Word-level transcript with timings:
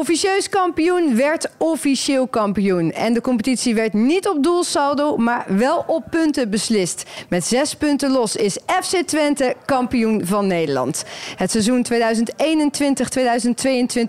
Officieus 0.00 0.48
kampioen 0.48 1.16
werd 1.16 1.50
officieel 1.56 2.26
kampioen. 2.26 2.92
En 2.92 3.12
de 3.12 3.20
competitie 3.20 3.74
werd 3.74 3.92
niet 3.92 4.28
op 4.28 4.42
doelsaldo, 4.42 5.16
maar 5.16 5.44
wel 5.48 5.84
op 5.86 6.04
punten 6.10 6.50
beslist. 6.50 7.04
Met 7.28 7.44
zes 7.44 7.74
punten 7.74 8.10
los 8.10 8.36
is 8.36 8.58
FC 8.66 8.96
Twente 9.06 9.54
kampioen 9.64 10.26
van 10.26 10.46
Nederland. 10.46 11.04
Het 11.36 11.50
seizoen 11.50 11.86
2021-2022 11.92 11.98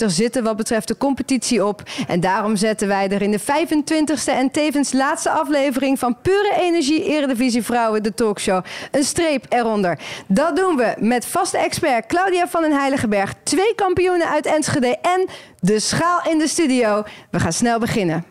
zit 0.06 0.36
er 0.36 0.44
wat 0.44 0.56
betreft 0.56 0.88
de 0.88 0.98
competitie 0.98 1.66
op. 1.66 1.84
En 2.08 2.20
daarom 2.20 2.56
zetten 2.56 2.88
wij 2.88 3.10
er 3.10 3.22
in 3.22 3.32
de 3.32 3.40
25e 3.40 3.44
en 4.26 4.52
tevens 4.52 4.94
laatste 4.94 5.30
aflevering 5.30 6.00
van 6.00 6.18
Pure 6.22 6.54
Energie 6.62 7.04
Eredivisie 7.04 7.64
Vrouwen, 7.64 8.04
de 8.04 8.14
talkshow, 8.14 8.64
een 8.92 9.04
streep 9.04 9.46
eronder. 9.50 10.00
Dat 10.28 10.56
doen 10.56 10.76
we 10.76 10.94
met 11.00 11.26
vaste 11.26 11.58
expert 11.58 12.06
Claudia 12.06 12.48
van 12.48 12.62
den 12.62 12.80
Heiligenberg, 12.80 13.34
twee 13.44 13.76
kampioenen 13.76 14.30
uit 14.30 14.46
Enschede 14.46 14.98
en 15.02 15.30
de 15.62 15.80
schaal 15.80 16.22
in 16.30 16.38
de 16.38 16.48
studio. 16.48 17.04
We 17.32 17.40
gaan 17.40 17.54
snel 17.54 17.80
beginnen. 17.80 18.26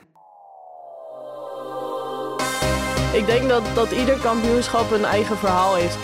Ik 3.12 3.26
denk 3.26 3.48
dat, 3.48 3.62
dat 3.74 3.90
ieder 3.90 4.18
kampioenschap 4.18 4.90
een 4.90 5.04
eigen 5.04 5.36
verhaal 5.36 5.74
heeft. 5.74 5.96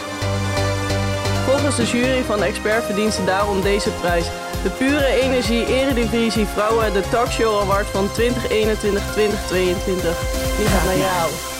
Volgens 1.46 1.76
de 1.76 1.84
jury 1.84 2.22
van 2.22 2.42
Expert 2.42 2.84
verdient 2.84 3.12
ze 3.12 3.24
daarom 3.24 3.62
deze 3.62 3.90
prijs. 3.90 4.24
De 4.62 4.70
Pure 4.78 5.06
Energie 5.06 5.66
Eredivisie 5.66 6.46
Vrouwen 6.46 6.92
de 6.92 7.02
Talkshow 7.10 7.60
Award 7.60 7.86
van 7.86 8.08
2021-2022. 8.08 8.14
Die 10.56 10.66
gaat 10.66 10.84
naar 10.84 10.96
jou. 10.96 11.55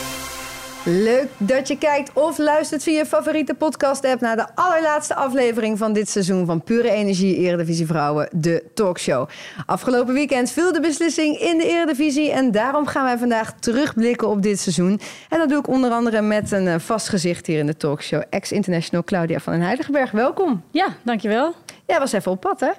Leuk 0.88 1.28
dat 1.36 1.68
je 1.68 1.78
kijkt 1.78 2.10
of 2.12 2.38
luistert 2.38 2.82
via 2.82 2.98
je 2.98 3.06
favoriete 3.06 3.54
podcast-app 3.54 4.20
naar 4.20 4.36
de 4.36 4.46
allerlaatste 4.54 5.14
aflevering 5.14 5.78
van 5.78 5.92
dit 5.92 6.09
seizoen 6.09 6.46
van 6.46 6.62
Pure 6.62 6.90
Energie 6.90 7.36
Eredivisie 7.36 7.86
Vrouwen, 7.86 8.28
de 8.32 8.64
talkshow. 8.74 9.28
Afgelopen 9.66 10.14
weekend 10.14 10.50
viel 10.50 10.72
de 10.72 10.80
beslissing 10.80 11.38
in 11.38 11.59
de 11.59 11.66
Eredivisie 11.66 12.30
en 12.30 12.50
daarom 12.50 12.86
gaan 12.86 13.04
wij 13.04 13.18
vandaag 13.18 13.52
terugblikken 13.52 14.29
op 14.29 14.42
dit 14.42 14.60
seizoen. 14.60 15.01
En 15.29 15.38
dat 15.38 15.48
doe 15.48 15.59
ik 15.59 15.68
onder 15.68 15.90
andere 15.90 16.23
met 16.23 16.52
een 16.52 16.68
eh, 16.68 16.79
vast 16.79 17.09
gezicht 17.09 17.46
hier 17.46 17.59
in 17.59 17.66
de 17.66 17.76
talkshow, 17.76 18.23
ex-international 18.30 19.04
Claudia 19.04 19.38
van 19.38 19.52
den 19.52 19.62
Heiligenberg. 19.62 20.10
Welkom. 20.10 20.62
Ja, 20.70 20.96
dankjewel. 21.02 21.54
Jij 21.87 21.98
was 21.98 22.12
even 22.12 22.32
op 22.32 22.40
pad, 22.40 22.60
hè? 22.60 22.70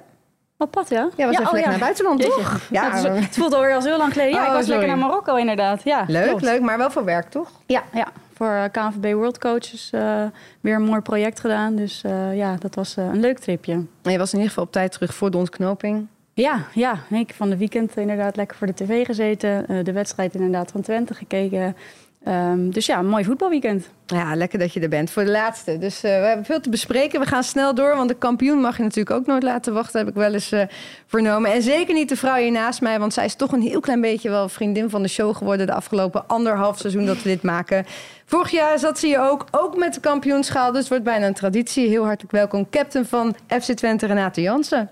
Op 0.60 0.70
pad, 0.70 0.88
ja? 0.88 1.02
Was 1.04 1.12
ja, 1.16 1.28
even 1.28 1.46
oh, 1.46 1.52
lekker 1.52 1.60
ja. 1.60 1.68
naar 1.70 1.78
buitenland, 1.78 2.22
Jeetje. 2.22 2.42
toch? 2.42 2.60
Ja, 2.70 2.92
het, 3.12 3.36
voelt 3.36 3.52
alweer 3.52 3.74
al 3.74 3.82
zo 3.82 3.96
lang 3.96 4.12
geleden. 4.12 4.32
Ja, 4.32 4.40
Oh, 4.40 4.46
ik 4.46 4.52
was 4.52 4.64
sorry. 4.64 4.78
lekker 4.78 4.96
naar 4.96 5.08
Marokko 5.08 5.36
inderdaad. 5.36 5.82
Ja, 5.84 6.04
leuk, 6.06 6.26
klopt. 6.26 6.42
leuk, 6.42 6.60
maar 6.60 6.78
wel 6.78 6.90
voor 6.90 7.04
werk, 7.04 7.30
toch? 7.30 7.50
Ja, 7.66 7.82
ja. 7.92 8.08
voor 8.34 8.50
eh, 8.50 8.64
KNVB 8.72 9.12
World 9.12 9.38
Coaches 9.38 9.90
eh, 9.92 10.24
weer 10.60 10.74
een 10.74 10.82
mooi 10.82 11.00
project 11.00 11.40
gedaan. 11.40 11.76
Dus 11.76 12.02
eh, 12.04 12.36
ja, 12.36 12.56
dat 12.58 12.74
was 12.74 12.96
een 12.96 13.20
leuk 13.20 13.38
tripje. 13.38 13.72
En 14.02 14.12
je 14.12 14.18
was 14.18 14.32
in 14.32 14.38
ieder 14.38 14.48
geval 14.48 14.64
op 14.64 14.72
tijd 14.72 14.92
terug 14.92 15.14
voor 15.14 15.30
de 15.30 15.36
ontknoping. 15.36 16.06
Ja, 16.34 16.62
ja. 16.74 16.92
Ik 17.10 17.26
heb 17.26 17.36
van 17.36 17.50
de 17.50 17.56
weekend 17.56 17.96
inderdaad 17.96 18.36
lekker 18.36 18.56
voor 18.56 18.66
de 18.66 18.74
tv 18.74 19.06
gezeten. 19.06 19.84
de 19.84 19.92
wedstrijd 19.92 20.34
inderdaad 20.34 20.70
van 20.70 20.80
Twente 20.80 21.14
gekeken. 21.14 21.76
Ehm, 22.24 22.70
dus 22.70 22.86
ja, 22.86 22.98
een 22.98 23.08
mooi 23.08 23.24
voetbalweekend. 23.24 23.88
Ja, 24.06 24.34
lekker 24.34 24.58
dat 24.58 24.72
je 24.72 24.80
er 24.80 24.88
bent 24.88 25.10
voor 25.10 25.24
de 25.24 25.30
laatste. 25.30 25.78
Dus 25.78 26.02
eh, 26.02 26.20
we 26.20 26.26
hebben 26.26 26.44
veel 26.44 26.60
te 26.60 26.70
bespreken. 26.70 27.20
We 27.20 27.26
gaan 27.26 27.42
snel 27.42 27.74
door, 27.74 27.96
want 27.96 28.08
de 28.08 28.14
kampioen 28.14 28.60
mag 28.60 28.76
je 28.76 28.82
natuurlijk 28.82 29.16
ook 29.16 29.26
nooit 29.26 29.42
laten 29.42 29.72
wachten, 29.72 29.98
heb 29.98 30.08
ik 30.08 30.14
wel 30.14 30.32
eens 30.32 30.52
eh, 30.52 30.62
vernomen. 31.06 31.52
En 31.52 31.62
zeker 31.62 31.94
niet 31.94 32.08
de 32.08 32.16
vrouw 32.16 32.36
hier 32.36 32.52
naast 32.52 32.80
mij, 32.80 32.98
want 32.98 33.12
zij 33.12 33.24
is 33.24 33.34
toch 33.34 33.52
een 33.52 33.62
heel 33.62 33.80
klein 33.80 34.00
beetje 34.00 34.30
wel 34.30 34.48
vriendin 34.48 34.90
van 34.90 35.02
de 35.02 35.08
show 35.08 35.36
geworden 35.36 35.66
de 35.66 35.72
afgelopen 35.72 36.28
anderhalf 36.28 36.78
seizoen 36.78 37.06
dat 37.06 37.22
we 37.22 37.28
dit 37.28 37.42
maken. 37.42 37.86
Vorig 38.24 38.50
jaar 38.50 38.78
zat 38.78 38.98
ze 38.98 39.06
hier 39.06 39.20
ook, 39.20 39.44
ook 39.50 39.76
met 39.76 39.94
de 39.94 40.00
kampioenschaal, 40.00 40.70
dus 40.70 40.80
het 40.80 40.88
wordt 40.88 41.04
bijna 41.04 41.26
een 41.26 41.34
traditie. 41.34 41.88
Heel 41.88 42.04
hartelijk 42.04 42.32
welkom, 42.32 42.70
captain 42.70 43.06
van 43.06 43.34
FC 43.60 43.72
Twente, 43.72 44.06
Renate 44.06 44.40
Jansen. 44.40 44.90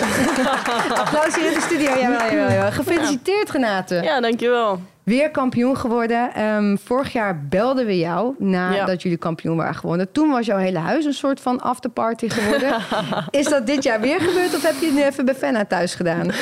Applaus 1.04 1.34
hier 1.34 1.46
in 1.46 1.54
de 1.54 1.60
studio. 1.60 1.98
Jawel, 1.98 2.30
jawel, 2.30 2.50
jawel. 2.50 2.72
Gefeliciteerd, 2.72 3.50
Renate. 3.50 3.94
Ja, 3.94 4.20
dankjewel. 4.20 4.80
Weer 5.10 5.30
kampioen 5.30 5.76
geworden. 5.76 6.34
Ehm, 6.34 6.76
vorig 6.84 7.12
jaar 7.12 7.40
belden 7.48 7.86
we 7.86 7.98
jou 7.98 8.34
nadat 8.38 8.86
Ja. 8.88 8.94
jullie 8.94 9.18
kampioen 9.18 9.56
waren 9.56 9.74
geworden. 9.74 10.12
Toen 10.12 10.30
was 10.30 10.46
jouw 10.46 10.58
hele 10.58 10.78
huis 10.78 11.04
een 11.04 11.12
soort 11.12 11.40
van 11.40 11.60
afterparty 11.60 12.28
geworden. 12.28 12.74
Is 13.40 13.48
dat 13.48 13.66
dit 13.66 13.82
jaar 13.82 14.00
weer 14.00 14.20
gebeurd 14.20 14.54
of 14.54 14.62
heb 14.62 14.74
je 14.80 14.86
het 14.86 14.94
nu 14.94 15.02
even 15.02 15.24
bij 15.24 15.34
Fenna 15.34 15.64
thuis 15.64 15.94
gedaan? 15.94 16.30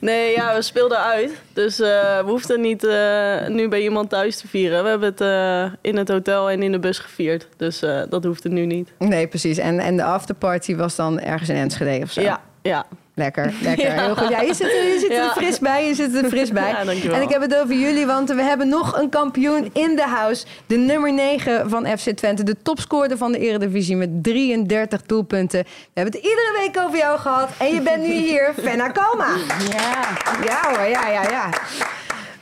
Nee, 0.00 0.30
ja, 0.30 0.54
we 0.54 0.62
speelden 0.62 0.98
uit. 0.98 1.30
Dus 1.52 1.80
eh, 1.80 1.88
we 2.18 2.24
hoefden 2.26 2.60
niet 2.60 2.84
eh, 2.84 3.46
nu 3.48 3.68
bij 3.68 3.82
iemand 3.82 4.10
thuis 4.10 4.36
te 4.36 4.48
vieren. 4.48 4.82
We 4.82 4.88
hebben 4.88 5.08
het 5.08 5.20
eh, 5.20 5.78
in 5.80 5.96
het 5.96 6.08
hotel 6.08 6.50
en 6.50 6.62
in 6.62 6.72
de 6.72 6.78
bus 6.78 6.98
gevierd. 6.98 7.48
Dus 7.56 7.78
dat 8.08 8.24
hoefde 8.24 8.48
nu 8.48 8.66
niet. 8.66 8.92
Nee, 8.98 9.26
precies. 9.26 9.58
En, 9.58 9.78
en 9.78 9.96
de 9.96 10.04
afterparty 10.04 10.76
was 10.76 10.96
dan 10.96 11.20
ergens 11.20 11.48
in 11.48 11.56
Enschede 11.56 12.04
of 12.04 12.10
zo? 12.10 12.20
Ja, 12.20 12.40
ja. 12.62 12.86
Lekker, 13.16 13.52
lekker. 13.62 13.86
Ja. 13.94 14.02
Heel 14.04 14.16
goed. 14.16 14.28
Ja, 14.28 14.40
je 14.40 14.54
zit, 14.54 14.66
er, 14.66 14.84
je 14.92 14.98
zit 14.98 15.10
er 15.10 15.16
Ja. 15.16 15.30
fris 15.32 15.58
bij. 15.58 15.86
Je 15.86 15.94
zit 15.94 16.14
er 16.14 16.28
fris 16.28 16.50
bij. 16.52 16.68
Ja, 16.68 17.12
en 17.14 17.22
ik 17.22 17.28
heb 17.28 17.40
het 17.40 17.56
over 17.56 17.74
jullie, 17.74 18.06
want 18.06 18.28
we 18.28 18.42
hebben 18.42 18.68
nog 18.68 18.98
een 18.98 19.08
kampioen 19.08 19.70
in 19.72 19.96
de 19.96 20.02
house. 20.06 20.44
De 20.66 20.76
nummer 20.76 21.12
9 21.12 21.70
van 21.70 21.86
FC 21.98 22.10
Twente. 22.10 22.42
De 22.42 22.56
topscorer 22.62 23.16
van 23.16 23.32
de 23.32 23.38
Eredivisie 23.38 23.96
met 23.96 24.22
33 24.22 25.02
doelpunten. 25.02 25.62
We 25.64 25.68
hebben 25.94 26.12
het 26.14 26.22
iedere 26.22 26.56
week 26.60 26.78
over 26.84 26.98
jou 26.98 27.18
gehad. 27.18 27.50
En 27.58 27.74
je 27.74 27.80
bent 27.80 28.02
nu 28.06 28.12
hier, 28.12 28.52
Fenna 28.64 28.88
Kalma. 28.88 29.28
Ja, 29.70 30.02
Ja 30.44 30.60
hoor, 30.76 30.88
ja, 30.88 31.08
ja, 31.08 31.22
ja. 31.22 31.48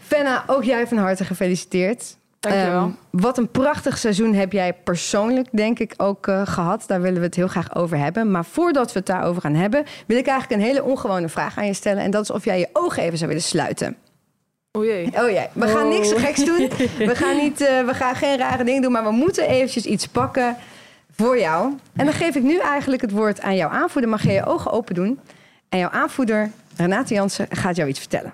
Fenna, 0.06 0.44
ook 0.46 0.64
jij 0.64 0.86
van 0.86 0.96
harte 0.98 1.24
gefeliciteerd. 1.24 2.16
Dankjewel. 2.42 2.80
Ehm, 2.80 2.90
wat 3.10 3.38
een 3.38 3.50
prachtig 3.50 3.98
seizoen 3.98 4.34
heb 4.34 4.52
jij 4.52 4.72
persoonlijk, 4.72 5.48
denk 5.52 5.78
ik, 5.78 5.94
ook 5.96 6.26
eh, 6.26 6.42
gehad. 6.44 6.84
Daar 6.86 7.00
willen 7.00 7.18
we 7.18 7.26
het 7.26 7.34
heel 7.34 7.48
graag 7.48 7.74
over 7.74 7.98
hebben. 7.98 8.30
Maar 8.30 8.44
voordat 8.44 8.92
we 8.92 8.98
het 8.98 9.08
daarover 9.08 9.42
gaan 9.42 9.54
hebben, 9.54 9.84
wil 10.06 10.16
ik 10.16 10.26
eigenlijk 10.26 10.60
een 10.60 10.66
hele 10.66 10.82
ongewone 10.82 11.28
vraag 11.28 11.58
aan 11.58 11.66
je 11.66 11.74
stellen. 11.74 12.02
En 12.02 12.10
dat 12.10 12.22
is 12.22 12.30
of 12.30 12.44
jij 12.44 12.58
je 12.58 12.68
ogen 12.72 13.02
even 13.02 13.18
zou 13.18 13.28
willen 13.28 13.44
sluiten. 13.44 13.96
O 14.72 14.84
jee. 14.84 15.06
Oh 15.06 15.30
ja, 15.30 15.48
we 15.52 15.68
gaan 15.68 15.88
niks 15.88 16.12
geks 16.12 16.44
doen. 16.44 16.70
We 17.10 17.14
gaan, 17.14 17.36
niet, 17.36 17.60
eh, 17.60 17.84
we 17.84 17.94
gaan 17.94 18.14
geen 18.14 18.38
rare 18.38 18.64
dingen 18.64 18.82
doen, 18.82 18.92
maar 18.92 19.04
we 19.04 19.10
moeten 19.10 19.48
eventjes 19.48 19.84
iets 19.84 20.06
pakken 20.06 20.56
voor 21.10 21.38
jou. 21.38 21.72
En 21.96 22.04
dan 22.04 22.14
geef 22.14 22.34
ik 22.34 22.42
nu 22.42 22.58
eigenlijk 22.58 23.02
het 23.02 23.10
woord 23.10 23.40
aan 23.40 23.56
jouw 23.56 23.68
aanvoerder. 23.68 24.10
Mag 24.10 24.22
je 24.22 24.32
je 24.32 24.46
ogen 24.46 24.70
open 24.70 24.94
doen? 24.94 25.20
En 25.68 25.78
jouw 25.78 25.90
aanvoerder, 25.90 26.50
Renate 26.76 27.14
Jansen, 27.14 27.46
gaat 27.50 27.76
jou 27.76 27.88
iets 27.88 27.98
vertellen. 27.98 28.32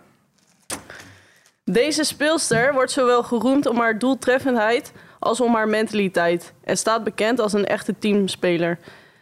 Deze 1.71 2.05
speelster 2.05 2.73
wordt 2.73 2.91
zowel 2.91 3.23
geroemd 3.23 3.67
om 3.67 3.79
haar 3.79 3.99
doeltreffendheid 3.99 4.93
als 5.19 5.41
om 5.41 5.55
haar 5.55 5.69
mentaliteit 5.69 6.53
en 6.65 6.77
staat 6.77 7.05
bekend 7.05 7.41
als 7.41 7.53
een 7.53 7.67
echte 7.67 7.95
teamspeler. 7.99 8.79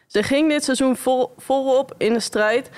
Ze 0.07 0.23
ging 0.23 0.49
dit 0.49 0.65
seizoen 0.65 0.97
vol, 0.97 1.33
volop 1.37 1.95
in 1.99 2.13
de 2.13 2.21
strijd 2.21 2.71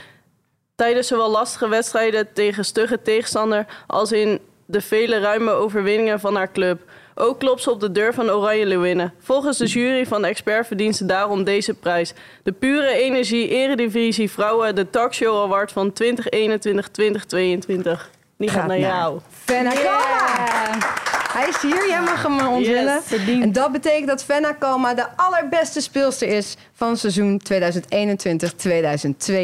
tijdens 0.75 1.07
zowel 1.07 1.31
lastige 1.31 1.69
wedstrijden 1.69 2.33
tegen 2.33 2.65
stugge 2.65 3.03
tegenstander 3.03 3.67
als 3.87 4.13
in 4.13 4.41
de 4.67 4.81
vele 4.81 5.19
ruime 5.19 5.51
overwinningen 5.51 6.21
van 6.21 6.35
haar 6.35 6.53
club. 6.53 6.83
Ook 7.15 7.39
klopt 7.39 7.63
ze 7.63 7.71
op 7.71 7.81
de 7.81 7.93
deur 7.93 8.15
van 8.15 8.31
Oranje 8.31 8.67
Leeuwinnen. 8.67 9.15
Volgens 9.19 9.59
de 9.59 9.67
jury 9.67 10.07
van 10.07 10.25
Expert 10.25 10.67
verdient 10.67 10.97
ze 10.97 11.07
daarom 11.07 11.45
deze 11.45 11.75
prijs. 11.75 12.15
De 12.43 12.53
Pure 12.53 12.93
Energie 12.93 13.49
Eredivisie 13.49 14.31
Vrouwen 14.31 14.75
de 14.75 14.91
Talkshow 14.91 15.43
Award 15.43 15.73
van 15.73 15.93
2021-2022. 16.03 18.18
Die 18.39 18.49
gaat 18.49 18.67
naar 18.67 18.79
jou. 18.79 19.19
Fenna 19.45 19.71
Kalma! 19.71 20.97
Hij 21.33 21.49
is 21.49 21.63
hier, 21.63 21.89
jij 21.89 22.01
mag 22.01 22.23
hem 22.23 22.47
onthullen. 22.47 23.01
Yes, 23.11 23.27
en 23.41 23.53
dat 23.53 23.73
betekent 23.73 24.07
dat 24.09 24.25
Fenna 24.25 24.53
Kalma 24.53 24.95
de 24.95 25.07
allerbeste 25.17 25.81
speelster 25.81 26.29
is 26.29 26.57
van 26.73 26.97
seizoen 26.97 27.41
2021-2022. 27.53 27.55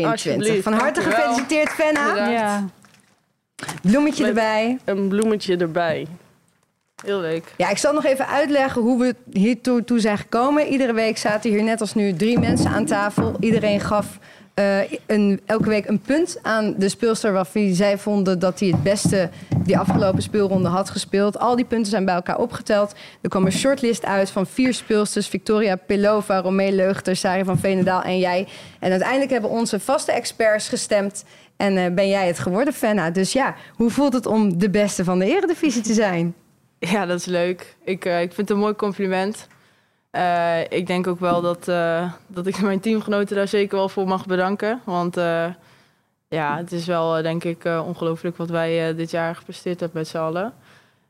Alsjeblieft, 0.05 0.62
Van 0.62 0.72
harte 0.72 1.00
gefeliciteerd, 1.00 1.69
Fenna. 1.69 2.28
Ja. 2.31 2.65
Bloemetje 3.82 4.22
Met- 4.25 4.28
erbij. 4.37 4.78
Een 4.84 5.09
bloemetje 5.09 5.56
erbij. 5.56 6.06
Heel 7.05 7.21
leuk. 7.21 7.44
Ja, 7.56 7.71
ik 7.71 7.78
zal 7.78 7.93
nog 7.93 8.05
even 8.05 8.26
uitleggen 8.26 8.82
hoe 8.82 8.99
we 9.00 9.15
hiertoe 9.32 9.84
toe 9.84 10.00
zijn 10.00 10.19
gekomen. 10.19 10.66
Iedere 10.66 10.93
week 10.93 11.19
zaten 11.19 11.50
hier 11.50 11.62
net 11.62 11.81
als 11.81 11.94
nu 11.94 12.15
drie 12.16 12.38
mensen 12.38 12.71
aan 12.71 12.84
tafel. 12.87 13.37
Iedereen 13.41 13.81
gaf 13.81 14.19
eh, 14.54 15.38
elke 15.47 15.69
week 15.69 15.88
een 15.88 16.00
punt 16.00 16.38
aan 16.42 16.75
de 16.78 16.88
speelster 16.88 17.32
waarvan 17.32 17.75
zij 17.75 17.99
vonden 17.99 18.38
dat 18.38 18.61
hij 18.61 18.69
het 18.69 18.82
beste 18.82 19.31
die 19.58 19.79
afgelopen 19.79 20.23
speelronde 20.23 20.69
had 20.69 20.90
gespeeld. 20.90 21.38
Al 21.38 21.56
die 21.56 21.64
punten 21.64 21.90
zijn 21.90 22.05
bij 22.05 22.14
elkaar 22.14 22.38
opgeteld. 22.38 22.94
Er 23.20 23.29
kwam 23.29 23.46
een 23.46 23.52
shortlist 23.52 24.05
uit 24.05 24.31
van 24.31 24.46
vier 24.46 24.75
speelsters. 24.75 25.29
Victoria 25.29 25.76
Pelova, 25.76 26.40
Romee 26.40 26.73
Leugter, 26.73 27.17
Sari 27.17 27.44
van 27.44 27.58
Veenendaal 27.58 28.02
en 28.02 28.19
jij. 28.19 28.46
En 28.79 28.90
uiteindelijk 28.90 29.31
hebben 29.31 29.50
onze 29.50 29.81
vaste 29.81 30.12
experts 30.12 30.69
gestemd. 30.69 31.25
En 31.56 31.76
eh, 31.76 31.94
ben 31.94 32.08
jij 32.08 32.26
het 32.26 32.38
geworden, 32.38 32.73
Fenna. 32.73 33.11
Dus 33.11 33.32
ja, 33.32 33.55
hoe 33.75 33.90
voelt 33.90 34.12
het 34.12 34.26
om 34.26 34.58
de 34.58 34.70
beste 34.70 35.05
van 35.05 35.19
de 35.19 35.37
eredivisie 35.37 35.82
te 35.82 35.94
zijn? 35.94 36.34
Ja, 36.79 37.06
dat 37.06 37.19
is 37.19 37.25
leuk. 37.26 37.76
Ik, 37.84 38.05
eh, 38.05 38.20
ik 38.20 38.32
vind 38.32 38.49
het 38.49 38.50
een 38.50 38.62
mooi 38.62 38.75
compliment. 38.75 39.49
Eh, 40.14 40.61
ik 40.69 40.87
denk 40.87 41.06
ook 41.06 41.20
wel 41.20 41.40
dat, 41.40 41.69
eh, 41.69 42.12
dat 42.26 42.46
ik 42.46 42.61
mijn 42.62 42.81
teamgenoten 42.81 43.37
daar 43.37 43.49
zeker 43.49 43.76
wel 43.76 43.88
voor 43.88 44.06
mag 44.06 44.26
bedanken. 44.26 44.81
Want 44.84 45.16
eh, 45.16 45.46
ja, 46.28 46.56
het 46.56 46.72
is 46.72 46.87
wel, 46.87 47.22
denk 47.22 47.44
ik, 47.44 47.64
ongelooflijk 47.64 48.37
wat 48.37 48.50
wij 48.50 48.94
dit 48.94 49.11
jaar 49.11 49.37
gepresteerd 49.37 49.81
hebben 49.81 49.99
met 49.99 50.08
z'n 50.08 50.16
allen. 50.16 50.52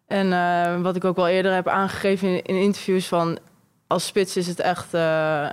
En 0.06 0.82
wat 0.82 0.96
ik 0.96 1.04
ook 1.04 1.16
wel 1.16 1.28
eerder 1.28 1.54
heb 1.54 1.68
aangegeven 1.68 2.28
in, 2.28 2.42
in 2.42 2.62
interviews 2.62 3.08
van... 3.08 3.38
als 3.86 4.06
spits 4.06 4.36
is 4.36 4.46
het 4.46 4.60
echt, 4.60 4.94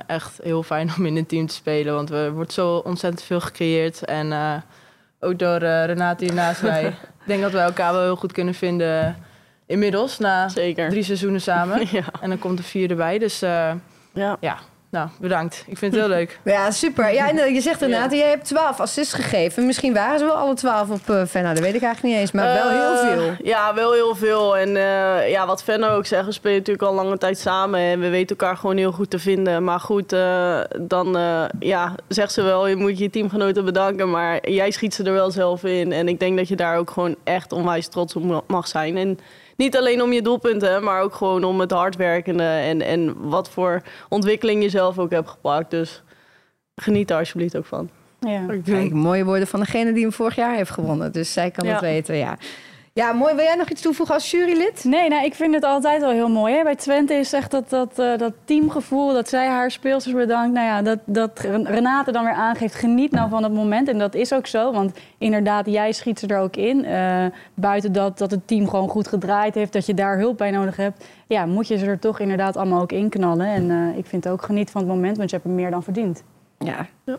echt 0.07 0.39
heel 0.43 0.63
fijn 0.63 0.91
om 0.97 1.05
in 1.05 1.17
een 1.17 1.25
team 1.25 1.47
te 1.47 1.53
spelen. 1.53 1.93
Want 1.93 2.09
er 2.09 2.33
wordt 2.33 2.53
zo 2.53 2.75
ontzettend 2.75 3.23
veel 3.23 3.41
gecreëerd. 3.41 4.05
En 4.05 4.63
ook 5.19 5.39
door 5.39 5.57
Renate 5.57 6.23
hier 6.23 6.33
naast 6.33 6.61
mij. 6.61 6.85
Ik 7.21 7.27
denk 7.27 7.41
dat 7.41 7.51
we 7.51 7.57
elkaar 7.57 7.93
wel 7.93 8.03
heel 8.03 8.15
goed 8.15 8.31
kunnen 8.31 8.53
vinden 8.53 9.15
inmiddels. 9.71 10.17
Na 10.17 10.49
Zeker. 10.49 10.89
drie 10.89 11.03
seizoenen 11.03 11.41
samen. 11.41 11.79
Ja. 11.91 12.03
En 12.21 12.29
dan 12.29 12.39
komt 12.39 12.57
de 12.57 12.63
vier 12.63 12.89
erbij. 12.89 13.17
Dus 13.17 13.43
uh, 13.43 13.71
ja. 14.13 14.37
ja, 14.39 14.57
nou, 14.91 15.09
bedankt. 15.19 15.63
Ik 15.67 15.77
vind 15.77 15.93
het 15.93 16.01
heel 16.01 16.11
leuk. 16.11 16.39
Ja, 16.43 16.71
super. 16.71 17.13
Ja, 17.13 17.29
en 17.29 17.53
je 17.53 17.61
zegt 17.61 17.81
Renate, 17.81 18.15
jij 18.15 18.29
hebt 18.29 18.45
12 18.45 18.79
assists 18.79 19.13
gegeven. 19.13 19.65
Misschien 19.65 19.93
waren 19.93 20.19
ze 20.19 20.25
wel 20.25 20.33
alle 20.33 20.53
12 20.53 20.89
op 20.89 21.09
uh, 21.09 21.21
Venno, 21.25 21.53
dat 21.53 21.59
weet 21.59 21.75
ik 21.75 21.81
eigenlijk 21.81 22.03
niet 22.03 22.21
eens. 22.21 22.31
Maar 22.31 22.53
wel 22.53 22.69
heel 22.69 22.97
veel. 22.97 23.33
Ja, 23.43 23.73
wel 23.73 23.91
heel 23.93 24.15
veel. 24.15 24.57
En 24.57 24.69
uh, 24.69 25.29
ja, 25.29 25.45
wat 25.45 25.63
Venno 25.63 25.87
ook 25.87 26.05
zegt, 26.05 26.25
we 26.25 26.31
spelen 26.31 26.57
natuurlijk 26.57 26.87
al 26.87 26.93
lange 26.93 27.17
tijd 27.17 27.39
samen. 27.39 27.79
En 27.79 27.99
we 27.99 28.09
weten 28.09 28.37
elkaar 28.37 28.57
gewoon 28.57 28.77
heel 28.77 28.91
goed 28.91 29.09
te 29.09 29.19
vinden. 29.19 29.63
Maar 29.63 29.79
goed, 29.79 30.13
uh, 30.13 30.59
dan 30.79 31.17
ja, 31.59 31.95
zegt 32.07 32.31
ze 32.31 32.41
wel, 32.41 32.67
je 32.67 32.75
moet 32.75 32.97
je 32.97 33.09
teamgenoten 33.09 33.65
bedanken. 33.65 34.09
Maar 34.09 34.49
jij 34.49 34.71
schiet 34.71 34.93
ze 34.93 35.03
er 35.03 35.13
wel 35.13 35.31
zelf 35.31 35.63
in. 35.63 35.91
En 35.91 36.07
ik 36.07 36.19
denk 36.19 36.37
dat 36.37 36.47
je 36.47 36.55
daar 36.55 36.77
ook 36.77 36.89
gewoon 36.89 37.15
echt 37.23 37.51
onwijs 37.51 37.87
trots 37.87 38.15
op 38.15 38.43
mag 38.47 38.67
zijn. 38.67 38.97
En 38.97 39.19
niet 39.61 39.77
alleen 39.77 40.01
om 40.01 40.13
je 40.13 40.21
doelpunten, 40.21 40.83
maar 40.83 41.01
ook 41.01 41.13
gewoon 41.15 41.43
om 41.43 41.59
het 41.59 41.71
hardwerkende 41.71 42.43
en, 42.43 42.81
en 42.81 43.29
wat 43.29 43.49
voor 43.49 43.81
ontwikkeling 44.09 44.63
je 44.63 44.69
zelf 44.69 44.99
ook 44.99 45.11
hebt 45.11 45.29
gepakt. 45.29 45.71
Dus 45.71 46.03
geniet 46.75 47.07
daar 47.07 47.19
alsjeblieft 47.19 47.57
ook 47.57 47.65
van. 47.65 47.89
Ja. 48.19 48.45
Kijk, 48.65 48.91
mooie 48.93 49.25
woorden 49.25 49.47
van 49.47 49.59
degene 49.59 49.93
die 49.93 50.01
hem 50.03 50.11
vorig 50.11 50.35
jaar 50.35 50.55
heeft 50.55 50.69
gewonnen. 50.71 51.11
Dus 51.11 51.33
zij 51.33 51.51
kan 51.51 51.65
Ja. 51.65 51.71
het 51.71 51.81
weten, 51.81 52.15
ja. 52.17 52.37
Ja, 52.93 53.13
mooi. 53.13 53.35
Wil 53.35 53.43
jij 53.43 53.55
nog 53.55 53.69
iets 53.69 53.81
toevoegen 53.81 54.15
als 54.15 54.31
jurylid? 54.31 54.83
Nee, 54.83 55.09
nou, 55.09 55.25
ik 55.25 55.33
vind 55.35 55.53
het 55.53 55.63
altijd 55.63 56.01
wel 56.01 56.09
heel 56.09 56.29
mooi. 56.29 56.55
Hè? 56.55 56.63
Bij 56.63 56.75
Twente 56.75 57.13
is 57.13 57.33
echt 57.33 57.51
dat, 57.51 57.69
dat, 57.69 57.99
eh, 57.99 58.17
dat 58.17 58.33
teamgevoel, 58.45 59.13
dat 59.13 59.29
zij 59.29 59.47
haar 59.47 59.71
speelsters 59.71 60.15
bedankt. 60.15 60.53
Nou 60.53 60.65
ja, 60.65 60.81
dat, 60.81 60.99
dat 61.05 61.39
Renate 61.63 62.11
dan 62.11 62.23
weer 62.23 62.33
aangeeft, 62.33 62.75
geniet 62.75 63.11
nou 63.11 63.29
van 63.29 63.43
het 63.43 63.53
moment. 63.53 63.87
En 63.87 63.99
dat 63.99 64.15
is 64.15 64.33
ook 64.33 64.47
zo, 64.47 64.71
want 64.71 64.97
inderdaad, 65.17 65.65
jij 65.65 65.91
schiet 65.91 66.19
ze 66.19 66.27
er 66.27 66.39
ook 66.39 66.55
in. 66.55 66.85
Eh, 66.85 67.25
buiten 67.53 67.91
dat, 67.91 68.17
dat 68.17 68.31
het 68.31 68.47
team 68.47 68.69
gewoon 68.69 68.89
goed 68.89 69.07
gedraaid 69.07 69.55
heeft, 69.55 69.73
dat 69.73 69.85
je 69.85 69.93
daar 69.93 70.17
hulp 70.17 70.37
bij 70.37 70.51
nodig 70.51 70.75
hebt. 70.75 71.05
Ja, 71.27 71.45
moet 71.45 71.67
je 71.67 71.77
ze 71.77 71.85
er 71.85 71.99
toch 71.99 72.19
inderdaad 72.19 72.57
allemaal 72.57 72.81
ook 72.81 72.91
in 72.91 73.09
knallen. 73.09 73.47
En 73.47 73.71
eh, 73.71 73.97
ik 73.97 74.05
vind 74.05 74.27
ook 74.27 74.41
geniet 74.41 74.71
van 74.71 74.81
het 74.81 74.89
moment, 74.89 75.17
want 75.17 75.29
je 75.29 75.35
hebt 75.35 75.47
hem 75.47 75.57
meer 75.57 75.71
dan 75.71 75.83
verdiend. 75.83 76.23
Ja. 76.57 76.87
Ja. 77.03 77.17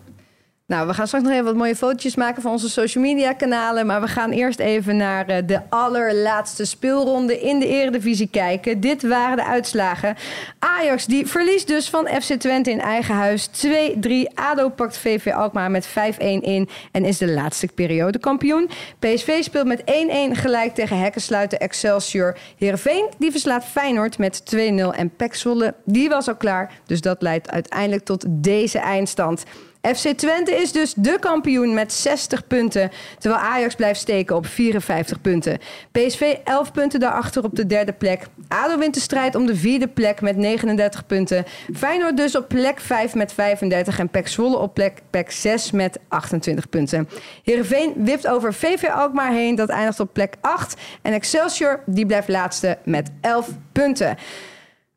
Nou, 0.73 0.87
we 0.87 0.95
gaan 0.95 1.07
straks 1.07 1.25
nog 1.25 1.33
even 1.33 1.45
wat 1.45 1.57
mooie 1.57 1.77
fotootjes 1.77 2.15
maken 2.15 2.43
van 2.43 2.53
onze 2.53 2.71
social 2.71 3.05
media 3.05 3.33
kanalen. 3.33 3.87
Maar 3.87 4.01
we 4.01 4.09
gaan 4.09 4.31
eerst 4.31 4.59
even 4.59 4.97
naar 4.97 5.27
eh, 5.27 5.43
de 5.47 5.61
allerlaatste 5.69 6.65
speelronde 6.65 7.41
in 7.41 7.59
de 7.59 7.67
Eredivisie 7.67 8.29
kijken. 8.29 8.81
Dit 8.81 9.03
waren 9.03 9.37
de 9.37 9.45
uitslagen. 9.45 10.17
Ajax 10.59 11.07
die 11.07 11.27
verliest 11.27 11.67
dus 11.67 11.91
van 11.91 12.07
FC 12.07 12.33
Twente 12.33 12.71
in 12.71 12.81
eigen 12.81 13.15
huis 13.15 13.49
2-3. 13.67 14.11
ADO 14.35 14.69
pakt 14.69 14.99
VV 14.99 15.33
Alkmaar 15.33 15.71
met 15.71 15.89
5-1 15.89 15.93
in 16.41 16.69
en 16.93 17.05
is 17.05 17.19
de 17.19 17.31
laatste 17.31 17.69
periode 17.75 18.19
kampioen. 18.19 18.69
PSV 18.99 19.43
speelt 19.43 19.67
met 19.67 19.83
1-1 19.83 19.85
gelijk 20.33 20.75
tegen 20.75 20.99
Hekkensluiter 20.99 21.59
Excelsior. 21.59 22.37
Heerenveen 22.59 23.09
die 23.19 23.31
verslaat 23.31 23.65
Feyenoord 23.65 24.19
met 24.19 24.43
2-0 24.55 24.59
en 24.97 25.17
PEC 25.17 25.35
Zwolle 25.35 25.75
die 25.85 26.09
was 26.09 26.29
al 26.29 26.37
klaar. 26.37 26.73
Dus 26.87 27.01
dat 27.01 27.23
leidt 27.23 27.51
uiteindelijk 27.51 28.05
tot 28.05 28.25
deze 28.29 28.79
eindstand. 28.79 29.45
FC 29.82 30.08
Twente 30.08 30.55
is 30.55 30.73
dus 30.73 30.94
de 30.96 31.17
kampioen 31.20 31.75
met 31.75 31.93
60 31.93 32.46
punten. 32.46 32.90
Terwijl 33.19 33.43
Ajax 33.43 33.75
blijft 33.75 34.00
steken 34.00 34.37
op 34.37 34.46
54 34.46 35.20
punten. 35.20 35.58
PSV 35.93 36.37
11 36.44 36.73
punten 36.73 37.00
daarachter 37.00 37.44
op 37.44 37.56
de 37.56 37.67
derde 37.67 37.93
plek. 37.93 38.26
ADO 38.49 38.79
wint 38.79 38.94
de 38.94 39.00
strijd 39.00 39.34
om 39.34 39.46
de 39.46 39.56
vierde 39.56 39.88
plek 39.88 40.20
met 40.20 40.37
39 40.37 41.06
punten. 41.06 41.44
Feyenoord 41.75 42.17
dus 42.17 42.37
op 42.37 42.49
plek 42.49 42.81
5 42.81 43.14
met 43.14 43.32
35. 43.32 43.99
En 43.99 44.08
PEC 44.08 44.29
Zwolle 44.29 44.56
op 44.56 44.75
plek, 44.75 44.99
plek 45.11 45.31
6 45.31 45.70
met 45.70 45.99
28 46.08 46.69
punten. 46.69 47.08
Heerenveen 47.43 47.93
wipt 47.96 48.26
over 48.26 48.55
VV 48.55 48.85
Alkmaar 48.85 49.32
heen. 49.32 49.55
Dat 49.55 49.69
eindigt 49.69 50.00
op 50.00 50.12
plek 50.12 50.35
8. 50.40 50.81
En 51.02 51.12
Excelsior 51.12 51.82
die 51.87 52.06
blijft 52.06 52.28
laatste 52.28 52.78
met 52.85 53.11
11 53.20 53.49
punten. 53.73 54.17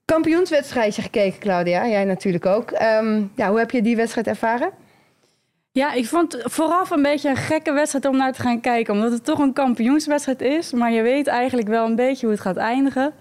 Kampioenswedstrijdje 0.05 1.01
gekeken, 1.01 1.39
Claudia. 1.39 1.87
Jij 1.87 2.05
natuurlijk 2.05 2.45
ook. 2.45 2.71
Ehm, 2.71 3.23
ja, 3.35 3.49
hoe 3.49 3.57
heb 3.59 3.71
je 3.71 3.81
die 3.81 3.95
wedstrijd 3.95 4.27
ervaren? 4.27 4.69
Ja, 5.71 5.93
ik 5.93 6.05
vond 6.05 6.37
vooraf 6.43 6.89
een 6.89 7.01
beetje 7.01 7.29
een 7.29 7.35
gekke 7.35 7.71
wedstrijd 7.71 8.05
om 8.05 8.17
naar 8.17 8.33
te 8.33 8.41
gaan 8.41 8.61
kijken. 8.61 8.93
Omdat 8.93 9.11
het 9.11 9.25
toch 9.25 9.39
een 9.39 9.53
kampioenswedstrijd 9.53 10.41
is. 10.41 10.73
Maar 10.73 10.91
je 10.91 11.01
weet 11.01 11.27
eigenlijk 11.27 11.67
wel 11.67 11.85
een 11.85 11.95
beetje 11.95 12.25
hoe 12.25 12.35
het 12.35 12.43
gaat 12.43 12.57
eindigen. 12.57 13.13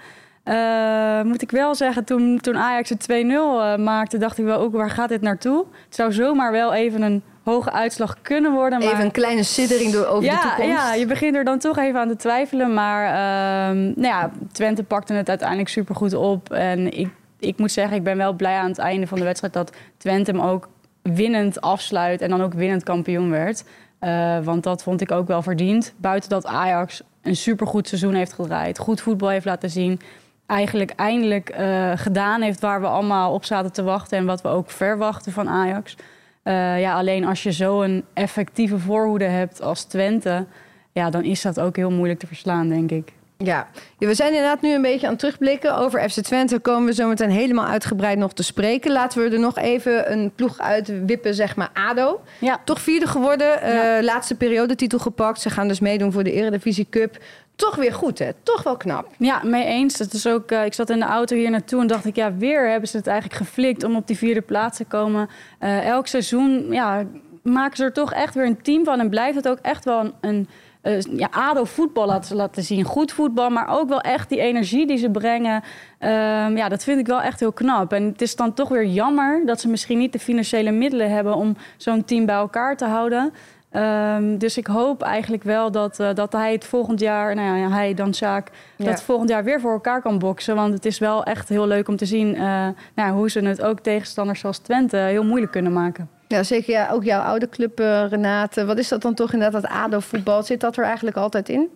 Eh, 0.45 1.23
moet 1.23 1.43
ik 1.43 1.51
wel 1.51 1.75
zeggen, 1.75 2.05
toen, 2.05 2.39
toen 2.41 2.57
Ajax 2.57 2.89
het 2.89 3.03
2-0 3.03 3.61
eh, 3.61 3.77
maakte, 3.77 4.19
dacht 4.19 4.39
ik 4.39 4.45
wel 4.45 4.59
ook, 4.59 4.73
waar 4.73 4.91
gaat 4.91 5.09
dit 5.09 5.21
naartoe? 5.21 5.67
Het 5.85 5.95
zou 5.95 6.13
zomaar 6.13 6.53
wel 6.53 6.75
even 6.75 7.03
een 7.03 7.23
hoge 7.45 7.73
uitslag 7.73 8.17
kunnen 8.23 8.53
worden. 8.53 8.79
Maar... 8.79 8.89
Even 8.89 9.05
een 9.05 9.11
kleine 9.11 9.43
siddering 9.43 9.93
door 9.93 10.07
over 10.07 10.31
de 10.31 10.39
toekomst. 10.43 10.71
ja, 10.71 10.95
je 10.95 11.07
begint 11.07 11.37
er 11.37 11.45
dan 11.45 11.59
toch 11.59 11.79
even 11.79 12.01
aan 12.01 12.09
te 12.09 12.17
twijfelen. 12.17 12.75
Maar 12.75 13.05
ehm, 13.07 13.83
nou 13.85 14.07
ja, 14.07 14.31
Twente 14.53 14.83
pakte 14.83 15.13
het 15.13 15.29
uiteindelijk 15.29 15.69
supergoed 15.69 16.15
op. 16.15 16.53
En 16.53 16.99
ik, 16.99 17.09
ik 17.39 17.59
moet 17.59 17.73
zeggen, 17.73 17.97
ik 17.97 18.03
ben 18.03 18.17
wel 18.17 18.33
blij 18.33 18.57
aan 18.57 18.69
het 18.69 18.79
einde 18.79 19.07
van 19.07 19.19
de 19.19 19.25
wedstrijd... 19.25 19.53
dat 19.53 19.73
Twente 19.97 20.31
hem 20.31 20.41
ook 20.41 20.69
winnend 21.03 21.61
afsluit 21.61 22.21
en 22.21 22.29
dan 22.29 22.43
ook 22.43 22.55
winnend 22.55 22.83
kampioen 22.83 23.31
werd. 23.31 23.65
Uh, 24.01 24.39
want 24.45 24.63
dat 24.63 24.83
vond 24.83 25.01
ik 25.01 25.13
ook 25.13 25.27
wel 25.27 25.43
verdiend. 25.43 25.95
Buiten 25.97 26.31
dat 26.31 26.47
Ajax 26.47 27.03
een 27.23 27.37
supergoed 27.37 27.89
seizoen 27.89 28.15
heeft 28.15 28.33
gedraaid. 28.33 28.79
Goed 28.79 29.01
voetbal 29.01 29.29
heeft 29.29 29.45
laten 29.45 29.71
zien. 29.71 30.01
Eigenlijk 30.47 30.91
eindelijk 30.91 31.59
uh, 31.59 31.93
gedaan 31.95 32.41
heeft 32.41 32.61
waar 32.61 32.81
we 32.81 32.87
allemaal 32.87 33.33
op 33.33 33.45
zaten 33.45 33.73
te 33.73 33.83
wachten. 33.83 34.19
En 34.19 34.27
wat 34.27 34.43
we 34.43 34.49
ook 34.49 34.71
verwachten 34.71 35.33
van 35.33 35.49
Ajax. 35.49 35.97
Uh, 36.45 36.81
ja, 36.81 36.95
alleen 36.95 37.25
als 37.25 37.43
je 37.43 37.53
zo'n 37.53 38.05
effectieve 38.13 38.79
voorhoede 38.79 39.25
hebt 39.25 39.63
als 39.63 39.85
Twente... 39.85 40.47
Ja, 40.93 41.11
dan 41.11 41.25
is 41.25 41.43
dat 41.43 41.61
ook 41.61 41.77
heel 41.77 41.91
moeilijk 41.91 42.19
te 42.19 42.27
verslaan, 42.27 42.69
denk 42.69 42.91
ik. 42.91 43.13
Ja. 43.39 43.67
we 43.99 44.15
zijn 44.15 44.29
inderdaad 44.33 44.61
nu 44.61 44.75
een 44.75 44.83
beetje 44.83 45.07
aan 45.07 45.13
het 45.13 45.21
terugblikken. 45.21 45.77
Over 45.77 46.11
FC 46.11 46.21
Twente 46.21 46.59
komen 46.59 46.87
we 46.87 46.95
zo 46.95 47.09
meteen 47.09 47.31
helemaal 47.31 47.67
uitgebreid 47.67 48.19
nog 48.19 48.33
te 48.33 48.43
spreken. 48.43 48.93
Laten 48.93 49.23
we 49.23 49.31
er 49.31 49.39
nog 49.41 49.59
even 49.59 50.13
een 50.13 50.33
ploeg 50.35 50.59
uitwippen, 50.59 51.35
zeg 51.35 51.57
maar 51.57 51.71
ADO. 51.75 52.21
Ja. 52.39 52.61
Toch 52.65 52.81
vierde 52.81 53.07
geworden, 53.07 53.47
Ja. 53.75 53.99
uh, 53.99 54.05
laatste 54.05 54.35
periodetitel 54.35 54.99
gepakt. 54.99 55.41
Ze 55.41 55.51
gaan 55.51 55.69
dus 55.69 55.81
meedoen 55.81 56.13
voor 56.13 56.25
de 56.25 56.33
Eredivisie 56.33 56.87
Cup. 56.91 57.17
Toch 57.57 57.77
weer 57.77 57.93
goed, 57.93 58.19
hè? 58.19 58.31
Toch 58.43 58.63
wel 58.63 58.77
knap. 58.77 59.09
Ja, 59.19 59.41
mee 59.45 59.65
eens. 59.65 59.97
Dat 59.99 60.13
is 60.13 60.27
ook, 60.27 60.51
uh, 60.51 60.65
ik 60.65 60.75
zat 60.75 60.91
in 60.91 60.99
de 60.99 61.05
auto 61.05 61.37
hier 61.37 61.51
naartoe 61.51 61.81
en 61.81 61.87
dacht 61.87 62.05
ik, 62.05 62.17
ja, 62.17 62.35
weer 62.37 62.71
hebben 62.71 62.89
ze 62.89 62.97
het 62.97 63.07
eigenlijk 63.07 63.39
geflikt 63.43 63.85
om 63.85 63.97
op 63.97 64.07
die 64.07 64.17
vierde 64.17 64.41
plaats 64.41 64.77
te 64.77 64.85
komen. 64.85 65.29
Uh, 65.61 65.87
elk 65.89 66.07
seizoen 66.07 66.67
ja, 66.71 67.05
maken 67.43 67.77
ze 67.77 67.85
er 67.85 67.93
toch 67.93 68.13
echt 68.13 68.35
weer 68.35 68.47
een 68.47 68.63
team 68.63 68.85
van 68.85 69.01
en 69.01 69.09
blijft 69.11 69.37
het 69.37 69.49
ook 69.49 69.59
echt 69.63 69.85
wel 69.85 70.01
een, 70.01 70.13
een 70.21 70.49
uh, 70.85 71.01
ja, 71.01 71.29
ADO 71.31 71.65
voetbal 71.65 72.07
laten, 72.07 72.37
laten 72.37 72.63
zien. 72.63 72.85
Goed 72.85 73.13
voetbal, 73.13 73.51
maar 73.51 73.69
ook 73.69 73.89
wel 73.89 74.01
echt 74.01 74.29
die 74.29 74.41
energie 74.41 74.87
die 74.87 74.97
ze 74.97 75.11
brengen. 75.11 75.63
Uh, 76.01 76.09
ja, 76.57 76.69
dat 76.69 76.85
vind 76.85 77.01
ik 77.01 77.07
wel 77.07 77.23
echt 77.23 77.41
heel 77.41 77.53
knap. 77.53 77.93
En 77.93 78.05
het 78.05 78.23
is 78.23 78.37
dan 78.37 78.55
toch 78.55 78.69
weer 78.69 78.87
jammer 78.87 79.47
dat 79.47 79.61
ze 79.61 79.69
misschien 79.69 79.99
niet 79.99 80.13
de 80.13 80.19
financiële 80.19 80.71
middelen 80.71 81.11
hebben 81.11 81.35
om 81.35 81.57
zo'n 81.77 82.05
team 82.05 82.27
bij 82.27 82.35
elkaar 82.35 82.77
te 82.77 82.85
houden. 82.85 83.33
Um, 83.77 84.39
dus 84.39 84.59
ik 84.59 84.67
hoop 84.67 85.03
eigenlijk 85.03 85.43
wel 85.43 85.71
dat, 85.71 86.01
uh, 86.01 86.09
dat 86.15 86.33
hij 86.33 86.53
het 86.53 86.65
volgend 86.65 87.01
jaar, 87.01 87.35
nou 87.35 87.59
ja, 87.59 87.71
hij 87.71 87.95
dan 87.95 88.15
Sjaak, 88.15 88.51
Ja. 88.77 88.85
dat 88.85 89.03
volgend 89.03 89.29
jaar 89.29 89.45
weer 89.45 89.61
voor 89.61 89.73
elkaar 89.73 90.03
kan 90.03 90.19
boksen. 90.19 90.55
Want 90.55 90.75
het 90.75 90.85
is 90.85 90.99
wel 90.99 91.25
echt 91.25 91.49
heel 91.49 91.67
leuk 91.67 91.89
om 91.89 91.97
te 91.97 92.07
zien 92.07 92.35
uh, 92.35 92.67
nou, 92.95 93.13
hoe 93.13 93.31
ze 93.31 93.41
het 93.41 93.63
ook 93.63 93.81
tegenstanders 93.81 94.41
zoals 94.41 94.59
Twente 94.59 94.97
heel 94.97 95.25
moeilijk 95.25 95.53
kunnen 95.53 95.73
maken. 95.73 96.09
Ja, 96.35 96.43
zeker. 96.43 96.73
Ja, 96.73 96.91
ook 96.91 97.05
jouw 97.05 97.23
oude 97.23 97.49
club, 97.49 97.81
uh, 97.81 98.05
Renate. 98.09 98.65
Wat 98.65 98.79
is 98.79 98.89
dat 98.89 99.03
dan 99.03 99.15
toch 99.15 99.33
inderdaad, 99.33 99.63
dat 99.63 99.71
ADO-voetbal? 99.71 100.43
Zit 100.43 100.61
dat 100.61 100.77
er 100.77 100.85
eigenlijk 100.85 101.17
altijd 101.17 101.49
in? 101.49 101.69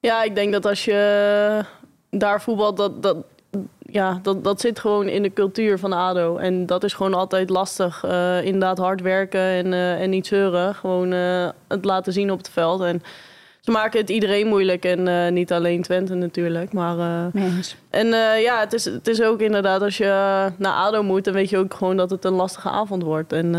Ja, 0.00 0.22
ik 0.22 0.34
denk 0.34 0.52
dat 0.52 0.66
als 0.66 0.84
je 0.84 1.64
daar 2.10 2.42
voetbalt, 2.42 2.76
dat, 2.76 3.02
dat, 3.02 3.16
ja, 3.78 4.18
dat, 4.22 4.44
dat 4.44 4.60
zit 4.60 4.78
gewoon 4.78 5.08
in 5.08 5.22
de 5.22 5.32
cultuur 5.32 5.78
van 5.78 5.92
ADO. 5.92 6.36
En 6.36 6.66
dat 6.66 6.84
is 6.84 6.92
gewoon 6.92 7.14
altijd 7.14 7.50
lastig. 7.50 8.04
Uh, 8.04 8.44
inderdaad 8.44 8.78
hard 8.78 9.00
werken 9.00 9.40
en, 9.40 9.72
en 9.72 10.10
niet 10.10 10.26
zeuren. 10.26 10.74
Gewoon 10.74 11.10
het 11.68 11.84
laten 11.84 12.12
zien 12.12 12.30
op 12.30 12.38
het 12.38 12.50
veld. 12.50 12.80
En 12.80 13.02
ze 13.70 13.76
maken 13.76 14.00
het 14.00 14.10
iedereen 14.10 14.46
moeilijk. 14.46 14.84
En 14.84 15.34
niet 15.34 15.52
alleen 15.52 15.82
Twente 15.82 16.14
natuurlijk. 16.14 16.72
Maar, 16.72 17.30
Mens. 17.32 17.76
en 17.90 18.06
ja, 18.40 18.60
het 18.60 18.72
is, 18.72 18.84
het 18.84 19.08
is 19.08 19.22
ook 19.22 19.40
inderdaad 19.40 19.82
als 19.82 19.96
je 19.96 20.48
naar 20.56 20.72
ADO 20.72 21.02
moet... 21.02 21.24
dan 21.24 21.34
weet 21.34 21.50
je 21.50 21.58
ook 21.58 21.74
gewoon 21.74 21.96
dat 21.96 22.10
het 22.10 22.24
een 22.24 22.32
lastige 22.32 22.68
avond 22.68 23.02
wordt. 23.02 23.32
En 23.32 23.54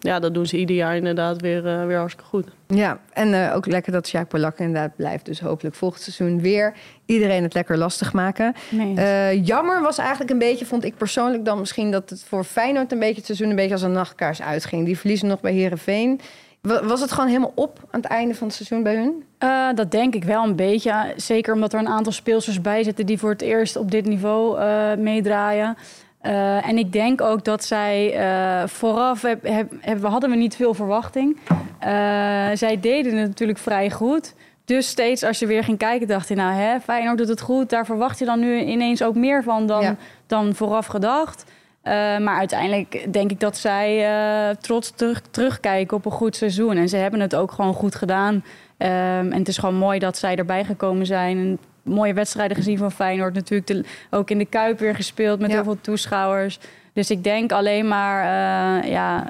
ja, 0.00 0.18
dat 0.18 0.34
doen 0.34 0.46
ze 0.46 0.56
ieder 0.56 0.76
jaar 0.76 0.96
inderdaad 0.96 1.40
weer, 1.40 1.62
weer 1.62 1.98
hartstikke 1.98 2.28
goed. 2.28 2.46
Ja, 2.74 3.00
en 3.12 3.28
uh, 3.28 3.54
ook 3.54 3.66
lekker 3.66 3.92
dat 3.92 4.08
Jacques 4.08 4.40
Polak 4.40 4.58
inderdaad 4.58 4.96
blijft. 4.96 5.24
Dus 5.24 5.40
hopelijk 5.40 5.74
volgend 5.74 6.02
seizoen 6.02 6.40
weer 6.40 6.74
iedereen 7.06 7.42
het 7.42 7.54
lekker 7.54 7.78
lastig 7.78 8.12
maken. 8.12 8.54
Nee. 8.68 8.94
Uh, 8.94 9.46
jammer 9.46 9.82
was 9.82 9.98
eigenlijk 9.98 10.30
een 10.30 10.38
beetje, 10.38 10.66
vond 10.66 10.84
ik 10.84 10.96
persoonlijk 10.96 11.44
dan 11.44 11.58
misschien... 11.58 11.90
dat 11.90 12.10
het 12.10 12.24
voor 12.24 12.44
Feyenoord 12.44 12.92
een 12.92 12.98
beetje 12.98 13.14
het 13.16 13.24
seizoen 13.24 13.50
een 13.50 13.56
beetje 13.56 13.72
als 13.72 13.82
een 13.82 13.92
nachtkaars 13.92 14.42
uitging. 14.42 14.84
Die 14.84 14.98
verliezen 14.98 15.28
nog 15.28 15.40
bij 15.40 15.52
Herenveen. 15.52 16.20
Was 16.82 17.00
het 17.00 17.12
gewoon 17.12 17.28
helemaal 17.28 17.52
op 17.54 17.78
aan 17.90 18.00
het 18.00 18.10
einde 18.10 18.34
van 18.34 18.46
het 18.46 18.56
seizoen 18.56 18.82
bij 18.82 18.94
hun? 18.96 19.24
Uh, 19.38 19.68
dat 19.74 19.90
denk 19.90 20.14
ik 20.14 20.24
wel 20.24 20.44
een 20.44 20.56
beetje. 20.56 21.12
Zeker 21.16 21.54
omdat 21.54 21.72
er 21.72 21.78
een 21.78 21.88
aantal 21.88 22.12
speelsters 22.12 22.60
bij 22.60 22.82
zitten... 22.82 23.06
die 23.06 23.18
voor 23.18 23.30
het 23.30 23.42
eerst 23.42 23.76
op 23.76 23.90
dit 23.90 24.06
niveau 24.06 24.60
uh, 24.60 24.94
meedraaien. 24.94 25.76
Uh, 26.22 26.68
en 26.68 26.78
ik 26.78 26.92
denk 26.92 27.20
ook 27.20 27.44
dat 27.44 27.64
zij 27.64 28.14
vooraf, 28.66 29.22
heb, 29.22 29.42
heb, 29.42 29.72
heb, 29.80 30.02
hadden 30.02 30.30
we 30.30 30.36
niet 30.36 30.56
veel 30.56 30.74
verwachting. 30.74 31.36
Zij 32.54 32.78
deden 32.80 33.16
het 33.16 33.28
natuurlijk 33.28 33.58
vrij 33.58 33.90
goed. 33.90 34.34
Dus 34.64 34.88
steeds 34.88 35.22
als 35.22 35.38
je 35.38 35.46
weer 35.46 35.64
ging 35.64 35.78
kijken, 35.78 36.08
dacht 36.08 36.28
je, 36.28 36.34
nou 36.34 36.52
hè, 36.52 36.80
Feyenoord 36.80 37.18
doet 37.18 37.28
het 37.28 37.40
goed. 37.40 37.70
Daar 37.70 37.86
verwacht 37.86 38.18
je 38.18 38.24
dan 38.24 38.40
nu 38.40 38.60
ineens 38.60 39.02
ook 39.02 39.14
meer 39.14 39.42
van 39.42 39.66
dan, 39.66 39.82
ja. 39.82 39.96
dan 40.26 40.54
vooraf 40.54 40.86
gedacht. 40.86 41.44
Uh, 41.88 42.18
maar 42.18 42.36
uiteindelijk 42.38 43.12
denk 43.12 43.30
ik 43.30 43.40
dat 43.40 43.56
zij 43.56 44.10
uh, 44.10 44.56
trots 44.56 44.92
terug, 44.94 45.22
terugkijken 45.30 45.96
op 45.96 46.04
een 46.04 46.10
goed 46.10 46.36
seizoen. 46.36 46.76
En 46.76 46.88
ze 46.88 46.96
hebben 46.96 47.20
het 47.20 47.34
ook 47.34 47.52
gewoon 47.52 47.74
goed 47.74 47.94
gedaan. 47.94 48.34
Um, 48.34 48.42
en 48.78 49.38
het 49.38 49.48
is 49.48 49.58
gewoon 49.58 49.74
mooi 49.74 49.98
dat 49.98 50.18
zij 50.18 50.36
erbij 50.36 50.64
gekomen 50.64 51.06
zijn. 51.06 51.38
En 51.38 51.58
mooie 51.82 52.14
wedstrijden 52.14 52.56
gezien 52.56 52.78
van 52.78 52.92
Feyenoord. 52.92 53.34
Natuurlijk 53.34 53.66
de, 53.68 53.84
ook 54.10 54.30
in 54.30 54.38
de 54.38 54.44
Kuip 54.44 54.78
weer 54.78 54.94
gespeeld 54.94 55.40
met 55.40 55.48
ja. 55.50 55.54
heel 55.54 55.64
veel 55.64 55.80
toeschouwers. 55.80 56.58
Dus 56.92 57.10
ik 57.10 57.24
denk 57.24 57.52
alleen 57.52 57.88
maar 57.88 58.22
uh, 58.22 58.90
ja, 58.90 59.28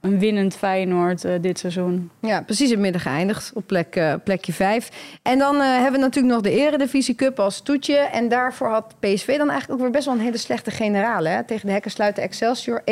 een 0.00 0.18
winnend 0.18 0.56
Feyenoord 0.56 1.24
uh, 1.24 1.32
dit 1.40 1.58
seizoen. 1.58 2.10
Ja, 2.20 2.42
precies 2.42 2.66
in 2.66 2.72
het 2.72 2.80
midden 2.80 3.00
geëindigd 3.00 3.50
op 3.54 3.66
plek, 3.66 3.96
uh, 3.96 4.14
plekje 4.24 4.52
5. 4.52 5.18
En 5.22 5.38
dan 5.38 5.56
uh, 5.56 5.62
hebben 5.62 5.92
we 5.92 5.98
natuurlijk 5.98 6.34
nog 6.34 6.42
de 6.42 6.50
Eredivisie 6.50 7.14
Cup 7.14 7.40
als 7.40 7.60
toetje. 7.60 7.96
En 7.96 8.28
daarvoor 8.28 8.68
had 8.68 8.94
PSV 8.98 9.36
dan 9.36 9.50
eigenlijk 9.50 9.70
ook 9.70 9.80
weer 9.80 9.90
best 9.90 10.04
wel 10.04 10.14
een 10.14 10.20
hele 10.20 10.36
slechte 10.36 10.70
generale. 10.70 11.28
Hè? 11.28 11.44
Tegen 11.44 11.66
de 11.66 11.72
hekken 11.72 11.90
sluiten 11.90 12.22
Excelsior 12.22 12.80
1-1. 12.80 12.84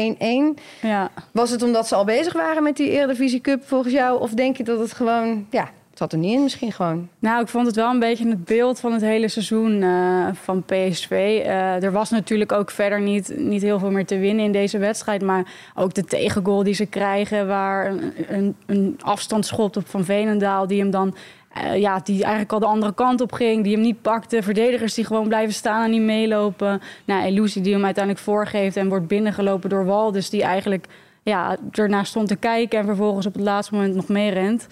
Ja. 0.80 1.10
Was 1.32 1.50
het 1.50 1.62
omdat 1.62 1.88
ze 1.88 1.94
al 1.94 2.04
bezig 2.04 2.32
waren 2.32 2.62
met 2.62 2.76
die 2.76 2.90
Eredivisie 2.90 3.40
Cup 3.40 3.66
volgens 3.66 3.94
jou? 3.94 4.20
Of 4.20 4.30
denk 4.30 4.56
je 4.56 4.64
dat 4.64 4.78
het 4.78 4.92
gewoon... 4.92 5.46
Ja, 5.50 5.68
zat 5.98 6.12
er 6.12 6.18
niet 6.18 6.34
in 6.34 6.42
misschien 6.42 6.72
gewoon. 6.72 7.08
Nou, 7.18 7.42
ik 7.42 7.48
vond 7.48 7.66
het 7.66 7.76
wel 7.76 7.90
een 7.90 7.98
beetje 7.98 8.28
het 8.28 8.44
beeld 8.44 8.80
van 8.80 8.92
het 8.92 9.00
hele 9.00 9.28
seizoen 9.28 9.82
uh, 9.82 10.28
van 10.32 10.62
PSV. 10.62 11.10
Uh, 11.10 11.82
er 11.82 11.92
was 11.92 12.10
natuurlijk 12.10 12.52
ook 12.52 12.70
verder 12.70 13.00
niet, 13.00 13.32
niet 13.36 13.62
heel 13.62 13.78
veel 13.78 13.90
meer 13.90 14.06
te 14.06 14.18
winnen 14.18 14.44
in 14.44 14.52
deze 14.52 14.78
wedstrijd. 14.78 15.22
Maar 15.22 15.52
ook 15.74 15.94
de 15.94 16.04
tegengoal 16.04 16.62
die 16.62 16.74
ze 16.74 16.86
krijgen, 16.86 17.46
waar 17.46 17.90
een, 17.90 18.12
een, 18.28 18.56
een 18.66 18.98
afstandsschot 19.02 19.76
op 19.76 19.88
Van 19.88 20.04
Veenendaal... 20.04 20.66
die 20.66 20.80
hem 20.80 20.90
dan 20.90 21.14
uh, 21.56 21.76
ja, 21.76 22.00
die 22.04 22.22
eigenlijk 22.22 22.52
al 22.52 22.58
de 22.58 22.66
andere 22.66 22.94
kant 22.94 23.20
op 23.20 23.32
ging, 23.32 23.64
die 23.64 23.72
hem 23.72 23.82
niet 23.82 24.02
pakte. 24.02 24.42
Verdedigers 24.42 24.94
die 24.94 25.04
gewoon 25.04 25.28
blijven 25.28 25.54
staan 25.54 25.84
en 25.84 25.90
niet 25.90 26.02
meelopen. 26.02 26.80
Nou, 27.04 27.24
Elusi 27.24 27.62
die 27.62 27.72
hem 27.72 27.84
uiteindelijk 27.84 28.24
voorgeeft 28.24 28.76
en 28.76 28.88
wordt 28.88 29.06
binnengelopen 29.06 29.70
door 29.70 29.84
Wal. 29.84 30.12
Dus 30.12 30.30
die 30.30 30.42
eigenlijk 30.42 30.86
ja, 31.22 31.56
ernaar 31.72 32.06
stond 32.06 32.28
te 32.28 32.36
kijken 32.36 32.78
en 32.78 32.84
vervolgens 32.84 33.26
op 33.26 33.34
het 33.34 33.42
laatste 33.42 33.74
moment 33.74 33.94
nog 33.94 34.08
meerent. 34.08 34.68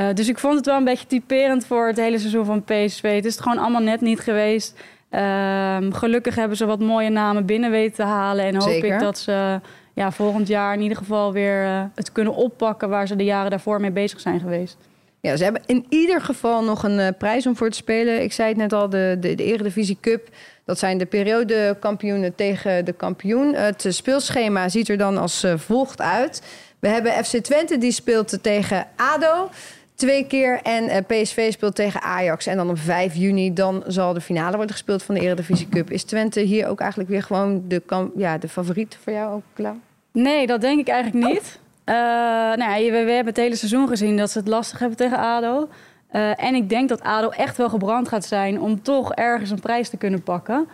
Uh, 0.00 0.06
dus 0.14 0.28
ik 0.28 0.38
vond 0.38 0.54
het 0.54 0.66
wel 0.66 0.76
een 0.76 0.84
beetje 0.84 1.06
typerend 1.06 1.66
voor 1.66 1.86
het 1.86 1.96
hele 1.96 2.18
seizoen 2.18 2.44
van 2.44 2.64
PSV. 2.64 3.14
Het 3.14 3.24
is 3.24 3.32
het 3.34 3.42
gewoon 3.42 3.58
allemaal 3.58 3.82
net 3.82 4.00
niet 4.00 4.20
geweest. 4.20 4.80
Uh, 5.10 5.76
gelukkig 5.90 6.34
hebben 6.34 6.56
ze 6.56 6.66
wat 6.66 6.80
mooie 6.80 7.08
namen 7.08 7.46
binnen 7.46 7.70
weten 7.70 7.94
te 7.94 8.02
halen. 8.02 8.44
En 8.44 8.54
hoop 8.54 8.68
Zeker. 8.68 8.94
ik 8.94 9.00
dat 9.00 9.18
ze 9.18 9.60
ja, 9.94 10.12
volgend 10.12 10.48
jaar 10.48 10.74
in 10.74 10.80
ieder 10.80 10.96
geval 10.96 11.32
weer 11.32 11.64
uh, 11.64 11.82
het 11.94 12.12
kunnen 12.12 12.34
oppakken... 12.34 12.88
waar 12.88 13.06
ze 13.06 13.16
de 13.16 13.24
jaren 13.24 13.50
daarvoor 13.50 13.80
mee 13.80 13.90
bezig 13.90 14.20
zijn 14.20 14.40
geweest. 14.40 14.76
Ja, 15.20 15.36
ze 15.36 15.44
hebben 15.44 15.62
in 15.66 15.86
ieder 15.88 16.20
geval 16.20 16.64
nog 16.64 16.82
een 16.82 16.98
uh, 16.98 17.08
prijs 17.18 17.46
om 17.46 17.56
voor 17.56 17.70
te 17.70 17.76
spelen. 17.76 18.22
Ik 18.22 18.32
zei 18.32 18.48
het 18.48 18.56
net 18.56 18.72
al, 18.72 18.88
de, 18.88 19.16
de, 19.20 19.34
de 19.34 19.44
Eredivisie 19.44 19.98
Cup. 20.00 20.28
Dat 20.64 20.78
zijn 20.78 20.98
de 20.98 21.06
periodekampioenen 21.06 22.34
tegen 22.34 22.84
de 22.84 22.92
kampioen. 22.92 23.54
Het 23.54 23.84
speelschema 23.88 24.68
ziet 24.68 24.88
er 24.88 24.98
dan 24.98 25.18
als 25.18 25.46
volgt 25.56 26.00
uit. 26.00 26.42
We 26.78 26.88
hebben 26.88 27.24
FC 27.24 27.36
Twente, 27.36 27.78
die 27.78 27.92
speelt 27.92 28.38
tegen 28.42 28.86
ADO 28.96 29.50
twee 29.98 30.26
keer. 30.26 30.60
En 30.62 30.84
uh, 30.84 30.96
PSV 31.06 31.52
speelt 31.52 31.74
tegen 31.74 32.02
Ajax. 32.02 32.46
En 32.46 32.56
dan 32.56 32.70
op 32.70 32.78
5 32.78 33.14
juni 33.14 33.52
dan 33.52 33.84
zal 33.86 34.12
de 34.12 34.20
finale 34.20 34.56
worden 34.56 34.74
gespeeld 34.74 35.02
van 35.02 35.14
de 35.14 35.20
Eredivisie 35.20 35.68
Cup. 35.68 35.90
Is 35.90 36.04
Twente 36.04 36.40
hier 36.40 36.68
ook 36.68 36.80
eigenlijk 36.80 37.10
weer 37.10 37.22
gewoon 37.22 37.64
de, 37.68 37.82
ja, 38.16 38.38
de 38.38 38.48
favoriet 38.48 38.98
voor 39.02 39.12
jou 39.12 39.34
ook, 39.34 39.42
Klauw? 39.52 39.76
Nee, 40.12 40.46
dat 40.46 40.60
denk 40.60 40.80
ik 40.80 40.88
eigenlijk 40.88 41.26
niet. 41.26 41.60
Uh, 41.84 41.94
nou 41.94 42.82
ja, 42.82 42.90
we, 42.90 42.96
hebben 42.96 43.26
het 43.26 43.36
hele 43.36 43.56
seizoen 43.56 43.88
gezien 43.88 44.16
dat 44.16 44.30
ze 44.30 44.38
het 44.38 44.48
lastig 44.48 44.78
hebben 44.78 44.96
tegen 44.96 45.18
ADO. 45.18 45.68
Uh, 46.12 46.44
en 46.44 46.54
ik 46.54 46.68
denk 46.68 46.88
dat 46.88 47.02
ADO 47.02 47.28
echt 47.28 47.56
wel 47.56 47.68
gebrand 47.68 48.08
gaat 48.08 48.24
zijn 48.24 48.60
om 48.60 48.82
toch 48.82 49.12
ergens 49.12 49.50
een 49.50 49.60
prijs 49.60 49.88
te 49.88 49.96
kunnen 49.96 50.22
pakken. 50.22 50.68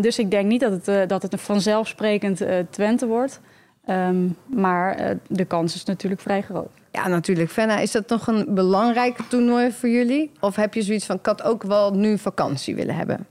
Dus 0.00 0.18
ik 0.18 0.30
denk 0.30 0.46
niet 0.46 0.60
dat 0.60 0.86
het, 0.86 1.08
dat 1.08 1.22
het 1.22 1.32
een 1.32 1.38
vanzelfsprekend 1.38 2.42
Twente 2.70 3.06
wordt. 3.06 3.40
Um, 3.88 4.36
maar 4.46 5.16
de 5.28 5.44
kans 5.44 5.74
is 5.74 5.84
natuurlijk 5.84 6.20
vrij 6.20 6.42
groot. 6.42 6.68
Ja, 6.92 7.08
natuurlijk. 7.08 7.50
Fenna, 7.50 7.78
is 7.78 7.92
dat 7.92 8.08
nog 8.08 8.26
een 8.26 8.46
belangrijk 8.48 9.18
toernooi 9.28 9.72
voor 9.72 9.88
jullie? 9.88 10.30
Of 10.40 10.56
heb 10.56 10.74
je 10.74 10.82
zoiets 10.82 11.06
van, 11.06 11.16
ik 11.16 11.26
had 11.26 11.42
ook 11.42 11.62
wel 11.62 11.94
nu 11.94 12.18
vakantie 12.18 12.74
willen 12.74 12.94
hebben? 12.94 13.26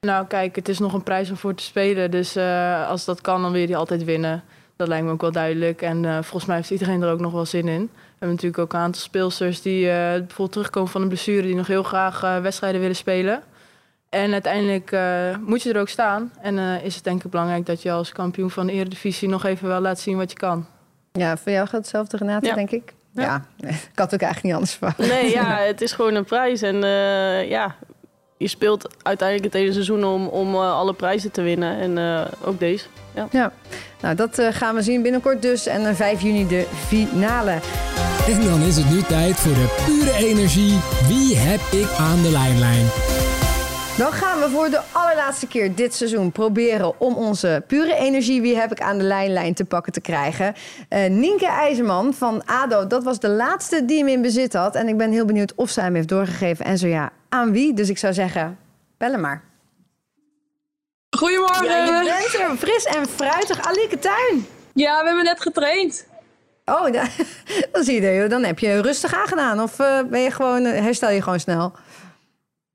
Nou, 0.00 0.26
kijk, 0.26 0.56
het 0.56 0.68
is 0.68 0.78
nog 0.78 0.92
een 0.92 1.02
prijs 1.02 1.30
om 1.30 1.36
voor 1.36 1.54
te 1.54 1.62
spelen. 1.62 2.10
Dus 2.10 2.36
uh, 2.36 2.88
als 2.88 3.04
dat 3.04 3.20
kan, 3.20 3.42
dan 3.42 3.52
wil 3.52 3.60
je 3.60 3.66
die 3.66 3.76
altijd 3.76 4.04
winnen. 4.04 4.42
Dat 4.76 4.88
lijkt 4.88 5.04
me 5.04 5.12
ook 5.12 5.20
wel 5.20 5.32
duidelijk. 5.32 5.82
En 5.82 6.04
uh, 6.04 6.12
volgens 6.12 6.44
mij 6.44 6.56
heeft 6.56 6.70
iedereen 6.70 7.02
er 7.02 7.12
ook 7.12 7.20
nog 7.20 7.32
wel 7.32 7.46
zin 7.46 7.68
in. 7.68 7.82
We 7.92 8.08
hebben 8.10 8.28
natuurlijk 8.28 8.58
ook 8.58 8.72
een 8.72 8.78
aantal 8.78 9.02
speelsters 9.02 9.62
die 9.62 9.84
uh, 9.84 9.90
bijvoorbeeld 9.90 10.52
terugkomen 10.52 10.90
van 10.90 11.02
een 11.02 11.08
blessure... 11.08 11.42
die 11.42 11.54
nog 11.54 11.66
heel 11.66 11.82
graag 11.82 12.40
wedstrijden 12.42 12.80
willen 12.80 12.96
spelen. 12.96 13.42
En 14.08 14.32
uiteindelijk 14.32 14.96
moet 15.46 15.62
je 15.62 15.72
er 15.72 15.80
ook 15.80 15.88
staan. 15.88 16.32
En 16.40 16.58
is 16.82 16.94
het 16.94 17.04
denk 17.04 17.24
ik 17.24 17.30
belangrijk 17.30 17.66
dat 17.66 17.82
je 17.82 17.92
als 17.92 18.12
kampioen 18.12 18.50
van 18.50 18.66
de 18.66 18.72
Eredivisie... 18.72 19.28
nog 19.28 19.44
even 19.44 19.68
wel 19.68 19.80
laat 19.80 20.00
zien 20.00 20.16
wat 20.16 20.30
je 20.30 20.36
kan. 20.36 20.66
Ja, 21.12 21.36
voor 21.36 21.52
jou 21.52 21.66
gaat 21.66 21.80
hetzelfde, 21.80 22.16
Renate, 22.16 22.46
ja. 22.46 22.54
denk 22.54 22.70
ik. 22.70 22.94
Ja, 23.12 23.46
ja. 23.56 23.68
ik 23.92 23.98
had 23.98 24.14
ook 24.14 24.20
eigenlijk 24.20 24.42
niet 24.42 24.52
anders 24.52 24.72
verwacht. 24.72 24.98
Nee, 24.98 25.30
ja, 25.30 25.56
het 25.56 25.80
is 25.80 25.92
gewoon 25.92 26.14
een 26.14 26.24
prijs. 26.24 26.62
En 26.62 26.74
uh, 26.74 27.48
ja, 27.48 27.76
je 28.36 28.48
speelt 28.48 28.88
uiteindelijk 29.02 29.52
het 29.52 29.62
hele 29.62 29.72
seizoen 29.72 30.04
om, 30.04 30.26
om 30.26 30.54
uh, 30.54 30.72
alle 30.72 30.94
prijzen 30.94 31.30
te 31.30 31.42
winnen. 31.42 31.78
En 31.78 31.96
uh, 31.96 32.24
ook 32.44 32.58
deze. 32.58 32.86
Ja, 33.14 33.28
ja. 33.30 33.52
nou 34.00 34.14
dat 34.14 34.42
gaan 34.50 34.74
we 34.74 34.82
zien 34.82 35.02
binnenkort 35.02 35.42
dus. 35.42 35.66
En 35.66 35.96
5 35.96 36.20
juni 36.20 36.46
de 36.46 36.66
finale. 36.86 37.58
En 38.28 38.44
dan 38.44 38.60
is 38.60 38.76
het 38.76 38.90
nu 38.90 39.02
tijd 39.02 39.36
voor 39.36 39.54
de 39.54 39.84
pure 39.86 40.26
energie. 40.26 40.78
Wie 41.06 41.36
heb 41.36 41.60
ik 41.80 41.96
aan 41.98 42.22
de 42.22 42.30
lijnlijn? 42.30 43.07
Dan 43.98 44.12
gaan 44.12 44.40
we 44.40 44.48
voor 44.48 44.70
de 44.70 44.80
allerlaatste 44.92 45.46
keer 45.46 45.74
dit 45.74 45.94
seizoen 45.94 46.32
proberen 46.32 47.00
om 47.00 47.14
onze 47.14 47.62
pure 47.66 47.94
energie, 47.94 48.40
wie 48.40 48.56
heb 48.56 48.72
ik 48.72 48.80
aan 48.80 48.98
de 48.98 49.04
lijnlijn 49.04 49.54
te 49.54 49.64
pakken 49.64 49.92
te 49.92 50.00
krijgen. 50.00 50.54
Uh, 50.90 51.06
Nienke 51.06 51.46
IJzerman 51.46 52.14
van 52.14 52.42
ADO, 52.46 52.86
dat 52.86 53.04
was 53.04 53.20
de 53.20 53.28
laatste 53.28 53.84
die 53.84 53.98
hem 53.98 54.08
in 54.08 54.22
bezit 54.22 54.52
had. 54.52 54.74
En 54.74 54.88
ik 54.88 54.96
ben 54.96 55.12
heel 55.12 55.24
benieuwd 55.24 55.54
of 55.54 55.70
zij 55.70 55.84
hem 55.84 55.94
heeft 55.94 56.08
doorgegeven 56.08 56.64
en 56.64 56.78
zo 56.78 56.86
ja, 56.86 57.10
aan 57.28 57.52
wie. 57.52 57.74
Dus 57.74 57.88
ik 57.88 57.98
zou 57.98 58.12
zeggen, 58.12 58.58
bellen 58.98 59.20
maar. 59.20 59.42
Goedemorgen. 61.16 61.64
Ja, 61.64 61.84
je 61.84 62.30
bent 62.32 62.50
er 62.50 62.56
fris 62.56 62.84
en 62.84 63.06
fruitig. 63.06 63.66
Alieke 63.66 63.98
Tuin. 63.98 64.46
Ja, 64.74 65.00
we 65.00 65.06
hebben 65.06 65.24
net 65.24 65.40
getraind. 65.40 66.06
Oh, 66.64 66.92
dan 67.72 67.84
zie 67.84 68.02
je, 68.02 68.28
dan 68.28 68.44
heb 68.44 68.58
je 68.58 68.80
rustig 68.80 69.14
aangedaan. 69.14 69.60
Of 69.60 69.78
uh, 69.78 70.00
ben 70.10 70.20
je 70.20 70.30
gewoon, 70.30 70.64
herstel 70.64 71.10
je 71.10 71.22
gewoon 71.22 71.40
snel? 71.40 71.72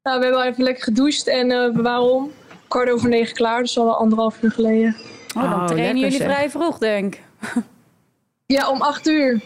Nou, 0.03 0.19
we 0.19 0.23
hebben 0.25 0.41
al 0.41 0.47
even 0.47 0.63
lekker 0.63 0.83
gedoucht 0.83 1.27
en 1.27 1.51
uh, 1.51 1.75
we 1.75 1.81
waren 1.81 2.11
om 2.11 2.31
kwart 2.67 2.89
over 2.89 3.09
negen 3.09 3.35
klaar, 3.35 3.61
dus 3.61 3.77
al 3.77 3.97
anderhalf 3.97 4.41
uur 4.41 4.51
geleden. 4.51 4.95
Oh, 5.35 5.43
dan 5.43 5.53
oh, 5.53 5.65
trainen 5.65 5.99
jullie 5.99 6.17
zeg. 6.17 6.31
vrij 6.31 6.49
vroeg, 6.49 6.77
denk 6.77 7.17
Ja, 8.45 8.69
om 8.69 8.81
acht 8.81 9.07
uur. 9.07 9.41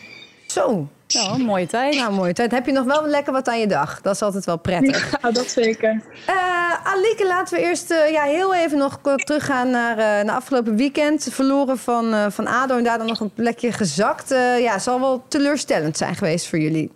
Zo. 0.48 0.88
Ja, 1.08 1.34
een 1.34 1.42
mooie 1.42 1.68
tijd. 1.68 1.96
Nou, 1.96 2.14
mooie 2.14 2.34
tijd. 2.34 2.52
Heb 2.52 2.66
je 2.66 2.72
nog 2.72 2.86
wel 2.86 3.08
lekker 3.08 3.34
wat 3.34 3.48
aan 3.48 3.60
je 3.60 3.68
dag? 3.68 4.02
Dat 4.02 4.16
is 4.16 4.22
altijd 4.22 4.46
wel 4.46 4.58
prettig. 4.58 5.12
Ja, 5.22 5.32
dat 5.32 5.50
zeker. 5.50 6.02
Uh, 6.30 6.86
Alieke, 6.86 7.28
laten 7.28 7.58
we 7.58 7.64
eerst 7.64 7.92
uh, 7.92 8.12
ja, 8.12 8.24
heel 8.24 8.56
even 8.56 8.78
nog 8.78 9.00
teruggaan 9.16 9.70
naar, 9.70 9.92
uh, 9.92 10.26
naar 10.26 10.36
afgelopen 10.36 10.76
weekend. 10.76 11.28
Verloren 11.32 11.78
van, 11.78 12.32
van 12.32 12.48
ADO 12.48 12.78
en 12.78 12.84
daar 12.84 12.98
dan 12.98 13.08
nog 13.08 13.20
een 13.20 13.34
plekje 13.34 13.72
gezakt. 13.72 14.30
ja, 14.60 14.80
zal 14.80 15.00
wel 15.00 15.24
teleurstellend 15.28 15.98
zijn 15.98 16.16
geweest 16.16 16.48
voor 16.48 16.60
jullie. 16.60 16.92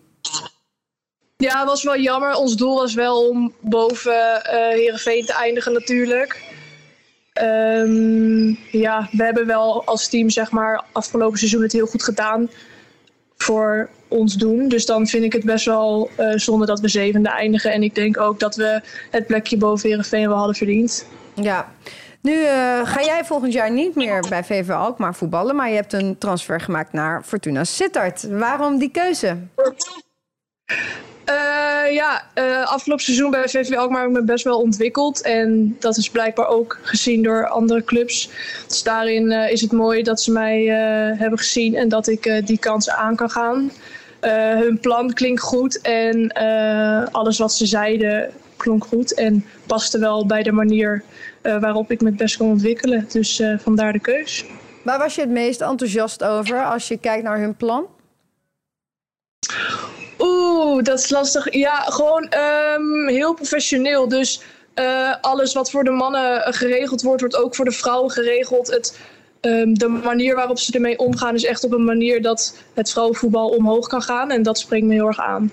Ja, 1.42 1.60
het 1.60 1.68
was 1.68 1.84
wel 1.84 1.98
jammer. 1.98 2.34
Ons 2.34 2.56
doel 2.56 2.76
was 2.76 2.94
wel 2.94 3.30
om 3.30 3.54
boven 3.60 4.42
uh, 4.46 4.70
Heerenveen 4.70 5.26
te 5.26 5.34
eindigen 5.34 5.74
natuurlijk. 5.74 6.42
Um, 7.42 8.58
ja, 8.72 9.10
we 9.12 9.24
hebben 9.24 9.48
wel 9.48 9.86
als 9.86 10.10
team 10.10 10.30
zeg 10.30 10.52
maar 10.52 10.84
afgelopen 10.92 11.38
seizoen 11.38 11.62
het 11.62 11.72
heel 11.72 11.86
goed 11.86 12.04
gedaan 12.04 12.50
voor 13.38 13.90
ons 14.08 14.36
doen. 14.36 14.68
Dus 14.68 14.86
dan 14.86 15.08
vind 15.08 15.24
ik 15.24 15.34
het 15.34 15.44
best 15.44 15.66
wel 15.66 16.10
uh, 16.20 16.34
zonde 16.36 16.66
dat 16.66 16.80
we 16.80 16.88
zevende 16.88 17.30
eindigen. 17.30 17.72
En 17.72 17.84
ik 17.84 17.96
denk 17.96 18.20
ook 18.20 18.40
dat 18.40 18.56
we 18.56 18.82
het 19.12 19.28
plekje 19.28 19.58
boven 19.58 19.90
Heerenveen 19.90 20.28
wel 20.28 20.38
hadden 20.38 20.56
verdiend. 20.56 21.06
Ja. 21.34 21.72
Nu 22.22 22.34
uh, 22.34 22.48
ga 22.84 23.04
jij 23.04 23.26
volgend 23.26 23.54
jaar 23.54 23.72
niet 23.72 23.96
meer 23.96 24.26
bij 24.30 24.44
VV 24.44 24.70
Alkmaar 24.70 25.16
voetballen, 25.16 25.56
maar 25.56 25.70
je 25.70 25.76
hebt 25.76 25.94
een 25.94 26.18
transfer 26.18 26.62
gemaakt 26.62 26.94
naar 26.94 27.24
Fortuna 27.24 27.64
Sittard. 27.64 28.28
Waarom 28.30 28.78
die 28.78 28.92
keuze? 28.92 29.38
Uh, 31.32 31.94
ja, 31.94 32.24
uh, 32.36 32.66
afgelopen 32.68 33.04
seizoen 33.04 33.32
bij 33.32 33.50
VV 33.50 33.76
Alkmaar 33.76 34.12
me 34.12 34.24
best 34.24 34.44
wel 34.44 34.60
ontwikkeld. 34.60 35.22
En 35.22 35.76
dat 35.80 35.98
is 35.98 36.10
blijkbaar 36.10 36.48
ook 36.48 36.80
gezien 36.82 37.24
door 37.24 37.48
andere 37.48 37.84
clubs. 37.84 38.30
Dus 38.68 38.84
daarin 38.84 39.32
uh, 39.32 39.52
is 39.52 39.62
het 39.62 39.72
mooi 39.72 40.04
dat 40.04 40.22
ze 40.22 40.32
mij 40.32 40.64
hebben 41.18 41.40
gezien 41.40 41.76
en 41.76 41.90
dat 41.90 42.08
ik 42.08 42.42
die 42.46 42.60
kans 42.60 42.90
aan 42.90 43.16
kan 43.16 43.30
gaan. 43.30 43.72
hun 44.64 44.80
plan 44.80 45.14
klinkt 45.14 45.42
goed 45.42 45.82
en 45.82 46.32
alles 47.12 47.38
wat 47.38 47.54
ze 47.54 47.66
zeiden 47.66 48.32
klonk 48.62 48.86
goed 48.86 49.14
en 49.14 49.46
paste 49.68 50.00
wel 50.00 50.26
bij 50.26 50.44
de 50.44 50.52
manier 50.52 51.04
eh, 51.42 51.60
waarop 51.60 51.92
ik 51.92 52.02
me 52.02 52.12
best 52.12 52.38
kon 52.38 52.50
ontwikkelen. 52.50 53.06
Dus 53.10 53.40
eh, 53.40 53.60
vandaar 53.60 53.94
de 53.94 54.00
keus. 54.00 54.46
Waar 54.84 55.00
was 55.00 55.16
je 55.16 55.22
het 55.22 55.30
meest 55.30 55.62
enthousiast 55.62 56.24
over 56.24 56.66
als 56.66 56.88
je 56.88 56.98
kijkt 56.98 57.24
naar 57.24 57.40
hun 57.40 57.56
plan? 57.56 57.86
Oeh, 60.22 60.84
dat 60.84 61.00
is 61.00 61.10
lastig. 61.10 61.54
Ja, 61.54 61.76
gewoon 61.80 62.28
ehm, 62.30 63.08
heel 63.08 63.34
professioneel. 63.34 64.08
Dus 64.08 64.42
eh, 64.74 65.16
alles 65.22 65.54
wat 65.54 65.72
voor 65.72 65.84
de 65.84 65.92
mannen 65.92 66.54
geregeld 66.54 67.02
wordt, 67.02 67.22
wordt 67.22 67.36
ook 67.36 67.56
voor 67.56 67.66
de 67.66 67.72
vrouwen 67.72 68.12
geregeld. 68.12 68.68
Het, 68.68 69.00
ehm, 69.42 69.74
de 69.74 69.88
manier 69.88 70.36
waarop 70.36 70.60
ze 70.60 70.74
ermee 70.74 70.98
omgaan 70.98 71.36
is 71.36 71.46
echt 71.46 71.64
op 71.64 71.72
een 71.72 71.84
manier 71.84 72.22
dat 72.22 72.58
het 72.74 72.92
vrouwenvoetbal 72.92 73.50
omhoog 73.50 73.88
kan 73.88 74.02
gaan. 74.02 74.32
En 74.32 74.44
dat 74.44 74.60
spreekt 74.60 74.86
me 74.86 74.94
heel 74.94 75.08
erg 75.08 75.20
aan. 75.20 75.52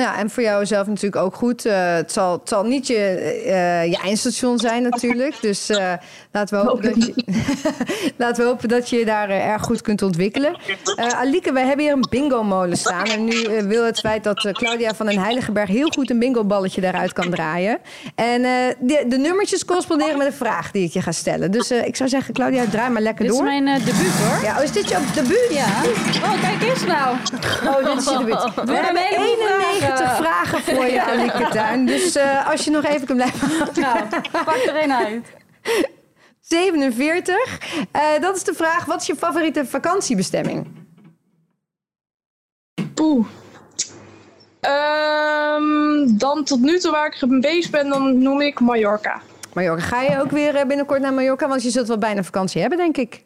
Ja, 0.00 0.18
en 0.18 0.30
voor 0.30 0.42
jou 0.42 0.66
zelf 0.66 0.86
natuurlijk 0.86 1.22
ook 1.22 1.34
goed. 1.34 1.66
Uh, 1.66 1.94
het, 1.94 2.12
zal, 2.12 2.32
het 2.32 2.48
zal 2.48 2.64
niet 2.64 2.86
je, 2.86 3.42
uh, 3.46 3.84
je 3.84 3.98
eindstation 4.02 4.58
zijn 4.58 4.82
natuurlijk. 4.82 5.34
Dus 5.40 5.70
uh, 5.70 5.92
laten, 6.32 6.60
we 6.60 6.68
hopen 6.68 6.82
dat 6.82 7.06
je, 7.06 7.24
laten 8.16 8.42
we 8.44 8.50
hopen 8.50 8.68
dat 8.68 8.90
je 8.90 8.98
je 8.98 9.04
daar 9.04 9.30
erg 9.30 9.62
goed 9.62 9.82
kunt 9.82 10.02
ontwikkelen. 10.02 10.56
Alike, 10.96 11.52
wij 11.52 11.66
hebben 11.66 11.84
hier 11.84 11.94
een 11.94 12.06
bingo-molen 12.10 12.76
staan. 12.76 13.04
En 13.04 13.24
nu 13.24 13.66
wil 13.66 13.84
het 13.84 14.00
feit 14.00 14.24
dat 14.24 14.48
Claudia 14.52 14.94
van 14.94 15.06
den 15.06 15.18
Heiligenberg 15.18 15.68
heel 15.68 15.88
goed 15.88 16.10
een 16.10 16.18
bingo-balletje 16.18 16.80
daaruit 16.80 17.12
kan 17.12 17.30
draaien. 17.30 17.78
En 18.14 18.42
de, 18.42 19.04
de, 19.08 19.16
nummertjes 19.16 19.64
corresponderen 19.64 20.18
met 20.18 20.26
een 20.26 20.32
vraag 20.32 20.70
die 20.70 20.84
ik 20.84 20.92
je 20.92 21.02
ga 21.02 21.12
stellen. 21.12 21.50
Dus 21.50 21.70
ik 21.70 21.96
zou 21.96 22.08
zeggen, 22.08 22.34
Claudia, 22.34 22.64
draai 22.70 22.90
maar 22.90 23.02
lekker 23.02 23.26
door. 23.26 23.44
Dit 23.44 23.52
is 23.52 23.60
mijn 23.60 23.78
debuut 23.78 24.12
hoor. 24.12 24.44
Ja, 24.44 24.56
oh, 24.56 24.62
is 24.62 24.72
dit 24.72 24.88
jouw 24.88 25.00
debuut? 25.14 25.46
Ja. 25.50 25.66
Oh, 26.22 26.40
kijk 26.40 26.70
eens 26.70 26.84
nou. 26.84 27.16
Oh, 27.66 27.84
dit 27.84 27.98
is 27.98 28.10
je 28.10 28.18
debuut. 28.18 28.54
We 28.64 28.74
hebben 28.74 29.02
91 29.02 29.85
vragen. 29.86 30.16
vragen 30.16 30.60
voor 30.60 30.86
je, 30.86 31.02
Alieke 31.02 31.48
Tuin. 31.48 31.86
Dus 31.86 32.16
uh, 32.16 32.50
als 32.50 32.64
je 32.64 32.70
nog 32.70 32.84
even 32.84 33.06
kan 33.06 33.16
blijven... 33.16 33.48
Nou, 33.80 33.98
pak 34.30 34.56
er 34.66 34.82
een 34.82 34.92
uit. 34.92 35.26
47. 36.40 37.36
Uh, 37.92 38.20
dat 38.20 38.36
is 38.36 38.44
de 38.44 38.54
vraag, 38.54 38.84
wat 38.84 39.00
is 39.00 39.06
je 39.06 39.16
favoriete 39.16 39.66
vakantiebestemming? 39.66 40.66
Poeh. 42.94 43.26
Um, 44.60 46.18
dan 46.18 46.44
tot 46.44 46.60
nu 46.60 46.78
toe 46.78 46.90
waar 46.90 47.06
ik 47.06 47.40
bezig 47.40 47.70
ben, 47.70 47.88
dan 47.88 48.22
noem 48.22 48.40
ik 48.40 48.60
Mallorca. 48.60 49.20
Mallorca. 49.52 49.82
Ga 49.82 50.02
je 50.02 50.20
ook 50.20 50.30
weer 50.30 50.54
eh, 50.54 50.66
binnenkort 50.66 51.00
naar 51.00 51.12
Mallorca? 51.12 51.48
Want 51.48 51.62
je 51.62 51.70
zult 51.70 51.88
wel 51.88 51.98
bijna 51.98 52.22
vakantie 52.22 52.60
hebben, 52.60 52.78
denk 52.78 52.96
ik. 52.96 53.25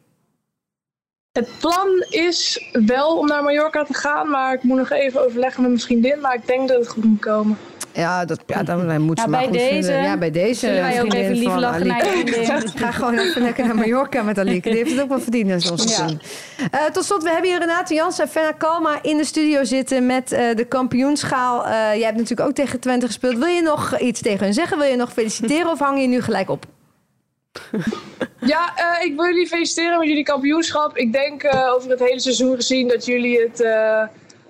Het 1.32 1.48
plan 1.58 2.04
is 2.08 2.70
wel 2.72 3.16
om 3.16 3.26
naar 3.26 3.42
Mallorca 3.42 3.84
te 3.84 3.94
gaan, 3.94 4.30
maar 4.30 4.54
ik 4.54 4.62
moet 4.62 4.78
nog 4.78 4.90
even 4.90 5.24
overleggen 5.24 5.62
met 5.62 5.70
mijn 5.70 5.82
vriendin. 5.82 6.20
Maar 6.20 6.34
ik 6.34 6.46
denk 6.46 6.68
dat 6.68 6.78
het 6.78 6.88
goed 6.88 7.04
moet 7.04 7.20
komen. 7.20 7.58
Ja, 7.92 8.24
dat, 8.24 8.40
ja 8.46 8.62
dan 8.62 9.00
moet 9.00 9.18
ze 9.18 9.24
ja, 9.24 9.30
maar 9.30 9.40
bij 9.40 9.50
deze, 9.50 9.68
vinden. 9.68 10.02
Ja, 10.02 10.16
bij 10.16 10.30
deze. 10.30 10.54
Zullen 10.54 10.82
wij 10.82 11.02
ook 11.02 11.12
even 11.12 11.34
lief 11.34 11.54
lachen 11.54 11.86
naar 11.86 12.06
je 12.06 12.72
Ga 12.74 12.90
gewoon 12.90 13.18
even 13.18 13.42
lekker 13.42 13.66
naar 13.66 13.74
Mallorca 13.74 14.22
met 14.22 14.38
Alieke. 14.38 14.68
Die 14.68 14.78
heeft 14.78 14.90
het 14.90 15.00
ook 15.00 15.08
wel 15.08 15.20
verdiend 15.20 15.50
in 15.50 15.60
zo'n 15.60 15.78
seizoen. 15.78 16.20
Ja. 16.56 16.84
Uh, 16.84 16.90
tot 16.90 17.04
slot, 17.04 17.22
we 17.22 17.30
hebben 17.30 17.50
hier 17.50 17.58
Renate 17.58 17.94
Jans 17.94 18.18
en 18.18 18.28
Fenna 18.28 18.52
Kalma 18.52 18.98
in 19.02 19.16
de 19.16 19.24
studio 19.24 19.64
zitten 19.64 20.06
met 20.06 20.32
uh, 20.32 20.38
de 20.54 20.64
kampioenschaal. 20.64 21.66
Uh, 21.66 21.70
jij 21.72 22.04
hebt 22.04 22.16
natuurlijk 22.16 22.48
ook 22.48 22.54
tegen 22.54 22.80
Twente 22.80 23.06
gespeeld. 23.06 23.38
Wil 23.38 23.46
je 23.46 23.62
nog 23.62 23.98
iets 23.98 24.20
tegen 24.20 24.44
hen 24.44 24.54
zeggen? 24.54 24.78
Wil 24.78 24.88
je 24.88 24.96
nog 24.96 25.12
feliciteren 25.12 25.70
of 25.70 25.78
hang 25.78 26.00
je 26.00 26.06
nu 26.06 26.20
gelijk 26.22 26.50
op? 26.50 26.66
Ja, 28.40 28.72
uh, 28.76 29.06
ik 29.06 29.16
wil 29.16 29.24
jullie 29.24 29.46
feliciteren 29.46 29.98
met 29.98 30.08
jullie 30.08 30.24
kampioenschap. 30.24 30.96
Ik 30.96 31.12
denk 31.12 31.42
uh, 31.42 31.72
over 31.74 31.90
het 31.90 32.00
hele 32.00 32.20
seizoen 32.20 32.56
gezien 32.56 32.88
dat 32.88 33.04
jullie 33.04 33.40
het 33.40 33.60
uh, 33.60 34.02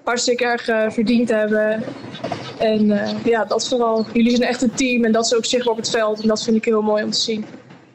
hartstikke 0.05 0.45
erg 0.45 0.93
verdiend 0.93 1.29
hebben. 1.29 1.83
En 2.59 2.87
ja, 3.25 3.45
dat 3.45 3.69
vooral. 3.69 4.07
Jullie 4.13 4.37
zijn 4.37 4.49
echt 4.49 4.63
een 4.63 4.75
team 4.75 5.05
en 5.05 5.13
dat 5.13 5.25
is 5.25 5.35
ook 5.35 5.45
zichtbaar 5.45 5.73
op 5.73 5.79
het 5.79 5.91
veld. 5.91 6.21
En 6.21 6.29
dat 6.29 6.43
vind 6.43 6.57
ik 6.57 6.65
heel 6.65 6.83
mooi 6.83 7.05
om 7.05 7.11
te 7.11 7.19
zien. 7.19 7.45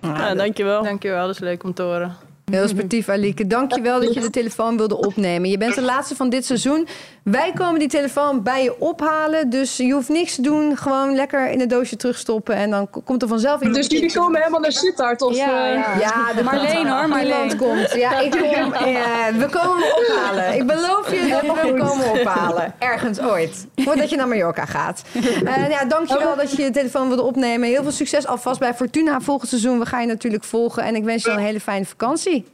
Ja, 0.01 0.35
dankjewel. 0.35 0.83
Dankjewel, 0.83 1.25
dat 1.25 1.35
is 1.35 1.41
leuk 1.41 1.63
om 1.63 1.73
te 1.73 1.81
horen. 1.81 2.15
Heel 2.51 2.67
sportief, 2.67 3.09
Alieke. 3.09 3.47
Dankjewel 3.47 3.99
dat 3.99 4.13
je 4.13 4.19
de 4.19 4.29
telefoon 4.29 4.77
wilde 4.77 4.97
opnemen. 4.97 5.49
Je 5.49 5.57
bent 5.57 5.75
de 5.75 5.81
laatste 5.81 6.15
van 6.15 6.29
dit 6.29 6.45
seizoen. 6.45 6.87
Wij 7.31 7.51
komen 7.53 7.79
die 7.79 7.87
telefoon 7.87 8.43
bij 8.43 8.63
je 8.63 8.79
ophalen. 8.79 9.49
Dus 9.49 9.77
je 9.77 9.91
hoeft 9.91 10.09
niks 10.09 10.35
te 10.35 10.41
doen. 10.41 10.77
Gewoon 10.77 11.15
lekker 11.15 11.49
in 11.49 11.59
het 11.59 11.69
doosje 11.69 11.95
terugstoppen. 11.95 12.55
En 12.55 12.69
dan 12.69 12.89
komt 13.03 13.21
er 13.21 13.27
vanzelf 13.27 13.61
in. 13.61 13.73
Dus 13.73 13.87
jullie 13.87 14.13
komen 14.13 14.39
helemaal 14.39 14.59
naar 14.59 14.71
Sittard? 14.71 15.21
Of, 15.21 15.35
ja, 15.35 15.67
ja. 15.67 15.95
ja 15.99 16.33
de 16.35 16.43
Marleen 16.43 16.87
hoor. 16.87 17.07
Marleen 17.07 17.57
komt. 17.57 17.93
Ja, 17.93 18.19
ik 18.19 18.31
kom, 18.31 18.41
uh, 18.41 19.27
we 19.27 19.47
komen 19.51 19.83
hem 19.83 19.93
ophalen. 19.93 20.55
Ik 20.55 20.67
beloof 20.67 21.11
je 21.11 21.27
dat 21.29 21.41
we 21.41 21.59
hem 21.59 21.79
komen 21.79 22.11
ophalen. 22.11 22.73
Ergens 22.79 23.19
ooit. 23.19 23.67
Voordat 23.75 24.09
je 24.09 24.15
naar 24.15 24.27
Mallorca 24.27 24.65
gaat. 24.65 25.03
Uh, 25.13 25.69
ja, 25.69 25.85
dankjewel 25.85 26.35
dat 26.35 26.51
je 26.51 26.61
je 26.61 26.71
telefoon 26.71 27.07
wilde 27.07 27.23
opnemen. 27.23 27.69
Heel 27.69 27.83
veel 27.83 27.91
succes 27.91 28.27
alvast 28.27 28.59
bij 28.59 28.73
Fortuna 28.73 29.21
volgend 29.21 29.49
seizoen. 29.49 29.79
We 29.79 29.85
gaan 29.85 30.01
je 30.01 30.07
natuurlijk 30.07 30.43
volgen. 30.43 30.83
En 30.83 30.95
ik 30.95 31.03
wens 31.03 31.23
je 31.23 31.31
een 31.31 31.37
hele 31.37 31.59
fijne 31.59 31.85
vakantie. 31.85 32.45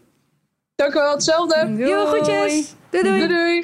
Dank 0.76 0.94
u 0.94 0.98
wel, 0.98 1.12
hetzelfde. 1.12 1.66
Doei. 1.68 1.90
Yo, 1.90 2.06
groetjes. 2.06 2.76
Doei, 2.90 3.04
doei. 3.04 3.28
doei, 3.28 3.28
doei. 3.28 3.64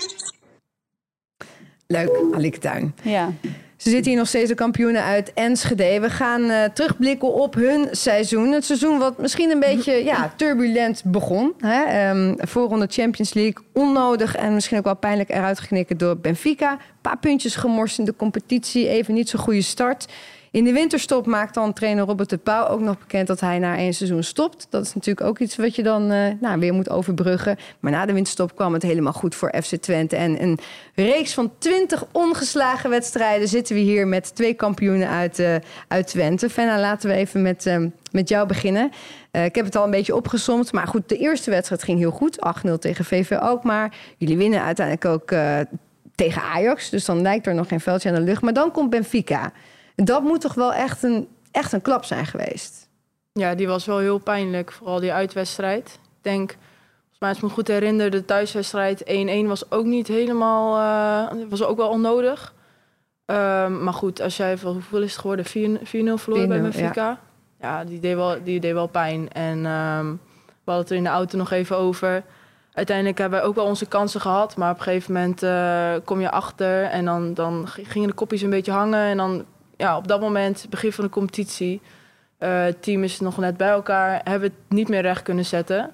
Leuk, 1.88 2.10
Alieke 2.34 2.60
Tuin. 2.60 2.96
Ja. 3.02 3.32
Ze 3.78 3.90
zitten 3.90 4.12
hier 4.12 4.20
nog 4.20 4.28
steeds 4.28 4.50
de 4.50 4.56
kampioenen 4.56 5.04
uit 5.04 5.34
Enschede. 5.34 6.00
We 6.00 6.10
gaan 6.10 6.42
uh, 6.42 6.64
terugblikken 6.64 7.34
op 7.34 7.54
hun 7.54 7.88
seizoen. 7.92 8.52
Het 8.52 8.66
seizoen 8.66 8.98
wat 8.98 9.18
misschien 9.18 9.50
een 9.50 9.60
beetje 9.60 10.04
ja, 10.04 10.34
turbulent 10.36 11.02
begon. 11.06 11.54
Hè? 11.60 12.10
Um, 12.10 12.36
voorronde 12.38 12.88
Champions 12.90 13.34
League. 13.34 13.66
Onnodig 13.74 14.36
en 14.36 14.54
misschien 14.54 14.78
ook 14.78 14.84
wel 14.84 14.96
pijnlijk 14.96 15.30
eruit 15.30 15.60
geknikken 15.60 15.98
door 15.98 16.18
Benfica. 16.18 16.72
Een 16.72 16.80
paar 17.02 17.18
puntjes 17.18 17.56
gemorst 17.56 18.00
in 18.00 18.06
de 18.06 18.16
competitie. 18.16 18.88
Even 18.88 19.14
niet 19.14 19.30
zo'n 19.30 19.40
goede 19.40 19.62
start. 19.62 20.06
In 20.52 20.64
de 20.64 20.72
winterstop 20.72 21.26
maakt 21.26 21.54
dan 21.54 21.74
trainer 21.74 22.06
Robert 22.06 22.30
de 22.30 22.38
Pauw 22.38 22.68
ook 22.68 22.80
nog 22.80 22.98
bekend 22.98 23.28
dat 23.28 23.40
hij 23.40 23.60
na 23.60 23.78
één 23.78 23.94
seizoen 23.94 24.24
stopt. 24.24 24.68
Dat 24.70 24.86
is 24.86 24.94
natuurlijk 24.94 25.28
ook 25.28 25.40
iets 25.40 25.56
wat 25.56 25.76
je 25.76 25.84
dan 25.84 26.12
uh, 26.12 26.28
nou, 26.40 26.60
weer 26.60 26.74
moet 26.74 26.90
overbruggen. 26.90 27.58
Maar 27.80 27.92
na 27.92 28.06
de 28.06 28.14
winterstop 28.14 28.56
kwam 28.56 28.74
het 28.74 28.84
helemaal 28.84 29.14
goed 29.14 29.36
voor 29.36 29.54
FC 29.64 29.76
Twente. 29.76 30.16
En 30.16 30.44
een 30.44 30.60
reeks 30.96 31.34
van 31.34 31.52
20 31.58 32.06
ongeslagen 32.12 32.90
wedstrijden 32.90 33.48
zitten 33.48 33.76
we 33.76 33.82
hier 33.82 34.08
met 34.08 34.36
twee 34.36 34.54
kampioenen 34.54 35.10
uit, 35.10 35.40
uh, 35.40 35.56
uit 35.88 36.08
Twente. 36.08 36.50
Fenna, 36.50 36.80
laten 36.80 37.10
we 37.10 37.16
even 37.16 37.42
met, 37.42 37.66
uh, 37.66 37.86
met 38.12 38.30
jou 38.30 38.48
beginnen. 38.48 38.92
ik 39.32 39.56
heb 39.56 39.66
het 39.66 39.76
al 39.76 39.84
een 39.84 39.92
beetje 39.92 40.16
opgesomd. 40.16 40.72
Maar 40.72 40.88
goed, 40.88 41.10
de 41.10 41.18
eerste 41.18 41.50
wedstrijd 41.50 41.84
ging 41.84 42.00
heel 42.00 42.12
goed. 42.12 42.40
8-0 42.68 42.74
tegen 42.80 43.06
VV 43.06 43.32
Alkmaar. 43.32 43.94
Jullie 44.18 44.38
winnen 44.38 44.62
uiteindelijk 44.64 45.06
ook 45.06 45.40
tegen 46.16 46.42
Ajax. 46.42 46.90
Dus 46.90 47.06
dan 47.06 47.22
lijkt 47.22 47.48
er 47.48 47.56
nog 47.56 47.68
geen 47.68 47.80
veldje 47.80 48.10
aan 48.10 48.16
de 48.16 48.22
lucht. 48.22 48.42
Maar 48.42 48.54
dan 48.54 48.72
komt 48.72 48.90
Benfica. 48.90 49.52
Dat 50.06 50.24
moet 50.24 50.42
toch 50.42 50.54
wel 50.54 50.74
echt 50.74 51.04
een, 51.04 51.28
echt 51.52 51.72
een 51.74 51.82
klap 51.82 52.04
zijn 52.04 52.26
geweest? 52.26 52.90
Ja, 53.32 53.56
die 53.56 53.68
was 53.68 53.86
wel 53.86 53.98
heel 53.98 54.18
pijnlijk. 54.18 54.72
Vooral 54.72 55.00
die 55.00 55.14
uitwedstrijd. 55.14 56.00
Ik 56.04 56.24
denk, 56.24 56.50
volgens 56.50 57.20
mij 57.20 57.30
als 57.30 57.38
ik 57.38 57.44
me 57.44 57.50
goed 57.50 57.68
herinner, 57.68 58.10
de 58.10 58.26
thuiswedstrijd 58.26 59.04
1-1 59.44 59.48
was 59.48 59.72
ook 59.72 59.86
niet 59.86 60.08
helemaal... 60.08 60.78
Uh, 61.34 61.50
was 61.50 61.64
ook 61.64 61.78
wel 61.78 61.90
onnodig. 61.90 62.54
Um, 63.26 63.84
maar 63.84 63.94
goed, 63.94 64.22
als 64.22 64.38
jij, 64.38 64.58
hoeveel 64.64 65.02
is 65.02 65.12
het 65.12 65.20
geworden? 65.20 65.46
4-0 65.46 65.50
verloren 66.14 66.48
bij 66.48 66.62
Benfica? 66.62 67.06
Ja. 67.06 67.20
ja, 67.60 67.84
die, 67.84 68.00
deed 68.00 68.16
wel, 68.16 68.44
die 68.44 68.60
deed 68.60 68.74
wel 68.74 68.88
pijn. 68.88 69.32
En 69.32 69.66
um, 69.66 70.20
we 70.46 70.72
hadden 70.72 70.82
het 70.84 70.90
er 70.90 70.96
in 70.96 71.04
de 71.04 71.10
auto 71.10 71.38
nog 71.38 71.52
even 71.52 71.78
over 71.78 72.24
uiteindelijk 72.78 73.18
hebben 73.18 73.40
wij 73.40 73.48
ook 73.48 73.56
wel 73.56 73.66
onze 73.66 73.86
kansen 73.86 74.22
gehad. 74.22 74.56
Maar 74.56 74.72
op 74.72 74.78
een 74.78 74.84
gegeven 74.84 75.14
moment 75.14 75.44
uh, 75.44 75.94
kom 76.04 76.22
je 76.22 76.32
achter 76.32 76.84
en 76.84 77.06
dan, 77.06 77.34
dan 77.34 77.68
gingen 77.68 78.08
de 78.08 78.14
kopjes 78.14 78.42
een 78.42 78.50
beetje 78.50 78.72
hangen. 78.72 79.00
En 79.00 79.18
dan 79.18 79.46
ja, 79.78 79.98
op 79.98 80.08
dat 80.08 80.20
moment, 80.20 80.66
begin 80.70 80.92
van 80.92 81.04
de 81.04 81.10
competitie, 81.10 81.82
uh, 82.40 82.64
het 82.64 82.82
team 82.82 83.04
is 83.04 83.20
nog 83.20 83.38
net 83.38 83.58
bij 83.58 83.70
elkaar, 83.70 84.22
hebben 84.24 84.50
het 84.50 84.78
niet 84.78 84.90
meer 84.90 85.02
recht 85.02 85.22
kunnen 85.22 85.46
zetten. 85.46 85.92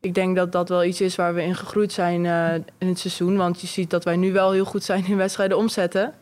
Ik 0.00 0.14
denk 0.14 0.36
dat 0.36 0.52
dat 0.52 0.68
wel 0.68 0.84
iets 0.84 1.00
is 1.00 1.16
waar 1.16 1.34
we 1.34 1.42
in 1.42 1.54
gegroeid 1.54 1.92
zijn 1.92 2.24
uh, 2.24 2.54
in 2.54 2.88
het 2.88 2.98
seizoen. 2.98 3.36
Want 3.36 3.60
je 3.60 3.66
ziet 3.66 3.90
dat 3.90 4.04
wij 4.04 4.16
nu 4.16 4.32
wel 4.32 4.52
heel 4.52 4.64
goed 4.64 4.84
zijn 4.84 5.06
in 5.06 5.16
wedstrijden 5.16 5.56
omzetten. 5.56 6.14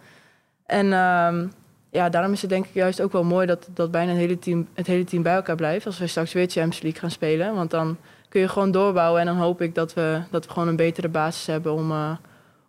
En 0.66 0.86
uh, 0.86 1.50
ja, 1.90 2.08
daarom 2.08 2.32
is 2.32 2.40
het 2.40 2.50
denk 2.50 2.66
ik 2.66 2.74
juist 2.74 3.00
ook 3.00 3.12
wel 3.12 3.24
mooi 3.24 3.46
dat, 3.46 3.68
dat 3.74 3.90
bijna 3.90 4.10
het 4.10 4.20
hele, 4.20 4.38
team, 4.38 4.68
het 4.74 4.86
hele 4.86 5.04
team 5.04 5.22
bij 5.22 5.34
elkaar 5.34 5.56
blijft. 5.56 5.86
Als 5.86 5.98
we 5.98 6.06
straks 6.06 6.32
weer 6.32 6.46
Champions 6.46 6.80
League 6.80 7.00
gaan 7.00 7.10
spelen. 7.10 7.54
Want 7.54 7.70
dan 7.70 7.96
kun 8.28 8.40
je 8.40 8.48
gewoon 8.48 8.70
doorbouwen. 8.70 9.20
En 9.20 9.26
dan 9.26 9.36
hoop 9.36 9.60
ik 9.60 9.74
dat 9.74 9.94
we, 9.94 10.20
dat 10.30 10.46
we 10.46 10.52
gewoon 10.52 10.68
een 10.68 10.76
betere 10.76 11.08
basis 11.08 11.46
hebben 11.46 11.72
om, 11.72 11.90
uh, 11.90 12.16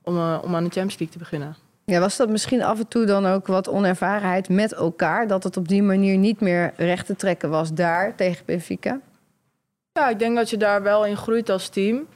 om, 0.01 0.17
om 0.17 0.55
aan 0.55 0.63
de 0.63 0.69
Champions 0.69 0.97
League 0.97 1.09
te 1.09 1.17
beginnen. 1.17 1.64
Ja, 1.85 1.99
was 1.99 2.17
dat 2.17 2.29
misschien 2.29 2.63
af 2.63 2.79
en 2.79 2.87
toe 2.87 3.05
dan 3.05 3.25
ook 3.25 3.47
wat 3.47 3.69
onervarenheid 3.69 4.49
met 4.49 4.73
elkaar? 4.73 5.27
Dat 5.27 5.43
het 5.43 5.57
op 5.57 5.67
die 5.67 5.83
manier 5.83 6.17
niet 6.17 6.39
meer 6.39 6.73
recht 6.77 7.05
te 7.05 7.15
trekken 7.15 7.49
was 7.49 7.73
daar 7.73 8.15
tegen 8.15 8.45
Benfica? 8.45 8.99
Ja, 9.91 10.09
ik 10.09 10.19
denk 10.19 10.35
dat 10.35 10.49
je 10.49 10.57
daar 10.57 10.83
wel 10.83 11.05
in 11.05 11.17
groeit 11.17 11.49
als 11.49 11.69
team. 11.69 12.07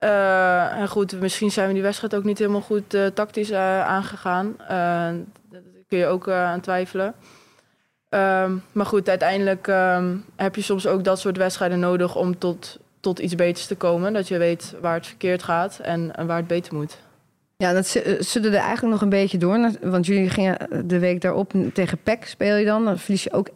Uh, 0.00 0.78
en 0.78 0.88
goed, 0.88 1.20
misschien 1.20 1.50
zijn 1.50 1.66
we 1.66 1.74
die 1.74 1.82
wedstrijd 1.82 2.14
ook 2.14 2.24
niet 2.24 2.38
helemaal 2.38 2.60
goed 2.60 2.94
uh, 2.94 3.06
tactisch 3.06 3.50
uh, 3.50 3.86
aangegaan. 3.86 4.54
daar 4.68 5.60
kun 5.88 5.98
je 5.98 6.06
ook 6.06 6.28
aan 6.28 6.60
twijfelen. 6.60 7.14
Um, 8.10 8.62
maar 8.72 8.86
goed, 8.86 9.08
uiteindelijk 9.08 9.66
um, 9.66 10.24
heb 10.36 10.54
je 10.54 10.62
soms 10.62 10.86
ook 10.86 11.04
dat 11.04 11.18
soort 11.18 11.36
wedstrijden 11.36 11.78
nodig 11.78 12.16
om 12.16 12.38
tot, 12.38 12.78
tot 13.00 13.18
iets 13.18 13.34
beters 13.34 13.66
te 13.66 13.76
komen. 13.76 14.12
Dat 14.12 14.28
je 14.28 14.38
weet 14.38 14.74
waar 14.80 14.94
het 14.94 15.06
verkeerd 15.06 15.42
gaat 15.42 15.78
en 15.78 16.26
waar 16.26 16.36
het 16.36 16.46
beter 16.46 16.74
moet. 16.74 16.98
Ja, 17.64 17.72
dat 17.72 17.94
eh, 17.94 18.20
sudderde 18.20 18.56
eigenlijk 18.56 18.92
nog 18.92 19.02
een 19.02 19.08
beetje 19.08 19.38
door. 19.38 19.70
Want 19.80 20.06
jullie 20.06 20.30
gingen 20.30 20.88
de 20.88 20.98
week 20.98 21.20
daarop 21.20 21.52
tegen 21.72 21.98
PEC 22.02 22.24
speel 22.26 22.56
je 22.56 22.64
dan. 22.64 22.84
Dan 22.84 22.98
verlies 22.98 23.22
je 23.22 23.32
ook 23.32 23.48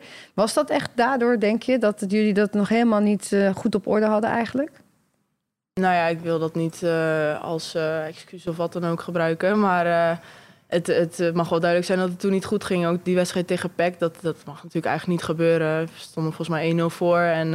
1-4. 0.00 0.04
Was 0.34 0.54
dat 0.54 0.70
echt 0.70 0.90
daardoor, 0.94 1.40
denk 1.40 1.62
je, 1.62 1.78
dat 1.78 2.04
jullie 2.08 2.34
dat 2.34 2.52
nog 2.52 2.68
helemaal 2.68 3.00
niet 3.00 3.32
eh, 3.32 3.54
goed 3.54 3.74
op 3.74 3.86
orde 3.86 4.06
hadden 4.06 4.30
eigenlijk? 4.30 4.70
Nou 5.80 5.94
ja, 5.94 6.06
ik 6.06 6.20
wil 6.20 6.38
dat 6.38 6.54
niet 6.54 6.82
eh, 6.82 7.42
als 7.42 7.74
eh, 7.74 8.06
excuus 8.06 8.46
of 8.46 8.56
wat 8.56 8.72
dan 8.72 8.84
ook 8.84 9.00
gebruiken. 9.00 9.60
Maar 9.60 10.20
het, 10.66 10.86
het 10.86 11.34
mag 11.34 11.48
wel 11.48 11.60
duidelijk 11.60 11.90
zijn 11.90 12.00
dat 12.00 12.08
het 12.08 12.20
toen 12.20 12.32
niet 12.32 12.44
goed 12.44 12.64
ging. 12.64 12.86
Ook 12.86 13.04
die 13.04 13.14
wedstrijd 13.14 13.46
tegen 13.46 13.74
PEC, 13.74 13.98
dat, 13.98 14.18
dat 14.20 14.36
mag 14.46 14.56
natuurlijk 14.56 14.86
eigenlijk 14.86 15.18
niet 15.18 15.28
gebeuren. 15.28 15.84
We 15.84 15.90
stonden 15.96 16.32
volgens 16.32 16.56
mij 16.58 16.72
1-0 16.72 16.84
voor 16.84 17.18
en, 17.18 17.54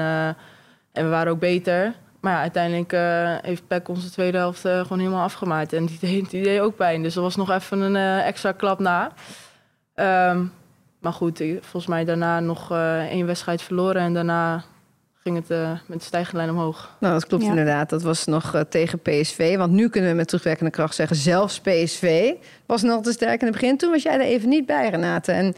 en 0.91 1.03
we 1.03 1.09
waren 1.09 1.31
ook 1.31 1.39
beter. 1.39 1.93
Maar 2.19 2.34
ja, 2.34 2.39
uiteindelijk 2.41 2.93
eh, 2.93 3.36
heeft 3.41 3.67
PEC 3.67 3.88
onze 3.89 4.12
tweede 4.12 4.38
helft 4.38 4.65
eh, 4.65 4.79
gewoon 4.82 4.99
helemaal 4.99 5.23
afgemaakt. 5.23 5.73
En 5.73 5.86
die 5.86 5.97
deed, 6.10 6.29
die 6.29 6.43
deed 6.43 6.60
ook 6.60 6.75
pijn. 6.75 7.03
Dus 7.03 7.15
er 7.15 7.21
was 7.21 7.36
nog 7.36 7.51
even 7.51 7.79
een 7.79 7.95
eh, 7.95 8.27
extra 8.27 8.51
klap 8.51 8.79
na. 8.79 9.12
Ehm, 9.95 10.43
maar 10.99 11.13
goed, 11.13 11.38
volgens 11.62 11.88
mij 11.88 12.05
daarna 12.05 12.39
nog 12.39 12.71
eh, 12.71 13.03
één 13.03 13.25
wedstrijd 13.25 13.62
verloren. 13.62 14.01
En 14.01 14.13
daarna 14.13 14.63
ging 15.23 15.36
het 15.36 15.49
eh, 15.51 15.71
met 15.86 15.99
de 15.99 16.05
stijgende 16.05 16.38
lijn 16.38 16.49
omhoog. 16.49 16.95
Nou, 16.99 17.13
dat 17.13 17.25
klopt 17.27 17.43
Ja. 17.43 17.49
inderdaad. 17.49 17.89
Dat 17.89 18.01
was 18.01 18.25
nog 18.25 18.63
tegen 18.69 18.99
PSV. 18.99 19.58
Want 19.58 19.71
nu 19.71 19.89
kunnen 19.89 20.10
we 20.10 20.15
met 20.15 20.27
terugwerkende 20.27 20.71
kracht 20.71 20.95
zeggen... 20.95 21.15
zelfs 21.15 21.60
PSV 21.60 22.34
was 22.65 22.82
nog 22.82 23.03
te 23.03 23.12
sterk 23.12 23.39
in 23.41 23.47
het 23.47 23.55
begin. 23.60 23.77
Toen 23.77 23.91
was 23.91 24.03
jij 24.03 24.13
er 24.13 24.21
even 24.21 24.49
niet 24.49 24.65
bij, 24.65 24.89
Renate. 24.89 25.32
En 25.32 25.55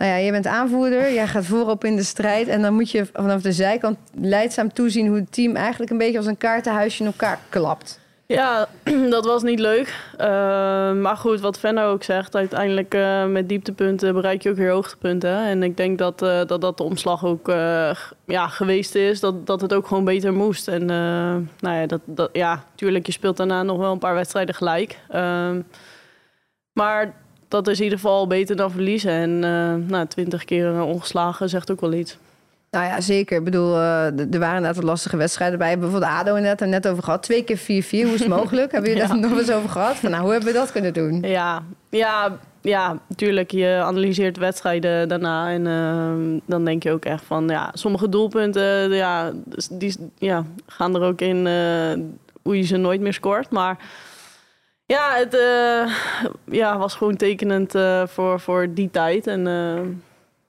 nou 0.00 0.12
ja, 0.12 0.18
je 0.18 0.30
bent 0.30 0.46
aanvoerder. 0.46 1.12
Jij 1.12 1.26
gaat 1.26 1.44
voorop 1.44 1.84
in 1.84 1.96
de 1.96 2.02
strijd. 2.02 2.48
En 2.48 2.62
dan 2.62 2.74
moet 2.74 2.90
je 2.90 3.06
vanaf 3.12 3.42
de 3.42 3.52
zijkant 3.52 3.98
leidzaam 4.14 4.72
toezien... 4.72 5.06
hoe 5.06 5.16
het 5.16 5.32
team 5.32 5.56
eigenlijk 5.56 5.90
een 5.90 5.98
beetje 5.98 6.16
als 6.16 6.26
een 6.26 6.38
kaartenhuisje 6.38 7.00
in 7.00 7.06
elkaar 7.06 7.38
klapt. 7.48 8.00
Ja, 8.26 8.68
dat 9.10 9.24
was 9.24 9.42
niet 9.42 9.58
leuk. 9.58 9.94
Eh, 10.16 10.26
maar 10.92 11.16
goed, 11.16 11.40
wat 11.40 11.58
Venno 11.58 11.90
ook 11.90 12.02
zegt, 12.02 12.36
uiteindelijk 12.36 12.94
eh, 12.94 13.26
met 13.26 13.48
dieptepunten 13.48 14.14
bereik 14.14 14.42
je 14.42 14.50
ook 14.50 14.56
weer 14.56 14.70
hoogtepunten. 14.70 15.36
En 15.36 15.62
ik 15.62 15.76
denk 15.76 15.98
dat 15.98 16.22
eh, 16.22 16.40
dat, 16.46 16.60
dat 16.60 16.76
de 16.76 16.82
omslag 16.82 17.24
ook 17.24 17.48
eh, 17.48 17.90
ja, 18.24 18.48
geweest 18.48 18.94
is, 18.94 19.20
dat, 19.20 19.46
dat 19.46 19.60
het 19.60 19.74
ook 19.74 19.86
gewoon 19.86 20.04
beter 20.04 20.32
moest. 20.32 20.68
En 20.68 20.86
nou 21.60 21.76
ja, 21.76 21.86
dat, 21.86 22.00
dat, 22.04 22.30
ja, 22.32 22.64
tuurlijk, 22.74 23.06
je 23.06 23.12
speelt 23.12 23.36
daarna 23.36 23.62
nog 23.62 23.78
wel 23.78 23.92
een 23.92 23.98
paar 23.98 24.14
wedstrijden 24.14 24.54
gelijk. 24.54 24.98
Ehm, 25.08 25.60
maar 26.72 27.14
dat 27.50 27.68
is 27.68 27.78
in 27.78 27.84
ieder 27.84 27.98
geval 27.98 28.26
beter 28.26 28.56
dan 28.56 28.70
verliezen. 28.70 29.10
En 29.10 29.44
eh 29.44 29.90
nou, 29.90 30.06
twintig 30.06 30.44
keer 30.44 30.82
ongeslagen 30.82 31.48
zegt 31.48 31.70
ook 31.70 31.80
wel 31.80 31.92
iets. 31.92 32.18
Nou 32.70 32.84
ja, 32.84 33.00
zeker. 33.00 33.38
Ik 33.38 33.44
bedoel, 33.44 33.74
eh, 33.76 34.04
er 34.04 34.38
waren 34.38 34.56
inderdaad 34.56 34.82
lastige 34.82 35.16
wedstrijden 35.16 35.58
bij. 35.58 35.78
Bijvoorbeeld 35.78 36.10
ADO 36.12 36.34
inderdaad, 36.34 36.60
er 36.60 36.68
net 36.68 36.88
over 36.88 37.02
gehad. 37.02 37.22
Twee 37.22 37.44
keer 37.44 37.58
4-4, 37.58 37.62
hoe 38.04 38.14
is 38.14 38.20
het 38.20 38.28
mogelijk? 38.28 38.70
Hebben 38.72 38.90
jullie 38.90 39.06
Ja. 39.06 39.12
daar 39.20 39.30
nog 39.30 39.38
eens 39.38 39.50
over 39.50 39.68
gehad? 39.68 39.96
Van, 39.96 40.10
nou, 40.10 40.22
hoe 40.22 40.32
hebben 40.32 40.52
we 40.52 40.58
dat 40.58 40.72
kunnen 40.72 40.92
doen? 40.92 41.20
Ja, 41.22 41.62
ja, 41.90 42.38
ja, 42.60 42.98
natuurlijk. 43.08 43.50
Je 43.50 43.80
analyseert 43.84 44.36
wedstrijden 44.36 45.08
daarna. 45.08 45.50
En 45.50 46.42
dan 46.46 46.64
denk 46.64 46.82
je 46.82 46.92
ook 46.92 47.04
echt 47.04 47.24
van, 47.24 47.48
ja, 47.48 47.70
sommige 47.74 48.08
doelpunten, 48.08 48.90
ja, 48.90 49.32
dus 49.44 49.68
die 49.70 49.96
ja, 50.18 50.44
gaan 50.66 50.94
er 50.94 51.02
ook 51.02 51.20
in 51.20 51.46
eh, 51.46 51.92
hoe 52.42 52.56
je 52.56 52.62
ze 52.62 52.76
nooit 52.76 53.00
meer 53.00 53.12
scoort. 53.14 53.50
Maar 53.50 53.76
ja, 54.90 55.14
het 55.14 55.34
eh, 55.34 55.94
ja, 56.44 56.78
was 56.78 56.94
gewoon 56.94 57.16
tekenend 57.16 57.74
eh, 57.74 58.06
voor, 58.06 58.40
voor 58.40 58.74
die 58.74 58.90
tijd. 58.90 59.26
En 59.26 59.46
eh, 59.46 59.80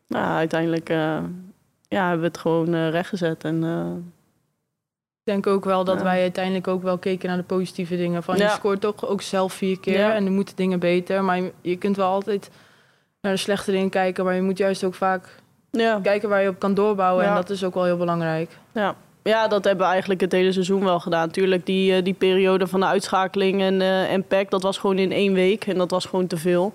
ja, 0.07 0.37
uiteindelijk 0.37 0.89
ja, 1.87 2.07
hebben 2.07 2.19
we 2.19 2.25
het 2.27 2.37
gewoon 2.37 2.89
rechtgezet. 2.89 3.43
En, 3.43 3.63
Ik 5.19 5.31
denk 5.31 5.47
ook 5.47 5.65
wel 5.65 5.83
dat 5.83 5.97
Ja. 5.97 6.03
wij 6.03 6.21
uiteindelijk 6.21 6.67
ook 6.67 6.83
wel 6.83 6.97
keken 6.97 7.27
naar 7.27 7.37
de 7.37 7.43
positieve 7.43 7.95
dingen. 7.95 8.23
Van 8.23 8.37
je 8.37 8.49
scoort 8.49 8.81
toch 8.81 9.07
ook 9.07 9.21
zelf 9.21 9.53
vier 9.53 9.79
keer 9.79 10.09
en 10.09 10.23
dan 10.23 10.33
moeten 10.33 10.55
dingen 10.55 10.79
beter. 10.79 11.23
Maar 11.23 11.37
je, 11.37 11.51
je 11.61 11.77
kunt 11.77 11.95
wel 11.95 12.07
altijd 12.07 12.49
naar 13.21 13.31
de 13.31 13.39
slechte 13.39 13.71
dingen 13.71 13.89
kijken. 13.89 14.25
Maar 14.25 14.35
je 14.35 14.41
moet 14.41 14.57
juist 14.57 14.83
ook 14.83 14.95
vaak 14.95 15.35
ja. 15.71 15.99
kijken 16.03 16.29
waar 16.29 16.41
je 16.41 16.49
op 16.49 16.59
kan 16.59 16.73
doorbouwen. 16.73 17.25
En 17.25 17.35
dat 17.35 17.49
is 17.49 17.63
ook 17.63 17.73
wel 17.73 17.83
heel 17.83 17.97
belangrijk. 17.97 18.57
Ja. 18.71 18.95
Ja, 19.23 19.47
dat 19.47 19.63
hebben 19.63 19.85
we 19.85 19.91
eigenlijk 19.91 20.21
het 20.21 20.31
hele 20.31 20.51
seizoen 20.51 20.83
wel 20.83 20.99
gedaan. 20.99 21.29
Tuurlijk, 21.31 21.65
die, 21.65 21.95
eh, 21.95 22.03
die 22.03 22.13
periode 22.13 22.67
van 22.67 22.79
de 22.79 22.85
uitschakeling 22.85 23.61
en, 23.61 23.81
eh 23.81 24.13
en 24.13 24.23
PEC, 24.23 24.49
dat 24.49 24.61
was 24.61 24.77
gewoon 24.77 24.97
in 24.97 25.11
één 25.11 25.33
week. 25.33 25.65
En 25.65 25.77
dat 25.77 25.91
was 25.91 26.05
gewoon 26.05 26.27
te 26.27 26.37
veel. 26.37 26.73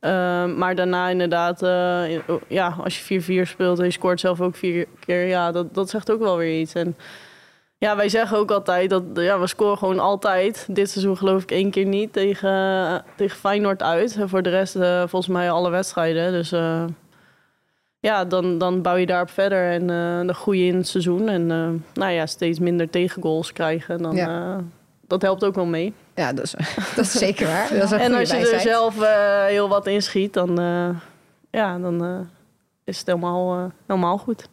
Ehm, 0.00 0.58
maar 0.58 0.74
daarna 0.74 1.08
inderdaad, 1.08 1.62
eh, 1.62 2.18
ja, 2.48 2.76
als 2.84 2.98
je 2.98 3.04
4-4 3.04 3.46
speelt 3.46 3.78
en 3.78 3.84
je 3.84 3.90
scoort 3.90 4.20
zelf 4.20 4.40
ook 4.40 4.56
vier 4.56 4.86
keer, 5.04 5.26
ja, 5.26 5.52
dat, 5.52 5.74
dat 5.74 5.90
zegt 5.90 6.10
ook 6.10 6.20
wel 6.20 6.36
weer 6.36 6.60
iets. 6.60 6.72
En 6.74 6.96
ja, 7.80 7.96
wij 7.96 8.08
zeggen 8.08 8.38
ook 8.38 8.50
altijd 8.50 8.90
dat 8.90 9.02
ja, 9.14 9.40
we 9.40 9.46
scoren 9.46 9.78
gewoon 9.78 9.98
altijd. 9.98 10.66
Dit 10.70 10.90
seizoen 10.90 11.16
geloof 11.16 11.42
ik 11.42 11.50
één 11.50 11.70
keer 11.70 11.84
niet 11.84 12.12
tegen, 12.12 13.04
tegen 13.16 13.38
Feyenoord 13.38 13.82
uit. 13.82 14.16
En 14.16 14.28
voor 14.28 14.42
de 14.42 14.50
rest 14.50 14.76
eh, 14.76 14.98
volgens 14.98 15.26
mij 15.26 15.50
alle 15.50 15.70
wedstrijden. 15.70 16.32
Dus 16.32 16.52
eh, 16.52 16.84
ja, 18.00 18.24
dan, 18.24 18.58
dan 18.58 18.82
bouw 18.82 18.96
je 18.96 19.06
daarop 19.06 19.30
verder 19.30 19.70
en 19.70 19.90
eh, 19.90 20.26
dan 20.26 20.34
groei 20.34 20.58
je 20.64 20.66
in 20.72 20.76
het 20.76 20.88
seizoen. 20.88 21.28
En 21.28 21.50
eh, 21.50 21.68
nou 21.94 22.12
ja, 22.12 22.26
steeds 22.26 22.58
minder 22.58 22.90
tegengoals 22.90 23.52
krijgen. 23.52 24.02
Dan, 24.02 24.16
Ja. 24.16 24.56
eh, 24.56 24.62
dat 25.06 25.22
helpt 25.22 25.44
ook 25.44 25.54
wel 25.54 25.66
mee. 25.66 25.92
Ja, 26.14 26.32
dat 26.32 26.44
is, 26.44 26.54
dat 26.96 27.04
is 27.04 27.12
zeker 27.12 27.46
waar. 27.46 27.68
Dat 27.72 27.82
is 27.82 27.90
een 27.90 27.98
En 27.98 28.14
als 28.14 28.30
je 28.30 28.36
er 28.36 28.60
zelf 28.60 28.94
heel 29.48 29.68
wat 29.68 29.86
in 29.86 30.02
schiet, 30.02 30.32
dan, 30.32 30.56
ja, 31.50 31.78
dan 31.78 32.26
is 32.84 32.98
het 32.98 33.06
helemaal, 33.06 33.70
helemaal 33.86 34.18
goed. 34.18 34.48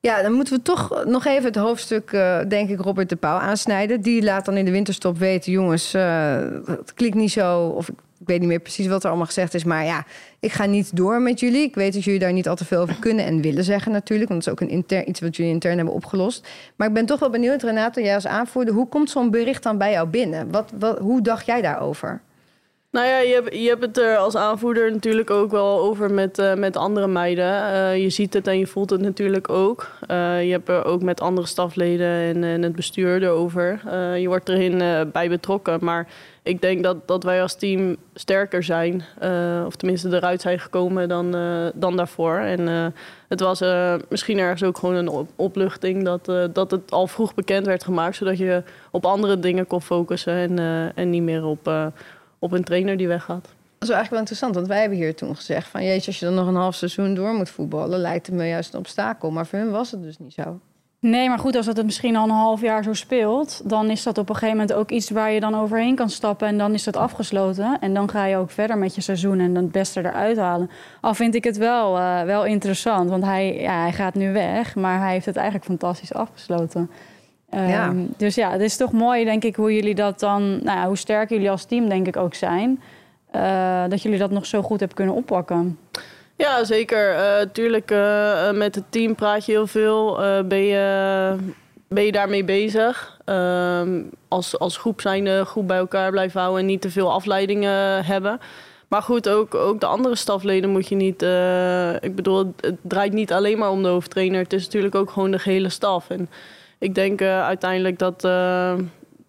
Ja, 0.00 0.22
dan 0.22 0.32
moeten 0.32 0.56
we 0.56 0.62
toch 0.62 1.04
nog 1.04 1.24
even 1.24 1.44
het 1.44 1.56
hoofdstuk, 1.56 2.10
denk 2.48 2.68
ik, 2.68 2.80
Robert 2.80 3.08
de 3.08 3.16
Pauw 3.16 3.38
aansnijden. 3.38 4.00
Die 4.00 4.22
laat 4.22 4.44
dan 4.44 4.56
in 4.56 4.64
de 4.64 4.70
winterstop 4.70 5.18
weten, 5.18 5.52
jongens, 5.52 5.94
eh, 5.94 6.36
het 6.66 6.94
klikt 6.94 7.14
niet 7.14 7.30
zo. 7.32 7.66
Of 7.66 7.90
ik, 8.20 8.26
weet 8.26 8.38
niet 8.38 8.48
meer 8.48 8.58
precies 8.58 8.86
wat 8.86 9.02
er 9.02 9.08
allemaal 9.08 9.26
gezegd 9.26 9.54
is. 9.54 9.64
Maar 9.64 9.84
ja, 9.84 10.04
ik 10.40 10.52
ga 10.52 10.64
niet 10.64 10.96
door 10.96 11.22
met 11.22 11.40
jullie. 11.40 11.62
Ik 11.62 11.74
weet 11.74 11.92
dat 11.92 12.04
jullie 12.04 12.20
daar 12.20 12.32
niet 12.32 12.48
al 12.48 12.56
te 12.56 12.64
veel 12.64 12.80
over 12.80 12.96
kunnen 12.98 13.24
en 13.24 13.40
willen 13.40 13.64
zeggen 13.64 13.92
natuurlijk. 13.92 14.28
Want 14.28 14.44
dat 14.44 14.54
is 14.54 14.62
ook 14.62 14.70
een 14.70 15.08
iets 15.08 15.20
wat 15.20 15.36
jullie 15.36 15.52
intern 15.52 15.76
hebben 15.76 15.94
opgelost. 15.94 16.48
Maar 16.76 16.88
ik 16.88 16.94
ben 16.94 17.06
toch 17.06 17.20
wel 17.20 17.30
benieuwd, 17.30 17.62
Renate, 17.62 18.02
jij 18.02 18.14
als 18.14 18.26
aanvoerder. 18.26 18.74
Hoe 18.74 18.88
komt 18.88 19.10
zo'n 19.10 19.30
bericht 19.30 19.62
dan 19.62 19.78
bij 19.78 19.92
jou 19.92 20.08
binnen? 20.08 20.50
Wat, 20.50 20.72
wat, 20.78 20.98
hoe 20.98 21.22
dacht 21.22 21.46
jij 21.46 21.62
daarover? 21.62 22.20
Nou 22.90 23.06
ja, 23.06 23.18
je 23.18 23.32
hebt, 23.34 23.54
je 23.54 23.68
hebt 23.68 23.82
het 23.82 23.98
er 23.98 24.16
als 24.16 24.36
aanvoerder 24.36 24.92
natuurlijk 24.92 25.30
ook 25.30 25.50
wel 25.50 25.80
over 25.80 26.10
met, 26.10 26.38
eh, 26.38 26.54
met 26.54 26.76
andere 26.76 27.06
meiden. 27.06 27.72
Eh, 27.72 28.02
je 28.02 28.10
ziet 28.10 28.34
het 28.34 28.46
en 28.46 28.58
je 28.58 28.66
voelt 28.66 28.90
het 28.90 29.00
natuurlijk 29.00 29.48
ook. 29.48 29.90
Eh, 30.06 30.44
je 30.44 30.50
hebt 30.50 30.68
er 30.68 30.84
ook 30.84 31.02
met 31.02 31.20
andere 31.20 31.46
stafleden 31.46 32.06
en, 32.06 32.44
en 32.44 32.62
het 32.62 32.76
bestuur 32.76 33.22
erover. 33.22 33.80
Je 34.18 34.28
wordt 34.28 34.48
erin 34.48 35.08
bij 35.12 35.28
betrokken. 35.28 35.78
Maar 35.84 36.08
ik 36.42 36.60
denk 36.60 36.82
dat, 36.82 37.08
dat 37.08 37.22
wij 37.22 37.42
als 37.42 37.54
team 37.54 37.96
sterker 38.14 38.62
zijn. 38.62 39.04
of 39.66 39.76
tenminste 39.76 40.16
eruit 40.16 40.40
zijn 40.40 40.58
gekomen 40.58 41.08
dan, 41.08 41.36
dan 41.74 41.96
daarvoor. 41.96 42.38
En 42.38 42.92
het 43.28 43.40
was 43.40 43.62
misschien 44.08 44.38
ergens 44.38 44.62
ook 44.62 44.78
gewoon 44.78 44.94
een 44.94 45.08
op- 45.08 45.30
opluchting 45.36 46.04
dat, 46.04 46.54
dat 46.54 46.70
het 46.70 46.90
al 46.90 47.06
vroeg 47.06 47.34
bekend 47.34 47.66
werd 47.66 47.84
gemaakt. 47.84 48.16
Zodat 48.16 48.38
je 48.38 48.62
op 48.90 49.06
andere 49.06 49.38
dingen 49.38 49.66
kon 49.66 49.82
focussen 49.82 50.34
en, 50.34 50.58
en 50.94 51.10
niet 51.10 51.22
meer 51.22 51.44
op... 51.44 51.92
op 52.38 52.52
een 52.52 52.64
trainer 52.64 52.96
die 52.96 53.08
weggaat. 53.08 53.42
Dat 53.42 53.88
is 53.88 53.94
wel 53.94 53.96
eigenlijk 53.96 54.10
wel 54.10 54.18
interessant, 54.18 54.54
want 54.54 54.66
wij 54.66 54.80
hebben 54.80 54.98
hier 54.98 55.14
toen 55.14 55.36
gezegd 55.36 55.68
van... 55.68 55.84
jeetje, 55.84 56.06
als 56.06 56.18
je 56.18 56.24
dan 56.24 56.34
nog 56.34 56.46
een 56.46 56.54
half 56.54 56.74
seizoen 56.74 57.14
door 57.14 57.34
moet 57.34 57.50
voetballen... 57.50 57.98
lijkt 57.98 58.26
het 58.26 58.34
me 58.36 58.46
juist 58.46 58.72
een 58.72 58.78
obstakel. 58.78 59.30
Maar 59.30 59.46
voor 59.46 59.58
hun 59.58 59.70
was 59.70 59.90
het 59.90 60.02
dus 60.02 60.18
niet 60.18 60.32
zo. 60.32 60.60
Nee, 61.00 61.28
maar 61.28 61.38
goed, 61.38 61.56
als 61.56 61.66
dat 61.66 61.76
het 61.76 61.86
misschien 61.86 62.16
al 62.16 62.24
een 62.24 62.30
half 62.30 62.60
jaar 62.60 62.82
zo 62.82 62.92
speelt, 62.92 63.60
dan 63.64 63.90
is 63.90 64.02
dat 64.02 64.18
op 64.18 64.28
een 64.28 64.34
gegeven 64.34 64.56
moment 64.56 64.76
ook 64.76 64.90
iets 64.90 65.10
waar 65.10 65.30
je 65.30 65.40
dan 65.40 65.54
overheen 65.54 65.94
kan 65.94 66.10
stappen 66.10 66.48
en 66.48 66.58
dan 66.58 66.74
is 66.74 66.84
dat 66.84 66.96
afgesloten. 66.96 67.78
En 67.80 67.94
dan 67.94 68.10
ga 68.10 68.24
je 68.24 68.36
ook 68.36 68.50
verder 68.50 68.78
met 68.78 68.94
je 68.94 69.00
seizoen 69.00 69.40
en 69.40 69.54
dan 69.54 69.62
het 69.62 69.72
beste 69.72 70.00
eruit 70.00 70.36
halen. 70.36 70.70
Al 71.00 71.14
vind 71.14 71.34
ik 71.34 71.44
het 71.44 71.56
wel, 71.56 71.98
eh, 71.98 72.22
wel 72.22 72.44
interessant, 72.44 73.10
want 73.10 73.24
hij, 73.24 73.60
ja, 73.60 73.80
hij 73.80 73.92
gaat 73.92 74.14
nu 74.14 74.32
weg, 74.32 74.74
maar 74.74 74.98
hij 75.00 75.12
heeft 75.12 75.26
het 75.26 75.36
eigenlijk 75.36 75.66
fantastisch 75.66 76.14
afgesloten. 76.14 76.90
Ehm, 77.50 77.68
Ja. 77.68 77.92
Dus 78.16 78.34
ja, 78.34 78.50
het 78.50 78.60
is 78.60 78.76
toch 78.76 78.92
mooi, 78.92 79.24
denk 79.24 79.44
ik, 79.44 79.56
hoe 79.56 79.74
jullie 79.74 79.94
dat 79.94 80.20
dan, 80.20 80.48
nou 80.62 80.78
ja, 80.78 80.86
hoe 80.86 80.96
sterk 80.96 81.28
jullie 81.30 81.50
als 81.50 81.64
team, 81.64 81.88
denk 81.88 82.06
ik, 82.06 82.16
ook 82.16 82.34
zijn. 82.34 82.82
eh, 83.30 83.84
dat 83.88 84.02
jullie 84.02 84.18
dat 84.18 84.30
nog 84.30 84.46
zo 84.46 84.62
goed 84.62 84.78
hebben 84.78 84.96
kunnen 84.96 85.14
oppakken. 85.14 85.78
Ja, 86.36 86.64
zeker. 86.64 87.14
Eh 87.14 87.46
tuurlijk, 87.52 87.90
eh, 87.90 88.50
met 88.50 88.74
het 88.74 88.84
team 88.88 89.14
praat 89.14 89.46
je 89.46 89.52
heel 89.52 89.66
veel. 89.66 90.22
Eh, 90.22 90.42
ben, 90.44 90.58
je, 90.64 91.36
ben 91.88 92.04
je 92.04 92.12
daarmee 92.12 92.44
bezig? 92.44 93.18
Ehm, 93.24 94.00
als, 94.28 94.58
als 94.58 94.76
groep 94.76 95.00
zijn 95.00 95.46
goed 95.46 95.66
bij 95.66 95.78
elkaar 95.78 96.10
blijven 96.10 96.40
houden 96.40 96.60
en 96.60 96.66
niet 96.66 96.80
te 96.80 96.90
veel 96.90 97.12
afleidingen 97.12 98.04
hebben. 98.04 98.40
Maar 98.88 99.02
goed, 99.02 99.28
ook, 99.28 99.54
ook 99.54 99.80
de 99.80 99.86
andere 99.86 100.16
stafleden 100.16 100.70
moet 100.70 100.88
je 100.88 100.94
niet... 100.94 101.22
eh, 101.22 101.94
ik 101.94 102.14
bedoel, 102.14 102.38
het, 102.38 102.48
het 102.60 102.76
draait 102.82 103.12
niet 103.12 103.32
alleen 103.32 103.58
maar 103.58 103.70
om 103.70 103.82
de 103.82 103.88
hoofdtrainer. 103.88 104.40
Het 104.42 104.52
is 104.52 104.64
natuurlijk 104.64 104.94
ook 104.94 105.10
gewoon 105.10 105.30
de 105.30 105.38
gehele 105.38 105.68
staf. 105.68 106.10
En 106.10 106.30
ik 106.78 106.94
denk 106.94 107.20
eh, 107.20 107.44
uiteindelijk 107.44 107.98
dat, 107.98 108.24
eh, 108.24 108.74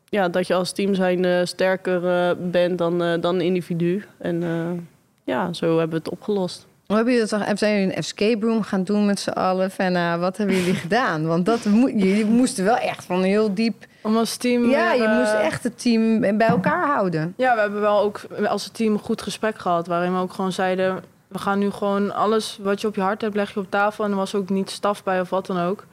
ja, 0.09 0.29
dat 0.29 0.47
je 0.47 0.53
als 0.53 0.71
team 0.71 0.93
zijn 0.93 1.47
sterker 1.47 2.07
eh, 2.07 2.35
bent 2.39 2.77
dan, 2.77 3.21
dan 3.21 3.41
individu. 3.41 4.05
En 4.17 4.43
eh, 4.43 4.81
ja, 5.23 5.53
zo 5.53 5.67
hebben 5.77 5.89
we 5.89 6.03
het 6.03 6.09
opgelost. 6.09 6.67
Hoe 6.85 6.95
hebben 6.95 7.13
jullie 7.13 7.29
dat 7.29 7.39
dan? 7.47 7.57
Zijn 7.57 7.73
jullie 7.73 7.87
een 7.87 7.97
escape 7.97 8.45
room 8.45 8.61
gaan 8.61 8.83
doen 8.83 9.05
met 9.05 9.19
z'n 9.19 9.29
allen? 9.29 9.71
Uh, 9.77 10.19
wat 10.19 10.37
hebben 10.37 10.55
jullie 10.55 10.73
gedaan? 10.85 11.27
Want 11.27 11.45
dat 11.45 11.65
mo 11.65 11.89
jullie 11.89 12.25
moesten 12.25 12.63
wel 12.63 12.77
echt 12.77 13.05
van 13.05 13.23
heel 13.23 13.53
diep. 13.53 13.85
Om 14.01 14.17
als 14.17 14.37
team. 14.37 14.69
Ja, 14.69 14.91
weer, 14.91 15.01
je 15.01 15.07
moest 15.07 15.33
echt 15.33 15.63
het 15.63 15.81
team 15.81 16.19
bij 16.19 16.47
elkaar 16.47 16.87
houden. 16.87 17.33
Ja, 17.37 17.55
we 17.55 17.61
hebben 17.61 17.81
wel 17.81 17.99
ook 17.99 18.21
als 18.47 18.69
team 18.69 18.93
een 18.93 18.99
goed 18.99 19.21
gesprek 19.21 19.57
gehad. 19.57 19.87
Waarin 19.87 20.13
we 20.13 20.19
ook 20.19 20.33
gewoon 20.33 20.51
zeiden: 20.51 21.03
we 21.27 21.37
gaan 21.37 21.59
nu 21.59 21.71
gewoon 21.71 22.13
alles 22.13 22.59
wat 22.61 22.81
je 22.81 22.87
op 22.87 22.95
je 22.95 23.01
hart 23.01 23.21
hebt, 23.21 23.35
leg 23.35 23.53
je 23.53 23.59
op 23.59 23.69
tafel. 23.69 24.03
En 24.03 24.11
er 24.11 24.17
was 24.17 24.35
ook 24.35 24.49
niet 24.49 24.69
staf 24.69 25.03
bij 25.03 25.21
of 25.21 25.29
wat 25.29 25.45
dan 25.45 25.59
ook. 25.59 25.85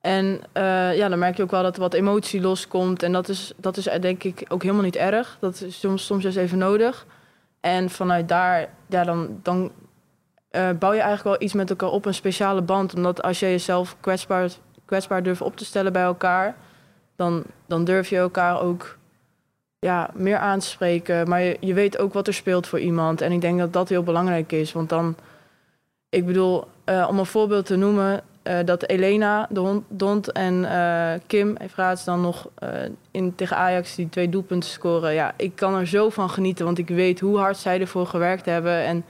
En 0.00 0.40
uh, 0.54 0.96
ja, 0.96 1.08
dan 1.08 1.18
merk 1.18 1.36
je 1.36 1.42
ook 1.42 1.50
wel 1.50 1.62
dat 1.62 1.74
er 1.74 1.80
wat 1.80 1.94
emotie 1.94 2.40
loskomt. 2.40 3.02
En 3.02 3.12
dat 3.12 3.28
is, 3.28 3.52
dat 3.56 3.76
is 3.76 3.88
denk 4.00 4.24
ik 4.24 4.44
ook 4.48 4.62
helemaal 4.62 4.84
niet 4.84 4.96
erg. 4.96 5.36
Dat 5.40 5.60
is 5.60 5.80
soms, 5.80 6.06
soms 6.06 6.22
juist 6.22 6.38
even 6.38 6.58
nodig. 6.58 7.06
En 7.60 7.90
vanuit 7.90 8.28
daar, 8.28 8.68
ja, 8.86 9.04
dan, 9.04 9.40
dan 9.42 9.70
uh, 10.50 10.70
bouw 10.78 10.92
je 10.92 11.00
eigenlijk 11.00 11.24
wel 11.36 11.46
iets 11.46 11.52
met 11.52 11.70
elkaar 11.70 11.88
op, 11.88 12.04
een 12.04 12.14
speciale 12.14 12.62
band. 12.62 12.94
Omdat 12.94 13.22
als 13.22 13.40
je 13.40 13.46
jezelf 13.46 13.96
kwetsbaar, 14.00 14.50
kwetsbaar 14.84 15.22
durft 15.22 15.40
op 15.40 15.56
te 15.56 15.64
stellen 15.64 15.92
bij 15.92 16.02
elkaar, 16.02 16.56
dan, 17.16 17.42
dan 17.66 17.84
durf 17.84 18.08
je 18.08 18.16
elkaar 18.16 18.60
ook 18.60 18.98
ja, 19.78 20.10
meer 20.14 20.38
aan 20.38 20.58
te 20.58 20.66
spreken. 20.66 21.28
Maar 21.28 21.42
je, 21.42 21.74
weet 21.74 21.98
ook 21.98 22.12
wat 22.12 22.26
er 22.26 22.34
speelt 22.34 22.66
voor 22.66 22.80
iemand. 22.80 23.20
En 23.20 23.32
ik 23.32 23.40
denk 23.40 23.58
dat 23.58 23.72
dat 23.72 23.88
heel 23.88 24.02
belangrijk 24.02 24.52
is. 24.52 24.72
Want 24.72 24.88
dan, 24.88 25.16
ik 26.08 26.26
bedoel, 26.26 26.64
uh, 26.86 27.06
om 27.08 27.18
een 27.18 27.26
voorbeeld 27.26 27.66
te 27.66 27.76
noemen, 27.76 28.22
dat 28.64 28.88
Elena, 28.88 29.46
de 29.50 29.60
hond, 29.60 29.84
Dont 29.88 30.32
en 30.32 30.54
uh, 30.54 31.12
Kim 31.26 31.56
Evraats 31.56 32.04
dan 32.04 32.20
nog 32.20 32.48
uh, 32.62 32.68
in, 33.10 33.34
tegen 33.34 33.56
Ajax 33.56 33.94
die 33.94 34.08
twee 34.08 34.28
doelpunten 34.28 34.70
scoren. 34.70 35.14
Ja, 35.14 35.34
ik 35.36 35.56
kan 35.56 35.74
er 35.74 35.86
zo 35.86 36.10
van 36.10 36.30
genieten, 36.30 36.64
want 36.64 36.78
ik 36.78 36.88
weet 36.88 37.20
hoe 37.20 37.38
hard 37.38 37.56
zij 37.56 37.80
ervoor 37.80 38.06
gewerkt 38.06 38.46
hebben. 38.46 38.84
En 38.84 39.04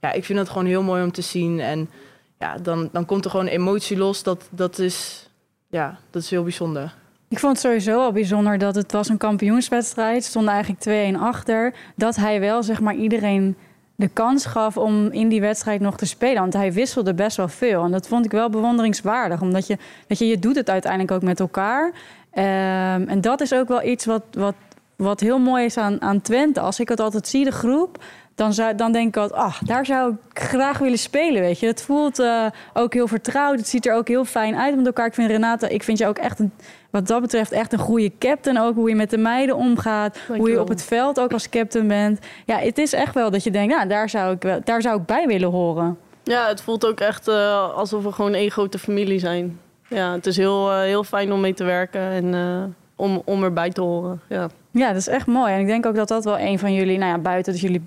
ja, 0.00 0.12
ik 0.12 0.24
vind 0.24 0.38
het 0.38 0.48
gewoon 0.48 0.66
heel 0.66 0.82
mooi 0.82 1.02
om 1.02 1.12
te 1.12 1.22
zien. 1.22 1.60
En 1.60 1.90
ja, 2.38 2.56
dan, 2.56 2.88
dan 2.92 3.06
komt 3.06 3.24
er 3.24 3.30
gewoon 3.30 3.46
emotie 3.46 3.96
los. 3.96 4.22
Dat, 4.22 4.48
dat, 4.50 4.78
is, 4.78 5.28
ja, 5.68 5.98
dat 6.10 6.22
is 6.22 6.30
heel 6.30 6.42
bijzonder. 6.42 6.94
Ik 7.28 7.38
vond 7.38 7.52
het 7.52 7.62
sowieso 7.64 8.00
al 8.00 8.12
bijzonder 8.12 8.58
dat 8.58 8.74
het 8.74 8.92
was 8.92 9.08
een 9.08 9.18
kampioenswedstrijd. 9.18 10.24
Stonden 10.24 10.52
eigenlijk 10.52 11.14
2-1 11.16 11.20
achter. 11.20 11.74
Dat 11.96 12.16
hij 12.16 12.40
wel, 12.40 12.62
zeg 12.62 12.80
maar, 12.80 12.94
iedereen 12.94 13.56
de 13.96 14.08
kans 14.08 14.46
gaf 14.46 14.76
om 14.76 15.06
in 15.06 15.28
die 15.28 15.40
wedstrijd 15.40 15.80
nog 15.80 15.96
te 15.96 16.06
spelen. 16.06 16.40
Want 16.40 16.52
hij 16.52 16.72
wisselde 16.72 17.14
best 17.14 17.36
wel 17.36 17.48
veel. 17.48 17.84
En 17.84 17.90
dat 17.90 18.08
vond 18.08 18.24
ik 18.24 18.30
wel 18.30 18.50
bewonderingswaardig. 18.50 19.40
Omdat 19.40 19.66
je, 19.66 19.78
weet 20.08 20.18
je, 20.18 20.26
je 20.26 20.38
doet 20.38 20.56
het 20.56 20.70
uiteindelijk 20.70 21.12
ook 21.12 21.22
met 21.22 21.40
elkaar. 21.40 21.84
Um, 21.86 23.08
en 23.08 23.20
dat 23.20 23.40
is 23.40 23.54
ook 23.54 23.68
wel 23.68 23.82
iets 23.82 24.04
wat, 24.04 24.22
wat, 24.30 24.54
wat 24.96 25.20
heel 25.20 25.38
mooi 25.38 25.64
is 25.64 25.76
aan, 25.76 26.02
aan 26.02 26.20
Twente. 26.20 26.60
Als 26.60 26.80
ik 26.80 26.88
het 26.88 27.00
altijd 27.00 27.28
zie, 27.28 27.44
de 27.44 27.52
groep... 27.52 28.02
Dan, 28.36 28.52
zou, 28.52 28.74
dan 28.74 28.92
denk 28.92 29.08
ik 29.08 29.16
altijd, 29.16 29.40
ach, 29.40 29.58
daar 29.58 29.86
zou 29.86 30.12
ik 30.12 30.42
graag 30.42 30.78
willen 30.78 30.98
spelen, 30.98 31.40
weet 31.40 31.58
je. 31.58 31.66
Het 31.66 31.82
voelt 31.82 32.18
uh, 32.18 32.46
ook 32.72 32.92
heel 32.92 33.08
vertrouwd. 33.08 33.58
Het 33.58 33.68
ziet 33.68 33.86
er 33.86 33.94
ook 33.94 34.08
heel 34.08 34.24
fijn 34.24 34.56
uit 34.56 34.76
met 34.76 34.86
elkaar. 34.86 35.06
Ik 35.06 35.14
vind 35.14 35.30
Renata, 35.30 35.68
ik 35.68 35.82
vind 35.82 35.98
je 35.98 36.06
ook 36.06 36.18
echt 36.18 36.38
een, 36.38 36.52
wat 36.94 37.06
dat 37.06 37.20
betreft 37.20 37.52
echt 37.52 37.72
een 37.72 37.78
goede 37.78 38.12
captain. 38.18 38.58
Ook 38.58 38.74
hoe 38.74 38.88
je 38.88 38.94
met 38.94 39.10
de 39.10 39.18
meiden 39.18 39.56
omgaat. 39.56 40.18
Hoe 40.28 40.48
je 40.48 40.52
je 40.52 40.60
op 40.60 40.68
het 40.68 40.82
veld 40.82 41.20
ook 41.20 41.32
als 41.32 41.48
captain 41.48 41.88
bent. 41.88 42.18
Ja, 42.44 42.58
het 42.58 42.78
is 42.78 42.92
echt 42.92 43.14
wel 43.14 43.30
dat 43.30 43.44
je 43.44 43.50
denkt, 43.50 43.74
nou, 43.74 43.88
daar 43.88 44.08
zou 44.08 44.34
ik, 44.34 44.42
wel, 44.42 44.60
daar 44.64 44.82
zou 44.82 45.00
ik 45.00 45.06
bij 45.06 45.26
willen 45.26 45.50
horen. 45.50 45.98
Ja, 46.22 46.48
het 46.48 46.60
voelt 46.62 46.86
ook 46.86 47.00
echt 47.00 47.28
uh, 47.28 47.74
alsof 47.74 48.02
we 48.02 48.12
gewoon 48.12 48.34
één 48.34 48.50
grote 48.50 48.78
familie 48.78 49.18
zijn. 49.18 49.60
Ja, 49.88 50.12
het 50.12 50.26
is 50.26 50.36
heel, 50.36 50.70
uh, 50.70 50.78
heel 50.78 51.04
fijn 51.04 51.32
om 51.32 51.40
mee 51.40 51.54
te 51.54 51.64
werken 51.64 52.00
en 52.00 52.32
uh, 52.32 52.62
om, 52.96 53.22
om 53.24 53.44
erbij 53.44 53.70
te 53.70 53.80
horen. 53.80 54.20
Ja. 54.28 54.48
Ja, 54.70 54.88
dat 54.88 54.96
is 54.96 55.08
echt 55.08 55.26
mooi. 55.26 55.52
En 55.52 55.60
ik 55.60 55.66
denk 55.66 55.86
ook 55.86 55.94
dat 55.94 56.08
dat 56.08 56.24
wel 56.24 56.38
een 56.38 56.58
van 56.58 56.74
jullie, 56.74 56.98
nou 56.98 57.10
ja, 57.10 57.18
buiten 57.18 57.52
dat 57.52 57.62
jullie 57.62 57.84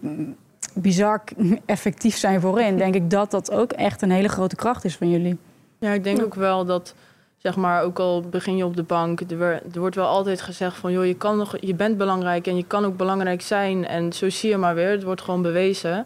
bizar 0.73 1.23
effectief 1.65 2.17
zijn 2.17 2.41
voorin, 2.41 2.77
denk 2.83 2.95
ik 2.95 3.09
dat 3.09 3.31
dat 3.31 3.51
ook 3.51 3.71
echt 3.71 4.01
een 4.01 4.11
hele 4.11 4.29
grote 4.29 4.55
kracht 4.55 4.85
is 4.85 4.95
van 4.95 5.09
jullie. 5.09 5.37
Ja, 5.79 5.91
ik 5.91 6.03
denk 6.03 6.23
ook 6.23 6.35
wel 6.35 6.65
dat, 6.65 6.93
zeg 7.37 7.55
maar, 7.55 7.83
ook 7.83 7.99
al 7.99 8.21
begin 8.21 8.57
je 8.57 8.65
op 8.65 8.75
de 8.75 8.83
bank, 8.83 9.21
er, 9.21 9.41
er 9.73 9.79
wordt 9.79 9.95
wel 9.95 10.07
altijd 10.07 10.41
gezegd 10.41 10.77
van, 10.77 10.91
joh, 10.91 11.05
je, 11.05 11.15
kan 11.15 11.37
nog, 11.37 11.55
je 11.59 11.75
bent 11.75 11.97
belangrijk 11.97 12.47
en 12.47 12.55
je 12.55 12.65
kan 12.65 12.85
ook 12.85 12.97
belangrijk 12.97 13.41
zijn. 13.41 13.87
En 13.87 14.13
zo 14.13 14.29
zie 14.29 14.49
je 14.49 14.57
maar 14.57 14.75
weer, 14.75 14.89
het 14.89 15.03
wordt 15.03 15.21
gewoon 15.21 15.41
bewezen. 15.41 16.05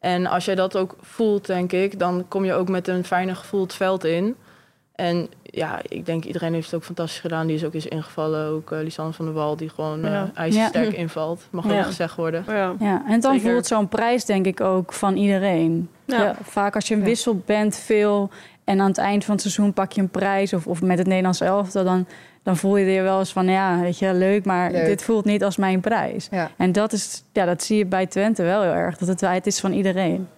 En 0.00 0.26
als 0.26 0.44
jij 0.44 0.54
dat 0.54 0.76
ook 0.76 0.96
voelt, 1.00 1.46
denk 1.46 1.72
ik, 1.72 1.98
dan 1.98 2.24
kom 2.28 2.44
je 2.44 2.52
ook 2.54 2.68
met 2.68 2.88
een 2.88 3.04
fijne 3.04 3.34
gevoel 3.34 3.60
het 3.62 3.74
veld 3.74 4.04
in. 4.04 4.34
En 4.94 5.28
ja, 5.42 5.78
ik 5.88 6.06
denk 6.06 6.24
iedereen 6.24 6.52
heeft 6.54 6.66
het 6.66 6.74
ook 6.74 6.84
fantastisch 6.84 7.20
gedaan. 7.20 7.46
Die 7.46 7.56
is 7.56 7.64
ook 7.64 7.74
eens 7.74 7.86
ingevallen. 7.86 8.46
Ook 8.50 8.70
uh, 8.70 8.78
Lisanne 8.82 9.12
van 9.12 9.24
der 9.24 9.34
Wal, 9.34 9.56
die 9.56 9.68
gewoon 9.68 10.04
uh, 10.04 10.10
Ja. 10.10 10.30
ijzersterk 10.34 10.90
Ja. 10.92 10.96
invalt. 11.04 11.46
Mag 11.50 11.64
Ja. 11.64 11.70
wel 11.70 11.82
gezegd 11.84 12.16
worden. 12.16 12.44
Ja. 12.48 12.74
Ja, 12.78 13.02
en 13.08 13.20
dan 13.20 13.34
Zeker. 13.34 13.50
voelt 13.50 13.66
zo'n 13.66 13.88
prijs 13.88 14.24
denk 14.24 14.46
ik 14.46 14.60
ook 14.60 14.92
van 14.92 15.16
iedereen. 15.16 15.88
Ja. 16.04 16.22
Ja, 16.22 16.36
vaak 16.42 16.74
als 16.74 16.88
je 16.88 16.94
een 16.94 17.04
wissel 17.04 17.42
bent 17.46 17.76
veel 17.76 18.30
en 18.68 18.80
aan 18.80 18.88
het 18.88 18.98
eind 18.98 19.24
van 19.24 19.34
het 19.34 19.42
seizoen 19.42 19.72
pak 19.72 19.92
je 19.92 20.00
een 20.00 20.08
prijs 20.08 20.52
of, 20.52 20.66
of 20.66 20.82
met 20.82 20.98
het 20.98 21.06
Nederlands 21.06 21.40
elftal, 21.40 21.84
dan, 21.84 22.06
dan 22.42 22.56
voel 22.56 22.76
je 22.76 22.96
er 22.96 23.02
wel 23.02 23.18
eens 23.18 23.32
van 23.32 23.48
ja, 23.48 23.80
weet 23.80 23.98
je, 23.98 24.14
leuk, 24.14 24.44
maar 24.44 24.70
Leuk. 24.70 24.86
dit 24.86 25.02
voelt 25.02 25.24
niet 25.24 25.44
als 25.44 25.56
mijn 25.56 25.80
prijs. 25.80 26.28
Ja. 26.30 26.50
En 26.56 26.72
dat 26.72 26.92
is, 26.92 27.24
ja, 27.32 27.44
dat 27.44 27.62
zie 27.62 27.76
je 27.78 27.86
bij 27.86 28.06
Twente 28.06 28.42
wel 28.42 28.62
heel 28.62 28.72
erg, 28.72 28.96
dat 28.96 29.08
het, 29.08 29.20
het 29.20 29.46
is 29.46 29.60
van 29.60 29.72
iedereen. 29.72 30.28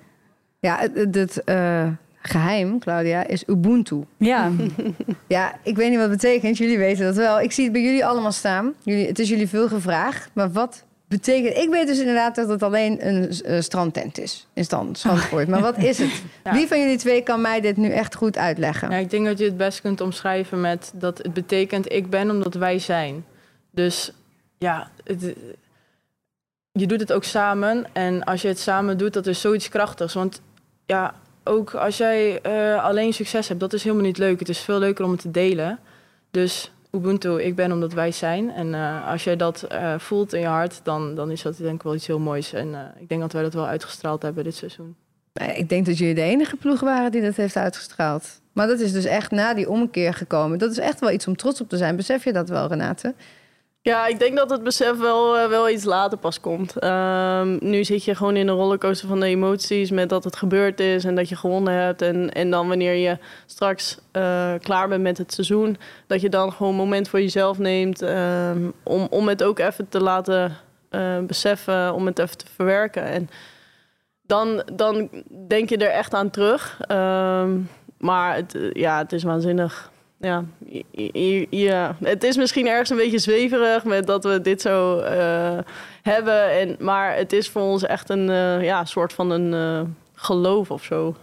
Ja, 0.61 0.79
het, 0.79 0.95
het, 0.95 1.15
het, 1.15 1.45
eh, 1.45 1.87
geheim, 2.23 2.79
Claudia, 2.79 3.27
is 3.27 3.45
Ubuntu. 3.47 4.05
Ja, 4.17 4.51
Ja, 5.27 5.55
ik 5.63 5.77
weet 5.77 5.89
niet 5.89 5.99
wat 5.99 6.11
het 6.11 6.21
betekent. 6.21 6.59
Jullie 6.59 6.79
weten 6.79 7.05
dat 7.05 7.17
wel. 7.17 7.41
Ik 7.41 7.53
zie 7.53 7.65
het 7.65 7.73
bij 7.73 7.83
jullie 7.83 8.07
allemaal 8.07 8.33
staan. 8.33 8.73
Jullie, 8.83 9.07
het 9.07 9.19
is 9.19 9.29
jullie 9.29 9.49
veel 9.49 9.69
gevraagd. 9.69 10.31
Maar 10.33 10.53
wat 10.53 10.85
betekent... 11.11 11.57
Ik 11.57 11.71
weet 11.71 11.87
dus 11.87 11.99
inderdaad 11.99 12.35
dat 12.35 12.49
het 12.49 12.63
alleen 12.63 13.07
een 13.07 13.31
eh, 13.31 13.61
strandtent 13.61 14.19
is. 14.19 14.47
In 14.53 14.65
stand, 14.65 14.99
Zandvoort. 14.99 15.49
Maar 15.49 15.61
wat 15.61 15.79
is 15.79 15.99
het? 15.99 16.11
Ja. 16.45 16.53
Wie 16.53 16.67
van 16.67 16.81
jullie 16.81 16.99
twee 16.99 17.23
kan 17.23 17.41
mij 17.41 17.61
dit 17.61 17.77
nu 17.77 17.91
echt 17.91 18.15
goed 18.15 18.37
uitleggen? 18.37 18.91
Ja, 18.91 18.97
ik 18.97 19.11
denk 19.11 19.27
dat 19.27 19.39
je 19.39 19.45
het 19.45 19.57
best 19.57 19.81
kunt 19.81 20.01
omschrijven 20.01 20.61
met 20.61 20.93
dat 20.95 21.19
het 21.19 21.35
betekent 21.35 21.93
ik 21.93 22.11
ben 22.11 22.31
omdat 22.31 22.55
wij 22.55 22.79
zijn. 22.79 23.25
Dus 23.71 24.13
ja, 24.59 24.91
het, 25.05 25.35
je 26.73 26.87
doet 26.87 27.01
het 27.01 27.13
ook 27.13 27.25
samen. 27.25 27.87
En 27.93 28.25
als 28.25 28.43
je 28.43 28.49
het 28.49 28.59
samen 28.59 28.99
doet, 28.99 29.13
dat 29.13 29.27
is 29.27 29.41
zoiets 29.41 29.69
krachtigs. 29.69 30.15
Want 30.15 30.41
ja, 30.87 31.15
ook 31.45 31.75
als 31.75 31.97
jij 31.97 32.41
eh, 32.41 32.85
alleen 32.85 33.13
succes 33.13 33.49
hebt, 33.49 33.61
dat 33.61 33.73
is 33.73 33.83
helemaal 33.83 34.05
niet 34.05 34.19
leuk. 34.19 34.39
Het 34.39 34.49
is 34.49 34.59
veel 34.59 34.79
leuker 34.79 35.05
om 35.05 35.11
het 35.11 35.21
te 35.21 35.31
delen. 35.31 35.79
Dus 36.31 36.71
Ubuntu, 36.91 37.43
ik 37.43 37.55
ben 37.55 37.73
omdat 37.73 37.93
wij 37.93 38.13
zijn. 38.13 38.51
En 38.51 38.75
eh, 38.75 39.09
als 39.09 39.25
jij 39.25 39.37
dat 39.37 39.63
eh, 39.63 39.99
voelt 39.99 40.33
in 40.33 40.41
je 40.41 40.47
hart, 40.47 40.81
dan, 40.83 41.15
dan 41.15 41.31
is 41.31 41.43
dat 41.43 41.57
denk 41.57 41.75
ik 41.75 41.83
wel 41.83 41.95
iets 41.95 42.07
heel 42.07 42.19
moois. 42.19 42.53
En 42.53 42.75
eh, 42.75 42.81
ik 43.03 43.09
denk 43.09 43.21
dat 43.21 43.33
wij 43.33 43.43
dat 43.43 43.55
wel 43.55 43.67
uitgestraald 43.67 44.23
hebben 44.23 44.45
dit 44.45 44.55
seizoen. 44.55 44.97
Ik 45.55 45.69
denk 45.69 45.87
dat 45.87 45.99
jullie 45.99 46.15
de 46.15 46.21
enige 46.21 46.57
ploeg 46.57 46.81
waren 46.81 47.11
die 47.11 47.23
dat 47.23 47.37
heeft 47.37 47.57
uitgestraald. 47.57 48.41
Maar 48.53 48.67
dat 48.67 48.81
is 48.81 48.93
dus 48.93 49.05
echt 49.05 49.31
na 49.31 49.55
die 49.55 49.71
omkeer 49.71 50.15
gekomen. 50.15 50.59
Dat 50.59 50.71
is 50.71 50.79
echt 50.79 51.01
wel 51.01 51.11
iets 51.11 51.27
om 51.27 51.37
trots 51.37 51.61
op 51.61 51.69
te 51.69 51.77
zijn. 51.77 51.97
Besef 51.97 52.25
je 52.25 52.33
dat 52.33 52.49
wel, 52.49 52.67
Renate? 52.67 53.15
Ja, 53.83 54.07
ik 54.07 54.19
denk 54.19 54.37
dat 54.37 54.51
het 54.51 54.63
besef 54.63 54.99
wel, 54.99 55.39
eh, 55.39 55.49
wel 55.49 55.69
iets 55.69 55.85
later 55.85 56.19
pas 56.19 56.41
komt. 56.41 56.79
Ehm, 56.79 57.57
nu 57.61 57.85
zit 57.85 58.05
je 58.05 58.15
gewoon 58.15 58.37
in 58.37 58.49
een 58.49 58.55
rollercoaster 58.55 59.09
van 59.09 59.21
de 59.21 59.27
emoties 59.27 59.91
met 59.91 60.09
dat 60.09 60.25
het 60.25 60.37
gebeurd 60.37 60.81
is 60.81 61.05
en 61.05 61.15
dat 61.15 61.29
je 61.29 61.37
gewonnen 61.37 61.75
hebt. 61.75 62.03
En, 62.03 62.33
en 62.33 62.51
dan 62.51 62.69
wanneer 62.69 62.95
je 62.95 63.19
straks 63.47 63.99
eh, 64.13 64.55
klaar 64.59 64.89
bent 64.89 65.03
met 65.03 65.19
het 65.19 65.33
seizoen, 65.33 65.77
dat 66.07 66.21
je 66.21 66.29
dan 66.29 66.53
gewoon 66.53 66.73
een 66.73 66.79
moment 66.79 67.09
voor 67.09 67.21
jezelf 67.21 67.59
neemt 67.59 68.03
ehm, 68.03 68.71
om, 68.83 69.07
om 69.11 69.29
het 69.29 69.43
ook 69.43 69.59
even 69.59 69.89
te 69.89 70.01
laten 70.01 70.57
eh, 70.89 71.19
beseffen, 71.19 71.95
om 71.95 72.07
het 72.07 72.19
even 72.19 72.39
te 72.39 72.47
verwerken. 72.55 73.03
En 73.03 73.29
dan, 74.23 74.63
dan 74.73 75.09
denk 75.49 75.69
je 75.69 75.77
er 75.77 75.91
echt 75.91 76.15
aan 76.15 76.31
terug. 76.31 76.81
Ehm, 76.81 77.59
maar 77.99 78.37
het, 78.37 78.59
ja, 78.73 78.99
het 78.99 79.13
is 79.13 79.23
waanzinnig. 79.23 79.90
Ja, 80.21 80.45
ja, 81.51 81.97
het 82.03 82.25
is 82.25 82.37
misschien 82.37 82.67
ergens 82.67 82.91
een 82.91 82.97
beetje 82.97 83.19
zweverig 83.19 83.85
met 83.85 84.07
dat 84.07 84.25
we 84.25 84.41
dit 84.41 84.61
zo 84.61 84.99
eh, 84.99 85.59
hebben. 86.03 86.51
En, 86.51 86.77
maar 86.79 87.17
het 87.17 87.33
is 87.33 87.49
voor 87.49 87.63
ons 87.63 87.83
echt 87.85 88.11
een 88.11 88.31
eh, 88.31 88.65
ja, 88.65 88.85
soort 88.85 89.13
van 89.13 89.31
een 89.31 89.55
eh, 89.55 89.89
geloof 90.15 90.71
of 90.71 90.85
zo. 90.85 91.15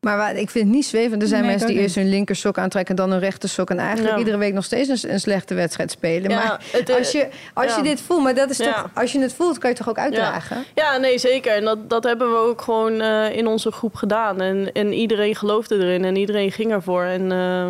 Maar 0.00 0.36
ik 0.36 0.50
vind 0.50 0.64
het 0.64 0.74
niet 0.74 0.86
zwevend. 0.86 1.22
Er 1.22 1.28
zijn 1.28 1.40
Nee, 1.40 1.50
mensen 1.50 1.68
die 1.68 1.78
eerst 1.78 1.94
hun 1.94 2.08
linker 2.08 2.36
sok 2.36 2.58
aantrekken... 2.58 2.96
dan 2.96 3.10
hun 3.10 3.20
rechter 3.20 3.48
sok 3.48 3.70
en 3.70 3.78
eigenlijk 3.78 4.12
Ja. 4.12 4.18
iedere 4.18 4.36
week 4.36 4.52
nog 4.52 4.64
steeds 4.64 5.02
een, 5.02 5.12
een 5.12 5.20
slechte 5.20 5.54
wedstrijd 5.54 5.90
spelen. 5.90 6.30
Ja, 6.30 6.36
maar 6.44 6.64
het, 6.72 6.90
als 6.98 7.12
je, 7.12 7.28
als 7.54 7.70
ja. 7.70 7.76
je 7.76 7.82
dit 7.82 8.00
voelt, 8.00 8.22
maar 8.22 8.34
dat 8.34 8.50
is 8.50 8.56
Ja. 8.56 8.72
toch... 8.72 8.90
Als 8.94 9.12
je 9.12 9.20
het 9.20 9.32
voelt, 9.32 9.58
kan 9.58 9.70
je 9.70 9.76
het 9.76 9.84
toch 9.84 9.88
ook 9.88 10.04
uitdragen? 10.04 10.64
Ja, 10.74 10.96
nee, 10.96 11.18
zeker. 11.18 11.52
En 11.52 11.64
dat, 11.64 11.90
dat 11.90 12.04
hebben 12.04 12.30
we 12.30 12.36
ook 12.36 12.60
gewoon 12.60 13.00
eh, 13.00 13.36
in 13.36 13.46
onze 13.46 13.72
groep 13.72 13.94
gedaan. 13.94 14.40
En, 14.40 14.72
en 14.72 14.92
iedereen 14.92 15.36
geloofde 15.36 15.74
erin 15.76 16.04
en 16.04 16.16
iedereen 16.16 16.52
ging 16.52 16.72
ervoor. 16.72 17.02
En 17.02 17.32
eh, 17.32 17.68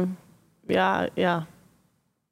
ja, 0.68 1.08
ja, 1.14 1.46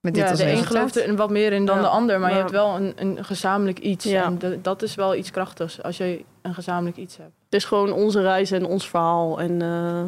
Met 0.01 0.14
dit 0.14 0.22
ja, 0.22 0.31
als 0.31 0.38
de 0.38 0.51
een 0.51 0.64
gelooft 0.64 0.96
er 0.96 1.16
wat 1.16 1.31
meer 1.31 1.53
in 1.53 1.64
dan 1.66 1.77
Ja. 1.77 1.83
de 1.83 1.88
ander, 1.88 2.20
maar 2.20 2.31
je 2.31 2.37
hebt 2.37 2.51
wel 2.51 2.77
een, 2.77 2.92
een 2.96 3.25
gezamenlijk 3.25 3.79
iets. 3.79 4.05
Ja. 4.05 4.25
En 4.25 4.38
de- 4.38 4.61
dat 4.62 4.83
is 4.83 4.94
wel 4.94 5.14
iets 5.14 5.31
krachtigs 5.31 5.83
als 5.83 5.96
je 5.96 6.25
een 6.42 6.55
gezamenlijk 6.55 6.96
iets 6.96 7.16
hebt. 7.16 7.33
het 7.44 7.55
is 7.55 7.64
gewoon 7.64 7.92
onze 7.92 8.20
reis 8.22 8.51
en 8.51 8.64
ons 8.66 8.88
verhaal. 8.88 9.40
En 9.40 9.62
eh, 9.62 10.05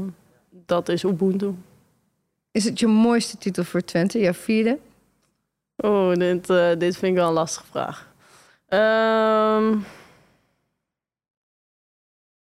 dat 0.66 0.88
is 0.88 1.02
Ubuntu. 1.02 1.54
Is 2.50 2.64
het 2.64 2.78
je 2.78 2.86
mooiste 2.86 3.38
titel 3.38 3.64
voor 3.64 3.80
Twente? 3.84 4.18
Jouw 4.18 4.32
vierde? 4.32 4.78
Oh, 5.76 6.12
dit, 6.14 6.50
eh, 6.50 6.68
dit 6.78 6.96
vind 6.96 7.12
ik 7.12 7.18
wel 7.18 7.28
een 7.28 7.32
lastige 7.34 7.66
vraag. 7.66 8.08
Ehm, 8.68 9.76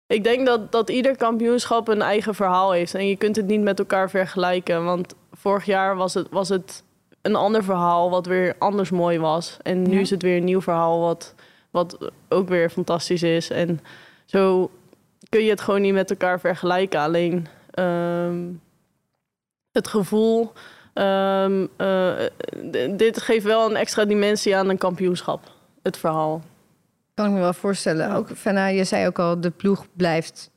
Ik 0.08 0.24
denk 0.24 0.46
dat, 0.46 0.72
dat 0.72 0.90
ieder 0.90 1.18
kampioenschap 1.18 1.88
een 1.88 2.02
eigen 2.02 2.36
verhaal 2.36 2.72
heeft. 2.72 2.94
En 2.94 3.08
je 3.08 3.16
kunt 3.16 3.36
het 3.36 3.46
niet 3.46 3.62
met 3.62 3.80
elkaar 3.80 4.10
vergelijken. 4.10 4.86
Want 4.86 5.16
vorig 5.34 5.66
jaar 5.66 5.96
was 5.96 6.14
het, 6.14 6.28
was 6.30 6.50
het 6.50 6.84
een 7.22 7.36
ander 7.36 7.64
verhaal 7.64 8.10
wat 8.10 8.26
weer 8.26 8.56
anders 8.60 8.90
mooi 8.90 9.20
was. 9.20 9.58
En 9.62 9.82
nu 9.82 9.94
Ja. 9.94 10.00
is 10.00 10.10
het 10.10 10.22
weer 10.22 10.38
een 10.38 10.44
nieuw 10.44 10.62
verhaal 10.62 11.00
wat, 11.00 11.34
wat 11.72 11.98
ook 12.30 12.48
weer 12.50 12.70
fantastisch 12.70 13.24
is. 13.24 13.50
En 13.50 13.80
zo 14.26 14.72
kun 15.30 15.44
je 15.44 15.50
het 15.50 15.62
gewoon 15.62 15.82
niet 15.82 15.94
met 15.94 16.10
elkaar 16.10 16.40
vergelijken. 16.40 17.00
Alleen 17.00 17.48
ehm, 17.72 18.42
het 19.72 19.88
gevoel. 19.88 20.52
ehm, 20.94 21.66
eh, 21.78 22.12
d- 22.72 22.98
dit 23.00 23.22
geeft 23.22 23.46
wel 23.46 23.70
een 23.70 23.76
extra 23.76 24.06
dimensie 24.06 24.56
aan 24.56 24.70
een 24.70 24.78
kampioenschap. 24.78 25.52
Het 25.84 25.98
verhaal. 25.98 26.42
Kan 27.14 27.26
ik 27.26 27.32
me 27.32 27.40
wel 27.40 27.54
voorstellen. 27.54 28.12
Ook, 28.16 28.30
Fenna, 28.36 28.68
je 28.68 28.84
zei 28.84 29.08
ook 29.08 29.20
al, 29.20 29.42
de 29.42 29.50
ploeg 29.50 29.86
blijft 29.94 30.50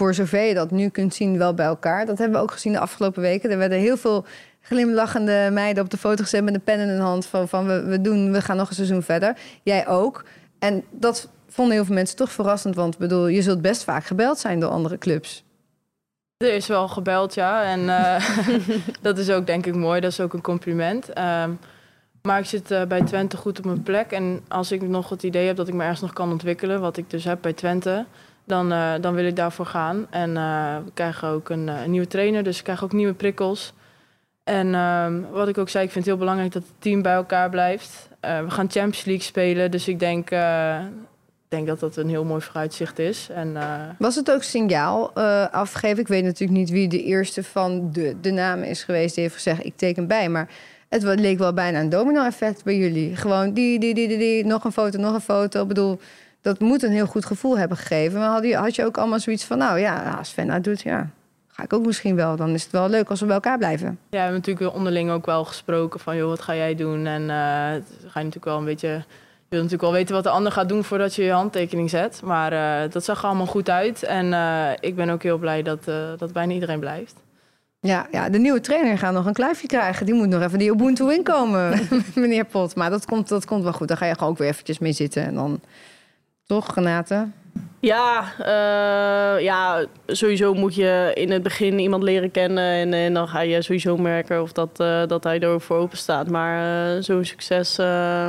voor 0.00 0.14
zover 0.14 0.42
je 0.42 0.54
dat 0.54 0.70
nu 0.70 0.88
kunt 0.88 1.14
zien 1.14 1.38
wel 1.38 1.54
bij 1.54 1.66
elkaar. 1.66 2.06
Dat 2.06 2.18
hebben 2.18 2.36
we 2.36 2.42
ook 2.42 2.50
gezien 2.50 2.72
de 2.72 2.78
afgelopen 2.78 3.22
weken. 3.22 3.50
Er 3.50 3.58
werden 3.58 3.78
heel 3.78 3.96
veel 3.96 4.24
glimlachende 4.60 5.48
meiden 5.52 5.82
op 5.82 5.90
de 5.90 5.96
foto 5.96 6.22
gezet 6.22 6.44
met 6.44 6.54
een 6.54 6.62
pen 6.62 6.78
in 6.78 6.88
hun 6.88 7.00
hand. 7.00 7.26
Van, 7.26 7.48
van 7.48 7.66
we, 7.66 7.84
we, 7.84 8.00
doen, 8.00 8.32
we 8.32 8.40
gaan 8.40 8.56
nog 8.56 8.68
een 8.68 8.74
seizoen 8.74 9.02
verder. 9.02 9.36
Jij 9.62 9.88
ook. 9.88 10.24
En 10.58 10.84
dat 10.90 11.28
vonden 11.48 11.74
heel 11.74 11.84
veel 11.84 11.94
mensen 11.94 12.16
toch 12.16 12.32
verrassend. 12.32 12.74
Want 12.74 12.98
bedoel, 12.98 13.26
je 13.26 13.42
zult 13.42 13.62
best 13.62 13.84
vaak 13.84 14.04
gebeld 14.04 14.38
zijn 14.38 14.60
door 14.60 14.70
andere 14.70 14.98
clubs. 14.98 15.44
Er 16.36 16.54
is 16.54 16.66
wel 16.66 16.88
gebeld, 16.88 17.34
ja. 17.34 17.64
En 17.64 17.88
eh, 17.88 18.38
dat 19.08 19.18
is 19.18 19.30
ook 19.30 19.46
denk 19.46 19.66
ik 19.66 19.74
mooi. 19.74 20.00
Dat 20.00 20.10
is 20.10 20.20
ook 20.20 20.32
een 20.32 20.42
compliment. 20.42 21.12
Ehm, 21.12 21.50
maar 22.22 22.38
ik 22.38 22.46
zit 22.46 22.70
eh, 22.70 22.84
bij 22.84 23.02
Twente 23.02 23.36
goed 23.36 23.58
op 23.58 23.64
mijn 23.64 23.82
plek. 23.82 24.12
En 24.12 24.40
als 24.48 24.72
ik 24.72 24.82
nog 24.82 25.08
het 25.08 25.22
idee 25.22 25.46
heb 25.46 25.56
dat 25.56 25.68
ik 25.68 25.74
me 25.74 25.82
ergens 25.82 26.00
nog 26.00 26.12
kan 26.12 26.30
ontwikkelen... 26.30 26.80
wat 26.80 26.96
ik 26.96 27.10
dus 27.10 27.24
heb 27.24 27.38
bij 27.40 27.52
Twente... 27.52 28.06
dan, 28.50 28.72
eh, 28.72 28.92
dan 29.00 29.14
wil 29.14 29.24
ik 29.24 29.36
daarvoor 29.36 29.66
gaan. 29.66 30.06
En 30.10 30.36
eh, 30.36 30.76
we 30.84 30.90
krijgen 30.94 31.28
ook 31.28 31.48
een, 31.48 31.68
eh, 31.68 31.84
nieuwe 31.84 32.06
trainer. 32.06 32.42
Dus 32.42 32.58
ik 32.58 32.64
krijg 32.64 32.84
ook 32.84 32.92
nieuwe 32.92 33.14
prikkels. 33.14 33.72
En 34.44 34.74
ehm, 34.74 35.20
wat 35.30 35.48
ik 35.48 35.58
ook 35.58 35.68
zei, 35.68 35.84
ik 35.84 35.90
vind 35.90 36.04
het 36.04 36.14
heel 36.14 36.24
belangrijk 36.24 36.52
dat 36.52 36.62
het 36.62 36.72
team 36.78 37.02
bij 37.02 37.14
elkaar 37.14 37.50
blijft. 37.50 38.08
We 38.20 38.50
gaan 38.50 38.70
Champions 38.70 39.04
League 39.04 39.24
spelen. 39.24 39.70
Dus 39.70 39.88
ik 39.88 39.98
denk, 39.98 40.30
denk 41.48 41.66
dat 41.66 41.80
dat 41.80 41.96
een 41.96 42.08
heel 42.08 42.24
mooi 42.24 42.40
vooruitzicht 42.40 42.98
is. 42.98 43.28
En... 43.34 43.56
Was 43.98 44.14
het 44.14 44.30
ook 44.30 44.42
signaal 44.42 45.12
afgegeven? 45.50 45.98
Ik 45.98 46.08
weet 46.08 46.24
natuurlijk 46.24 46.58
niet 46.58 46.70
wie 46.70 46.88
de 46.88 47.02
eerste 47.02 47.44
van 47.44 47.92
de, 47.92 48.16
de 48.20 48.30
namen 48.30 48.68
is 48.68 48.84
geweest 48.84 49.14
die 49.14 49.22
heeft 49.22 49.34
gezegd: 49.34 49.64
ik 49.64 49.76
teken 49.76 50.06
bij. 50.06 50.28
Maar 50.28 50.48
het 50.88 51.02
leek 51.02 51.38
wel 51.38 51.52
bijna 51.52 51.80
een 51.80 51.88
domino-effect 51.88 52.64
bij 52.64 52.76
jullie. 52.76 53.16
Gewoon 53.16 53.52
die, 53.52 53.78
die, 53.78 53.94
die, 53.94 54.08
die, 54.08 54.18
die, 54.18 54.44
nog 54.44 54.64
een 54.64 54.72
foto, 54.72 54.98
nog 54.98 55.14
een 55.14 55.20
foto. 55.20 55.62
Ik 55.62 55.68
bedoel, 55.68 56.00
dat 56.40 56.58
moet 56.58 56.82
een 56.82 56.92
heel 56.92 57.06
goed 57.06 57.24
gevoel 57.24 57.58
hebben 57.58 57.76
gegeven. 57.76 58.18
Maar 58.18 58.30
had 58.30 58.44
je, 58.44 58.56
had 58.56 58.74
je 58.74 58.84
ook 58.84 58.98
allemaal 58.98 59.20
zoiets 59.20 59.44
van: 59.44 59.58
nou 59.58 59.78
ja, 59.78 60.16
als 60.18 60.28
Sven 60.28 60.46
dat 60.46 60.64
doet, 60.64 60.80
ja, 60.80 61.10
ga 61.48 61.62
ik 61.62 61.72
ook 61.72 61.86
misschien 61.86 62.16
wel. 62.16 62.36
Dan 62.36 62.50
is 62.50 62.62
het 62.62 62.72
wel 62.72 62.88
leuk 62.88 63.08
als 63.10 63.20
we 63.20 63.26
bij 63.26 63.34
elkaar 63.34 63.58
blijven. 63.58 63.86
Ja, 63.86 63.96
we 64.10 64.16
hebben 64.16 64.34
natuurlijk 64.34 64.74
onderling 64.74 65.10
ook 65.10 65.26
wel 65.26 65.44
gesproken 65.44 66.00
van, 66.00 66.16
joh, 66.16 66.28
wat 66.28 66.40
ga 66.40 66.54
jij 66.54 66.74
doen? 66.74 67.06
En 67.06 67.22
eh, 67.22 67.26
ga 67.26 68.18
je 68.18 68.24
natuurlijk 68.24 68.44
wel 68.44 68.58
een 68.58 68.64
beetje, 68.64 68.88
je 68.88 69.02
wilt 69.48 69.62
natuurlijk 69.62 69.82
wel 69.82 69.92
weten 69.92 70.14
wat 70.14 70.24
de 70.24 70.30
ander 70.30 70.52
gaat 70.52 70.68
doen 70.68 70.84
voordat 70.84 71.14
je 71.14 71.22
je 71.22 71.32
handtekening 71.32 71.90
zet. 71.90 72.20
Maar 72.24 72.52
eh, 72.52 72.90
dat 72.90 73.04
zag 73.04 73.18
er 73.22 73.28
allemaal 73.28 73.46
goed 73.46 73.70
uit. 73.70 74.02
En 74.02 74.32
eh, 74.32 74.70
ik 74.80 74.96
ben 74.96 75.10
ook 75.10 75.22
heel 75.22 75.38
blij 75.38 75.62
dat, 75.62 75.84
dat 76.18 76.32
bijna 76.32 76.52
iedereen 76.52 76.80
blijft. 76.80 77.14
Ja, 77.80 78.06
ja, 78.10 78.28
de 78.28 78.38
nieuwe 78.38 78.60
trainer 78.60 78.98
gaat 78.98 79.12
nog 79.12 79.26
een 79.26 79.32
kluifje 79.32 79.66
krijgen. 79.66 80.06
Die 80.06 80.14
moet 80.14 80.28
nog 80.28 80.42
even 80.42 80.58
die 80.58 80.70
Ubuntu 80.70 81.12
inkomen, 81.12 81.88
meneer 82.14 82.44
Pot. 82.44 82.74
Maar 82.74 82.90
dat 82.90 83.04
komt, 83.04 83.28
dat 83.28 83.44
komt 83.44 83.62
wel 83.62 83.72
goed. 83.72 83.88
Dan 83.88 83.96
ga 83.96 84.06
je 84.06 84.14
gewoon 84.14 84.28
ook 84.28 84.38
weer 84.38 84.48
eventjes 84.48 84.78
mee 84.78 84.92
zitten. 84.92 85.24
En 85.24 85.34
dan, 85.34 85.60
toch, 86.50 86.74
Renate? 86.74 87.28
Ja, 87.80 88.24
eh, 88.38 89.42
ja, 89.42 89.84
sowieso 90.06 90.54
moet 90.54 90.74
je 90.74 91.10
in 91.14 91.30
het 91.30 91.42
begin 91.42 91.78
iemand 91.78 92.02
leren 92.02 92.30
kennen. 92.30 92.64
En, 92.64 92.92
en 92.92 93.14
dan 93.14 93.28
ga 93.28 93.40
je 93.40 93.62
sowieso 93.62 93.96
merken 93.96 94.42
of 94.42 94.52
dat, 94.52 94.80
eh, 94.80 95.06
dat 95.06 95.24
hij 95.24 95.40
er 95.40 95.48
ook 95.48 95.62
voor 95.62 95.76
open 95.76 95.98
staat. 95.98 96.28
Maar 96.28 96.54
eh, 96.96 97.02
zo'n 97.02 97.24
succes 97.24 97.78
eh, 97.78 98.28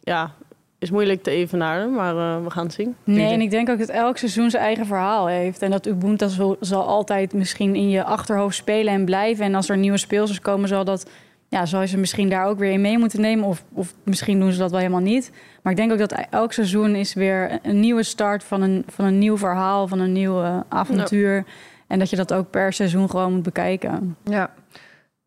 ja, 0.00 0.32
is 0.78 0.90
moeilijk 0.90 1.22
te 1.22 1.30
evenaren. 1.30 1.92
Maar 1.92 2.16
eh, 2.16 2.44
we 2.44 2.50
gaan 2.50 2.64
het 2.64 2.74
zien. 2.74 2.96
Nee, 3.04 3.32
en 3.32 3.40
ik 3.40 3.50
denk 3.50 3.68
ook 3.68 3.78
dat 3.78 3.88
elk 3.88 4.16
seizoen 4.16 4.50
zijn 4.50 4.62
eigen 4.62 4.86
verhaal 4.86 5.26
heeft. 5.26 5.62
En 5.62 5.70
dat 5.70 5.86
Ubuntu 5.86 6.28
zal, 6.28 6.56
zal 6.60 6.86
altijd 6.86 7.32
misschien 7.32 7.74
in 7.74 7.88
je 7.88 8.04
achterhoofd 8.04 8.56
spelen 8.56 8.92
en 8.92 9.04
blijven. 9.04 9.44
En 9.44 9.54
als 9.54 9.68
er 9.68 9.76
nieuwe 9.76 9.98
speelsters 9.98 10.40
komen, 10.40 10.68
zal 10.68 10.84
dat, 10.84 11.10
ja, 11.48 11.66
zal 11.66 11.80
je 11.80 11.86
ze 11.86 11.98
misschien 11.98 12.28
daar 12.28 12.46
ook 12.46 12.58
weer 12.58 12.72
in 12.72 12.80
mee 12.80 12.98
moeten 12.98 13.20
nemen. 13.20 13.44
Of, 13.44 13.64
of 13.72 13.94
misschien 14.02 14.40
doen 14.40 14.52
ze 14.52 14.58
dat 14.58 14.70
wel 14.70 14.80
helemaal 14.80 15.00
niet. 15.00 15.30
Maar 15.62 15.72
ik 15.72 15.78
denk 15.78 15.92
ook 15.92 15.98
dat 15.98 16.26
elk 16.30 16.52
seizoen 16.52 16.94
is 16.94 17.14
weer 17.14 17.58
een 17.62 17.80
nieuwe 17.80 18.02
start 18.02 18.44
van 18.44 18.62
een, 18.62 18.84
van 18.86 19.04
een 19.04 19.18
nieuw 19.18 19.36
verhaal, 19.36 19.88
van 19.88 19.98
een 19.98 20.12
nieuw 20.12 20.42
eh, 20.42 20.60
avontuur. 20.68 21.44
En 21.86 21.98
dat 21.98 22.10
je 22.10 22.16
dat 22.16 22.32
ook 22.32 22.50
per 22.50 22.72
seizoen 22.72 23.10
gewoon 23.10 23.32
moet 23.32 23.42
bekijken. 23.42 24.16
Ja. 24.24 24.50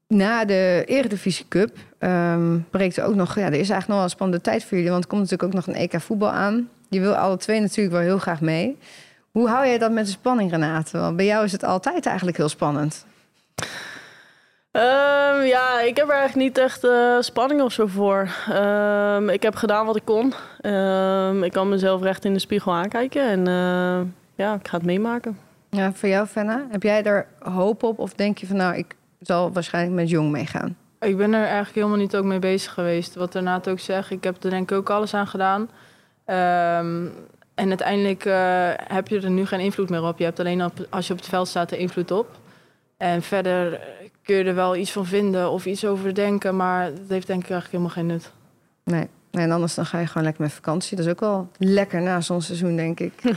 Na 0.08 0.46
de 0.46 0.84
Eredivisie 0.86 1.46
Cup 1.48 1.78
ehm, 1.98 2.60
breekt 2.70 2.98
er 2.98 3.04
ook 3.04 3.16
nog... 3.16 3.36
Ja, 3.36 3.46
er 3.46 3.52
is 3.52 3.56
eigenlijk 3.56 3.88
nog 3.88 3.96
wel 3.96 4.04
een 4.04 4.10
spannende 4.10 4.44
tijd 4.44 4.64
voor 4.64 4.78
jullie... 4.78 4.92
want 4.92 5.04
er 5.04 5.10
komt 5.10 5.22
natuurlijk 5.22 5.50
ook 5.50 5.66
nog 5.66 5.76
een 5.76 5.82
EK 5.82 6.02
voetbal 6.02 6.32
aan. 6.32 6.70
Je 6.90 7.00
wil 7.00 7.16
alle 7.16 7.38
twee 7.38 7.60
natuurlijk 7.60 7.96
wel 7.96 8.04
heel 8.04 8.18
graag 8.18 8.42
mee. 8.42 8.78
Hoe 9.32 9.48
hou 9.48 9.66
jij 9.66 9.78
dat 9.78 9.92
met 9.92 10.06
de 10.06 10.12
spanning, 10.12 10.52
Renate? 10.52 10.98
Want 10.98 11.16
bij 11.16 11.26
jou 11.26 11.46
is 11.46 11.52
het 11.52 11.64
altijd 11.64 12.06
eigenlijk 12.06 12.38
heel 12.38 12.50
spannend. 12.50 13.06
Ehm, 14.72 15.42
ja, 15.42 15.82
ik 15.82 15.98
heb 15.98 16.10
er 16.10 16.16
eigenlijk 16.16 16.48
niet 16.48 16.58
echt 16.58 16.84
eh, 16.84 17.18
spanning 17.20 17.62
of 17.62 17.72
zo 17.72 17.88
voor. 17.88 18.30
Ehm, 18.50 19.30
ik 19.30 19.44
heb 19.44 19.56
gedaan 19.56 19.86
wat 19.86 19.96
ik 19.96 20.06
kon. 20.06 20.34
Ehm, 20.62 21.44
ik 21.44 21.52
kan 21.52 21.70
mezelf 21.70 22.02
recht 22.02 22.26
in 22.26 22.34
de 22.34 22.40
spiegel 22.40 22.74
aankijken. 22.74 23.30
En 23.30 23.48
eh, 23.48 24.08
ja, 24.36 24.54
ik 24.54 24.68
ga 24.68 24.78
het 24.78 24.86
meemaken. 24.86 25.38
Ja, 25.70 25.94
voor 25.94 26.10
jou, 26.10 26.28
Fenna, 26.28 26.66
heb 26.70 26.84
jij 26.84 27.04
er 27.04 27.28
hoop 27.40 27.84
op? 27.84 28.00
Of 28.00 28.14
denk 28.14 28.38
je 28.38 28.48
van, 28.48 28.56
nou, 28.56 28.76
ik 28.76 28.96
zal 29.22 29.52
waarschijnlijk 29.52 29.96
met 29.96 30.10
Jong 30.10 30.32
meegaan? 30.32 30.78
Ik 31.00 31.18
ben 31.18 31.34
er 31.34 31.46
eigenlijk 31.46 31.76
helemaal 31.76 31.98
niet 31.98 32.16
ook 32.16 32.24
mee 32.24 32.40
bezig 32.40 32.74
geweest. 32.74 33.16
Wat 33.16 33.34
Renate 33.34 33.70
ook 33.70 33.80
zegt, 33.80 34.12
ik 34.12 34.24
heb 34.24 34.44
er 34.44 34.50
denk 34.50 34.72
ik 34.72 34.78
ook 34.78 34.90
alles 34.90 35.14
aan 35.14 35.28
gedaan. 35.28 35.70
Ehm, 36.26 37.06
en 37.56 37.68
uiteindelijk 37.68 38.26
eh, 38.26 38.70
heb 38.76 39.08
je 39.08 39.22
er 39.22 39.30
nu 39.30 39.46
geen 39.46 39.60
invloed 39.60 39.90
meer 39.90 40.04
op. 40.04 40.18
Je 40.18 40.24
hebt 40.24 40.40
alleen 40.40 40.64
op, 40.64 40.74
als 40.90 41.08
je 41.08 41.14
op 41.14 41.20
het 41.20 41.30
veld 41.30 41.48
staat 41.48 41.72
er 41.72 41.78
invloed 41.78 42.12
op. 42.12 42.28
En 42.98 43.22
verder 43.22 43.80
kun 44.24 44.36
je 44.36 44.44
er 44.44 44.56
wel 44.56 44.76
iets 44.76 44.92
van 44.92 45.06
vinden 45.06 45.50
of 45.50 45.66
iets 45.66 45.86
over 45.86 46.14
denken, 46.14 46.56
maar 46.56 46.86
dat 46.86 47.10
heeft 47.10 47.28
denk 47.28 47.44
ik 47.44 47.50
eigenlijk 47.50 47.72
helemaal 47.72 47.90
geen 47.90 48.06
nut. 48.06 48.32
Nee. 48.84 49.08
nee. 49.32 49.44
En 49.44 49.52
anders 49.52 49.76
dan 49.76 49.86
ga 49.86 50.00
je 50.00 50.08
gewoon 50.08 50.24
lekker 50.24 50.44
met 50.44 50.54
vakantie. 50.54 50.98
Dat 50.98 51.06
is 51.06 51.12
ook 51.12 51.20
wel 51.20 51.50
lekker 51.58 52.02
na 52.02 52.22
zo'n 52.22 52.42
seizoen, 52.42 52.76
denk 52.76 53.00
ik. 53.00 53.14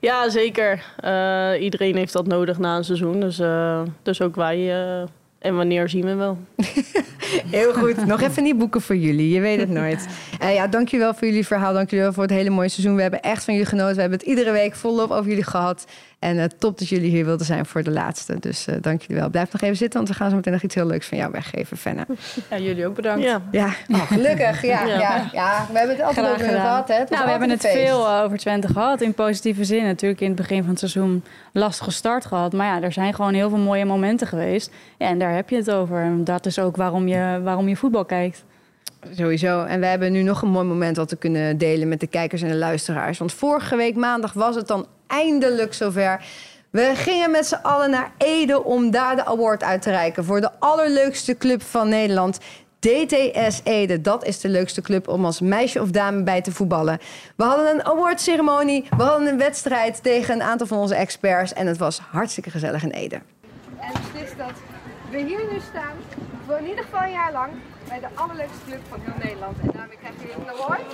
Ja, 0.00 0.28
zeker. 0.30 0.84
Eh, 0.96 1.62
iedereen 1.62 1.96
heeft 1.96 2.12
dat 2.12 2.26
nodig 2.26 2.58
na 2.58 2.76
een 2.76 2.84
seizoen. 2.84 3.20
Dus, 3.20 3.38
eh, 3.38 3.82
dus 4.02 4.20
ook 4.22 4.34
wij. 4.36 4.56
eh, 5.00 5.08
en 5.38 5.56
wanneer 5.56 5.88
zien 5.88 6.04
we 6.04 6.14
wel. 6.14 6.38
Heel 7.50 7.72
goed. 7.72 8.06
Nog 8.06 8.20
even 8.28 8.42
niet 8.42 8.58
boeken 8.58 8.80
voor 8.80 8.96
jullie. 8.96 9.34
Je 9.34 9.40
weet 9.40 9.60
het 9.60 9.68
nooit. 9.68 10.06
Uh, 10.42 10.54
ja, 10.54 10.66
dankjewel 10.66 11.14
voor 11.14 11.26
jullie 11.28 11.46
verhaal. 11.46 11.72
Dankjewel 11.72 12.12
voor 12.12 12.22
het 12.22 12.32
hele 12.32 12.50
mooie 12.50 12.68
seizoen. 12.68 12.96
We 12.96 13.02
hebben 13.02 13.20
echt 13.22 13.44
van 13.44 13.54
jullie 13.54 13.68
genoten. 13.68 13.94
We 13.94 14.00
hebben 14.00 14.18
het 14.18 14.28
iedere 14.28 14.52
week 14.52 14.74
volop 14.74 15.10
over 15.10 15.28
jullie 15.28 15.44
gehad. 15.44 15.86
En 16.22 16.36
uh, 16.36 16.44
top 16.58 16.78
dat 16.78 16.88
jullie 16.88 17.10
hier 17.10 17.24
wilden 17.24 17.46
zijn 17.46 17.66
voor 17.66 17.82
de 17.82 17.90
laatste. 17.90 18.36
Dus 18.40 18.68
uh, 18.68 18.74
dank 18.80 19.00
jullie 19.00 19.16
wel. 19.16 19.30
Blijf 19.30 19.52
nog 19.52 19.60
even 19.60 19.76
zitten, 19.76 19.98
want 19.98 20.10
we 20.12 20.16
gaan 20.16 20.30
zo 20.30 20.36
meteen 20.36 20.52
nog 20.52 20.62
iets 20.62 20.74
heel 20.74 20.86
leuks 20.86 21.06
van 21.06 21.18
jou 21.18 21.30
weggeven, 21.30 21.76
Fenna. 21.76 22.06
Ja, 22.50 22.58
jullie 22.58 22.86
ook 22.86 22.94
bedankt. 22.94 23.24
Ja, 23.24 23.42
ja. 23.50 23.66
Oh, 23.88 24.06
gelukkig. 24.06 24.62
Ja, 24.62 24.84
ja. 24.84 24.98
Ja, 24.98 25.28
ja, 25.32 25.66
we 25.72 25.78
hebben 25.78 25.96
het 25.96 26.04
altijd 26.04 26.26
over 26.26 26.44
gehad. 26.44 26.88
Hè? 26.88 26.94
Het 26.94 27.10
Nou, 27.10 27.24
we 27.24 27.30
hebben 27.30 27.50
het 27.50 27.60
feest. 27.60 27.74
veel 27.74 28.06
eh, 28.08 28.22
over 28.22 28.38
Twente 28.38 28.68
gehad. 28.68 29.00
In 29.00 29.14
positieve 29.14 29.64
zin. 29.64 29.84
Natuurlijk 29.84 30.20
in 30.20 30.26
het 30.26 30.36
begin 30.36 30.60
van 30.60 30.68
het 30.70 30.78
seizoen 30.78 31.24
lastige 31.52 31.90
start 31.90 32.26
gehad. 32.26 32.52
Maar 32.52 32.66
ja, 32.66 32.82
er 32.82 32.92
zijn 32.92 33.14
gewoon 33.14 33.34
heel 33.34 33.48
veel 33.48 33.58
mooie 33.58 33.84
momenten 33.84 34.26
geweest. 34.26 34.70
Ja, 34.98 35.06
en 35.06 35.18
daar 35.18 35.34
heb 35.34 35.50
je 35.50 35.56
het 35.56 35.70
over. 35.70 36.00
En 36.00 36.24
dat 36.24 36.46
is 36.46 36.58
ook 36.58 36.76
waarom 36.76 37.08
je, 37.08 37.40
waarom 37.42 37.68
je 37.68 37.76
voetbal 37.76 38.04
kijkt. 38.04 38.44
Sowieso. 39.10 39.64
En 39.64 39.80
we 39.80 39.86
hebben 39.86 40.12
nu 40.12 40.22
nog 40.22 40.42
een 40.42 40.48
mooi 40.48 40.66
moment 40.66 40.96
dat 40.96 41.10
we 41.10 41.16
kunnen 41.16 41.58
delen 41.58 41.88
met 41.88 42.00
de 42.00 42.06
kijkers 42.06 42.42
en 42.42 42.48
de 42.48 42.54
luisteraars. 42.54 43.18
Want 43.18 43.32
vorige 43.32 43.76
week 43.76 43.96
maandag 43.96 44.32
was 44.32 44.54
het 44.54 44.66
dan 44.66 44.86
eindelijk 45.06 45.74
zover. 45.74 46.24
We 46.70 46.92
gingen 46.94 47.30
met 47.30 47.46
z'n 47.46 47.58
allen 47.62 47.90
naar 47.90 48.12
Ede 48.18 48.64
om 48.64 48.90
daar 48.90 49.16
de 49.16 49.24
award 49.24 49.62
uit 49.62 49.82
te 49.82 49.90
reiken 49.90 50.24
voor 50.24 50.40
de 50.40 50.50
allerleukste 50.58 51.36
club 51.36 51.62
van 51.62 51.88
Nederland. 51.88 52.38
DTS 52.78 53.60
Ede, 53.64 54.00
dat 54.00 54.24
is 54.24 54.40
de 54.40 54.48
leukste 54.48 54.80
club 54.80 55.08
om 55.08 55.24
als 55.24 55.40
meisje 55.40 55.80
of 55.80 55.90
dame 55.90 56.22
bij 56.22 56.40
te 56.40 56.52
voetballen. 56.52 56.98
We 57.36 57.44
hadden 57.44 57.74
een 57.74 57.84
awardceremonie, 57.84 58.86
we 58.96 59.02
hadden 59.02 59.28
een 59.28 59.38
wedstrijd 59.38 60.02
tegen 60.02 60.34
een 60.34 60.42
aantal 60.42 60.66
van 60.66 60.78
onze 60.78 60.94
experts 60.94 61.52
en 61.52 61.66
het 61.66 61.78
was 61.78 61.98
hartstikke 61.98 62.50
gezellig 62.50 62.82
in 62.82 62.90
Ede. 62.90 63.20
En 63.80 63.92
beslist 64.12 64.38
dat 64.38 64.52
we 65.10 65.18
hier 65.18 65.44
nu 65.52 65.60
staan, 65.70 65.96
voor 66.46 66.56
in 66.56 66.68
ieder 66.68 66.84
geval 66.84 67.02
een 67.02 67.12
jaar 67.12 67.32
lang, 67.32 67.52
bij 67.92 68.00
de 68.00 68.16
allerleukste 68.16 68.64
club 68.66 68.80
van 68.88 69.00
heel 69.00 69.24
Nederland. 69.24 69.60
En 69.60 69.70
daarmee 69.72 69.96
krijgen 69.96 70.20
jullie 70.20 70.34
een 70.34 70.48
award. 70.48 70.92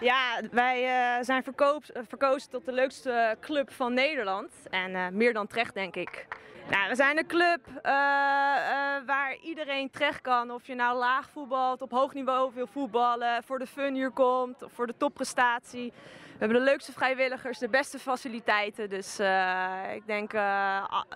Ja, 0.00 0.40
wij 0.50 0.84
eh, 0.84 1.24
zijn 1.24 1.42
verkoop, 1.42 1.84
verkozen 2.08 2.50
tot 2.50 2.64
de 2.64 2.72
leukste 2.72 3.36
club 3.40 3.72
van 3.72 3.94
Nederland. 3.94 4.52
En 4.70 4.94
eh, 4.94 5.08
meer 5.08 5.32
dan 5.32 5.46
terecht, 5.46 5.74
denk 5.74 5.96
ik. 5.96 6.26
Nou, 6.70 6.88
we 6.88 6.94
zijn 6.94 7.18
een 7.18 7.26
club 7.26 7.60
eh, 7.82 7.92
eh, 7.92 9.06
waar 9.06 9.36
iedereen 9.42 9.90
terecht 9.90 10.20
kan. 10.20 10.50
Of 10.50 10.66
je 10.66 10.74
nou 10.74 10.98
laag 10.98 11.30
voetbalt, 11.30 11.82
op 11.82 11.90
hoog 11.90 12.14
niveau 12.14 12.50
wil 12.54 12.66
voetballen, 12.66 13.42
voor 13.42 13.58
de 13.58 13.66
fun 13.66 13.94
hier 13.94 14.10
komt, 14.10 14.62
of 14.62 14.72
voor 14.72 14.86
de 14.86 14.94
topprestatie. 14.96 15.92
We 16.40 16.46
hebben 16.46 16.64
de 16.64 16.70
leukste 16.70 16.92
vrijwilligers, 16.92 17.58
de 17.58 17.68
beste 17.68 17.98
faciliteiten. 17.98 18.88
Dus 18.88 19.18
eh, 19.18 19.94
ik 19.94 20.02
denk, 20.06 20.32
eh, 20.32 20.40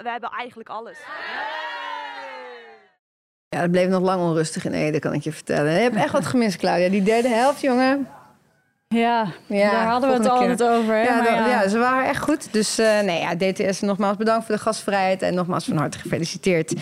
we 0.02 0.08
hebben 0.10 0.30
eigenlijk 0.38 0.68
alles. 0.68 0.98
Ja, 3.48 3.60
het 3.60 3.70
bleef 3.70 3.88
nog 3.88 4.02
lang 4.02 4.20
onrustig 4.22 4.64
in 4.64 4.72
Ede, 4.72 4.98
kan 4.98 5.12
ik 5.12 5.22
je 5.22 5.32
vertellen. 5.32 5.72
Je 5.72 5.78
hebt 5.80 5.96
echt 5.96 6.12
wat 6.12 6.26
gemist, 6.26 6.56
Claudia. 6.56 6.88
Die 6.88 7.02
derde 7.02 7.28
helft, 7.28 7.60
jongen. 7.60 8.08
Ja, 8.88 9.26
Ja, 9.46 9.70
daar 9.70 9.86
hadden 9.86 10.10
we 10.10 10.16
het 10.16 10.28
altijd 10.28 10.62
over. 10.62 10.94
Hè? 10.94 11.02
Ja, 11.02 11.14
maar 11.14 11.24
dat- 11.24 11.34
ja. 11.34 11.46
ja, 11.48 11.68
ze 11.68 11.78
waren 11.78 12.08
echt 12.08 12.22
goed. 12.22 12.52
Dus 12.52 12.78
eh, 12.78 13.00
nee, 13.00 13.20
ja, 13.20 13.34
DTS 13.36 13.80
nogmaals 13.80 14.16
bedankt 14.16 14.46
voor 14.46 14.54
de 14.54 14.60
gastvrijheid. 14.60 15.22
En 15.22 15.34
nogmaals 15.34 15.64
van 15.64 15.76
harte 15.76 15.98
gefeliciteerd. 15.98 16.74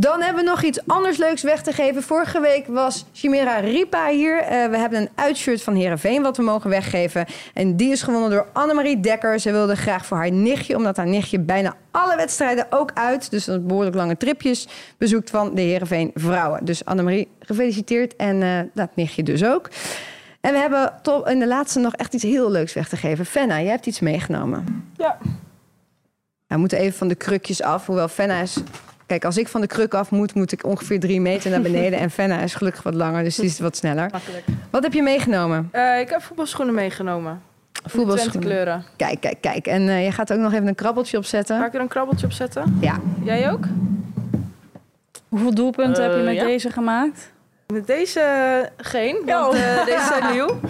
Dan 0.00 0.22
hebben 0.22 0.44
we 0.44 0.50
nog 0.50 0.62
iets 0.62 0.86
anders 0.86 1.16
leuks 1.16 1.42
weg 1.42 1.62
te 1.62 1.72
geven. 1.72 2.02
Vorige 2.02 2.40
week 2.40 2.66
was 2.66 3.04
Chimera 3.12 3.58
Ripa 3.58 4.08
hier. 4.08 4.38
Eh, 4.38 4.68
we 4.68 4.78
hebben 4.78 5.00
een 5.00 5.08
uitshirt 5.14 5.62
van 5.62 5.74
Herenveen 5.74 6.22
wat 6.22 6.36
we 6.36 6.42
mogen 6.42 6.70
weggeven. 6.70 7.26
En 7.54 7.76
die 7.76 7.92
is 7.92 8.02
gewonnen 8.02 8.30
door 8.30 8.46
Annemarie 8.52 9.00
Dekker. 9.00 9.40
Ze 9.40 9.52
wilde 9.52 9.76
graag 9.76 10.06
voor 10.06 10.16
haar 10.16 10.30
nichtje, 10.30 10.76
omdat 10.76 10.96
haar 10.96 11.06
nichtje 11.06 11.38
bijna 11.38 11.74
alle 11.90 12.16
wedstrijden 12.16 12.66
ook 12.70 12.90
uit. 12.94 13.30
Dus 13.30 13.44
dat 13.44 13.66
behoorlijk 13.66 13.96
lange 13.96 14.16
tripjes 14.16 14.68
bezoekt 14.98 15.30
van 15.30 15.54
de 15.54 15.60
Herenveen 15.60 16.10
vrouwen. 16.14 16.64
Dus 16.64 16.84
Annemarie, 16.84 17.28
gefeliciteerd. 17.40 18.16
En 18.16 18.42
eh, 18.42 18.60
dat 18.74 18.96
nichtje 18.96 19.22
dus 19.22 19.44
ook. 19.44 19.70
En 20.40 20.52
we 20.52 20.58
hebben 20.58 20.92
in 21.24 21.38
de 21.38 21.46
laatste 21.46 21.78
nog 21.78 21.94
echt 21.94 22.14
iets 22.14 22.22
heel 22.22 22.50
leuks 22.50 22.72
weg 22.72 22.88
te 22.88 22.96
geven. 22.96 23.26
Fenna, 23.26 23.60
jij 23.60 23.70
hebt 23.70 23.86
iets 23.86 24.00
meegenomen. 24.00 24.84
Ja. 24.96 25.18
we 26.46 26.56
moeten 26.56 26.78
even 26.78 26.98
van 26.98 27.08
de 27.08 27.14
krukjes 27.14 27.62
af. 27.62 27.86
Hoewel 27.86 28.08
Fenna 28.08 28.40
is... 28.40 28.56
Kijk, 29.06 29.24
als 29.24 29.36
ik 29.36 29.48
van 29.48 29.60
de 29.60 29.66
kruk 29.66 29.94
af 29.94 30.10
moet, 30.10 30.34
moet 30.34 30.52
ik 30.52 30.64
ongeveer 30.64 31.00
drie 31.00 31.20
meter 31.20 31.50
naar 31.50 31.60
beneden. 31.60 31.98
en 31.98 32.10
Fenna 32.10 32.40
is 32.40 32.54
gelukkig 32.54 32.82
wat 32.82 32.94
langer, 32.94 33.24
dus 33.24 33.36
die 33.36 33.44
is 33.44 33.58
wat 33.58 33.76
sneller. 33.76 34.08
Makkelijk. 34.12 34.44
Wat 34.70 34.82
heb 34.82 34.92
je 34.92 35.02
meegenomen? 35.02 35.68
Eh, 35.72 36.00
ik 36.00 36.08
heb 36.10 36.22
voetbalschoenen 36.22 36.74
meegenomen. 36.74 37.42
Voetbalschoenen. 37.84 38.40
kleuren. 38.40 38.84
Kijk, 38.96 39.20
kijk, 39.20 39.40
kijk. 39.40 39.66
En 39.66 39.88
eh, 39.88 40.04
je 40.04 40.12
gaat 40.12 40.32
ook 40.32 40.38
nog 40.38 40.52
even 40.52 40.66
een 40.66 40.74
krabbeltje 40.74 41.16
op 41.16 41.24
Ga 41.24 41.66
ik 41.66 41.74
er 41.74 41.80
een 41.80 41.88
krabbeltje 41.88 42.26
op 42.26 42.32
zetten? 42.32 42.78
Ja. 42.80 42.98
Jij 43.24 43.50
ook? 43.52 43.64
Hoeveel 45.28 45.54
doelpunten 45.54 46.02
heb 46.02 46.12
je 46.12 46.18
Eh, 46.18 46.24
met 46.24 46.34
ja. 46.34 46.44
deze 46.44 46.70
gemaakt? 46.70 47.32
Met 47.66 47.86
deze 47.86 48.20
geen, 48.76 49.16
want 49.24 49.54
eh, 49.54 49.84
deze 49.84 50.04
zijn 50.06 50.32
nieuw. 50.32 50.60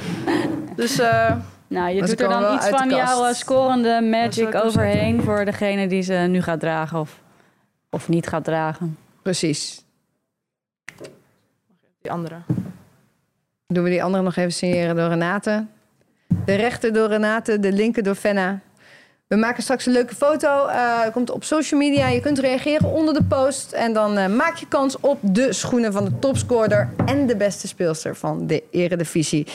Dus 0.77 0.99
eh, 0.99 1.33
Nou, 1.69 1.95
je 1.95 2.01
doet 2.01 2.21
er 2.21 2.29
dan 2.29 2.55
iets 2.55 2.69
van 2.69 2.89
jouw 2.89 3.25
eh, 3.25 3.35
scorende 3.35 4.01
magic 4.11 4.55
overheen... 4.55 5.23
voor 5.23 5.45
degene 5.45 5.87
die 5.87 6.03
ze 6.03 6.15
nu 6.15 6.43
gaat 6.43 6.61
dragen 6.61 7.01
of, 7.01 7.21
of 7.97 8.09
niet 8.09 8.27
gaat 8.27 8.45
dragen. 8.45 8.99
Precies. 9.23 9.85
die 12.03 12.11
andere. 12.11 12.37
Doen 13.67 13.85
we 13.85 13.91
die 13.91 14.03
andere 14.03 14.23
nog 14.23 14.37
even 14.37 14.53
signeren 14.53 14.97
door 14.97 15.09
Renate. 15.09 15.67
De 16.45 16.55
rechter 16.55 16.93
door 16.93 17.09
Renate, 17.09 17.61
de 17.61 17.73
linker 17.73 18.03
door 18.03 18.15
Fenna. 18.15 18.61
We 19.27 19.37
maken 19.37 19.63
straks 19.63 19.87
een 19.87 19.93
leuke 19.93 20.15
foto. 20.15 20.67
eh, 20.67 21.01
komt 21.13 21.31
op 21.31 21.45
social 21.45 21.81
media. 21.81 22.09
Je 22.09 22.21
kunt 22.21 22.39
reageren 22.39 22.91
onder 22.93 23.15
de 23.15 23.25
post. 23.25 23.73
En 23.73 23.93
dan 23.93 24.17
eh, 24.17 24.27
maak 24.29 24.57
je 24.57 24.69
kans 24.69 25.01
op 25.01 25.19
de 25.23 25.53
schoenen 25.53 25.93
van 25.93 26.05
de 26.05 26.19
topscorer 26.19 26.89
en 27.07 27.27
de 27.27 27.37
beste 27.37 27.69
speelster 27.69 28.17
van 28.17 28.47
de 28.47 28.63
Eredivisie. 28.71 29.47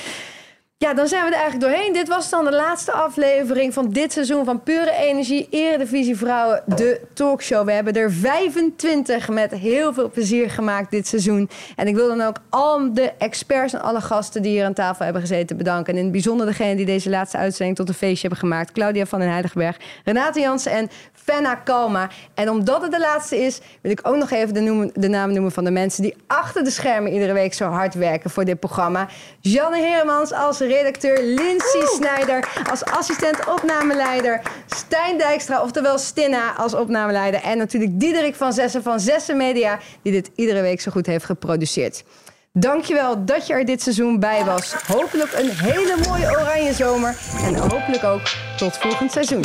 Ja, 0.82 0.94
dan 0.94 1.08
zijn 1.08 1.24
we 1.24 1.28
er 1.28 1.42
eigenlijk 1.42 1.72
doorheen. 1.72 1.94
Dit 1.94 2.08
was 2.08 2.30
dan 2.30 2.46
de 2.46 2.52
laatste 2.52 2.92
aflevering 2.92 3.74
van 3.74 3.90
dit 3.90 4.12
seizoen 4.12 4.46
van 4.46 4.64
Pure 4.64 4.92
Energie 4.92 5.48
Eredivisie 5.50 6.18
Vrouwen, 6.18 6.64
de 6.66 7.02
talkshow. 7.14 7.66
We 7.66 7.72
hebben 7.72 7.94
er 7.94 8.12
25 8.12 9.30
met 9.30 9.52
heel 9.52 9.94
veel 9.94 10.10
plezier 10.10 10.50
gemaakt 10.50 10.92
dit 10.92 11.08
seizoen. 11.08 11.50
En 11.76 11.88
ik 11.88 11.96
wil 11.96 12.08
dan 12.08 12.22
ook 12.22 12.38
al 12.50 12.94
de 12.94 13.12
experts 13.18 13.74
en 13.74 13.82
alle 13.82 14.02
gasten 14.02 14.42
die 14.42 14.52
hier 14.52 14.66
aan 14.66 14.74
tafel 14.74 15.04
hebben 15.04 15.22
gezeten 15.22 15.58
bedanken. 15.58 15.94
En 15.94 15.98
in 15.98 16.04
het 16.04 16.12
bijzonder 16.12 16.46
degene 16.46 16.76
die 16.76 16.86
deze 16.86 17.10
laatste 17.10 17.38
uitzending 17.38 17.78
tot 17.78 17.88
een 17.88 17.94
feestje 17.94 18.28
hebben 18.28 18.50
gemaakt. 18.50 18.72
Claudia 18.72 19.06
van 19.06 19.20
den 19.20 19.30
Heiligberg, 19.30 19.78
Renate 20.04 20.40
Jansen 20.40 20.72
en 20.72 20.90
Fenna 21.14 21.56
Kalma. 21.56 22.10
En 22.34 22.50
omdat 22.50 22.82
het 22.82 22.92
de 22.92 23.00
laatste 23.00 23.38
is, 23.38 23.60
wil 23.82 23.92
ik 23.92 24.00
ook 24.04 24.16
nog 24.16 24.32
even 24.32 24.54
de, 24.54 24.60
noemen, 24.60 24.92
namen 24.94 25.34
noemen 25.34 25.52
van 25.52 25.64
de 25.64 25.72
mensen 25.72 26.04
die 26.04 26.16
achter 26.28 26.64
de 26.64 26.70
schermen 26.70 27.12
iedere 27.14 27.34
week 27.34 27.54
zo 27.54 27.70
hard 27.70 27.94
werken 27.94 28.30
voor 28.30 28.46
dit 28.46 28.60
programma. 28.60 29.08
Janne 29.40 29.78
Heremans 29.78 30.34
als 30.34 30.60
redacteur, 30.72 31.24
Lindsay 31.24 31.86
Snijder 31.86 32.48
als 32.70 32.84
assistent 32.84 33.48
opnameleider, 33.48 34.42
Stijn 34.76 35.18
Dijkstra, 35.18 35.62
oftewel 35.62 35.98
Stinna 35.98 36.54
als 36.58 36.74
opnameleider 36.74 37.42
en 37.42 37.58
natuurlijk 37.58 38.00
Diederik 38.00 38.36
van 38.36 38.54
Zessen 38.54 38.84
van 38.84 39.00
Zessen 39.00 39.38
Media, 39.38 39.80
die 40.02 40.12
dit 40.12 40.32
iedere 40.36 40.62
week 40.62 40.82
zo 40.82 40.92
goed 40.92 41.06
heeft 41.06 41.26
geproduceerd. 41.26 42.04
Dankjewel 42.54 43.26
dat 43.26 43.48
je 43.48 43.54
er 43.54 43.66
dit 43.66 43.82
seizoen 43.82 44.20
bij 44.20 44.46
was. 44.46 44.74
Hopelijk 44.74 45.34
een 45.34 45.50
hele 45.50 45.96
mooie 46.08 46.30
oranje 46.30 46.74
zomer 46.74 47.18
en 47.44 47.56
hopelijk 47.56 48.04
ook 48.04 48.22
tot 48.58 48.78
volgend 48.78 49.12
seizoen. 49.12 49.44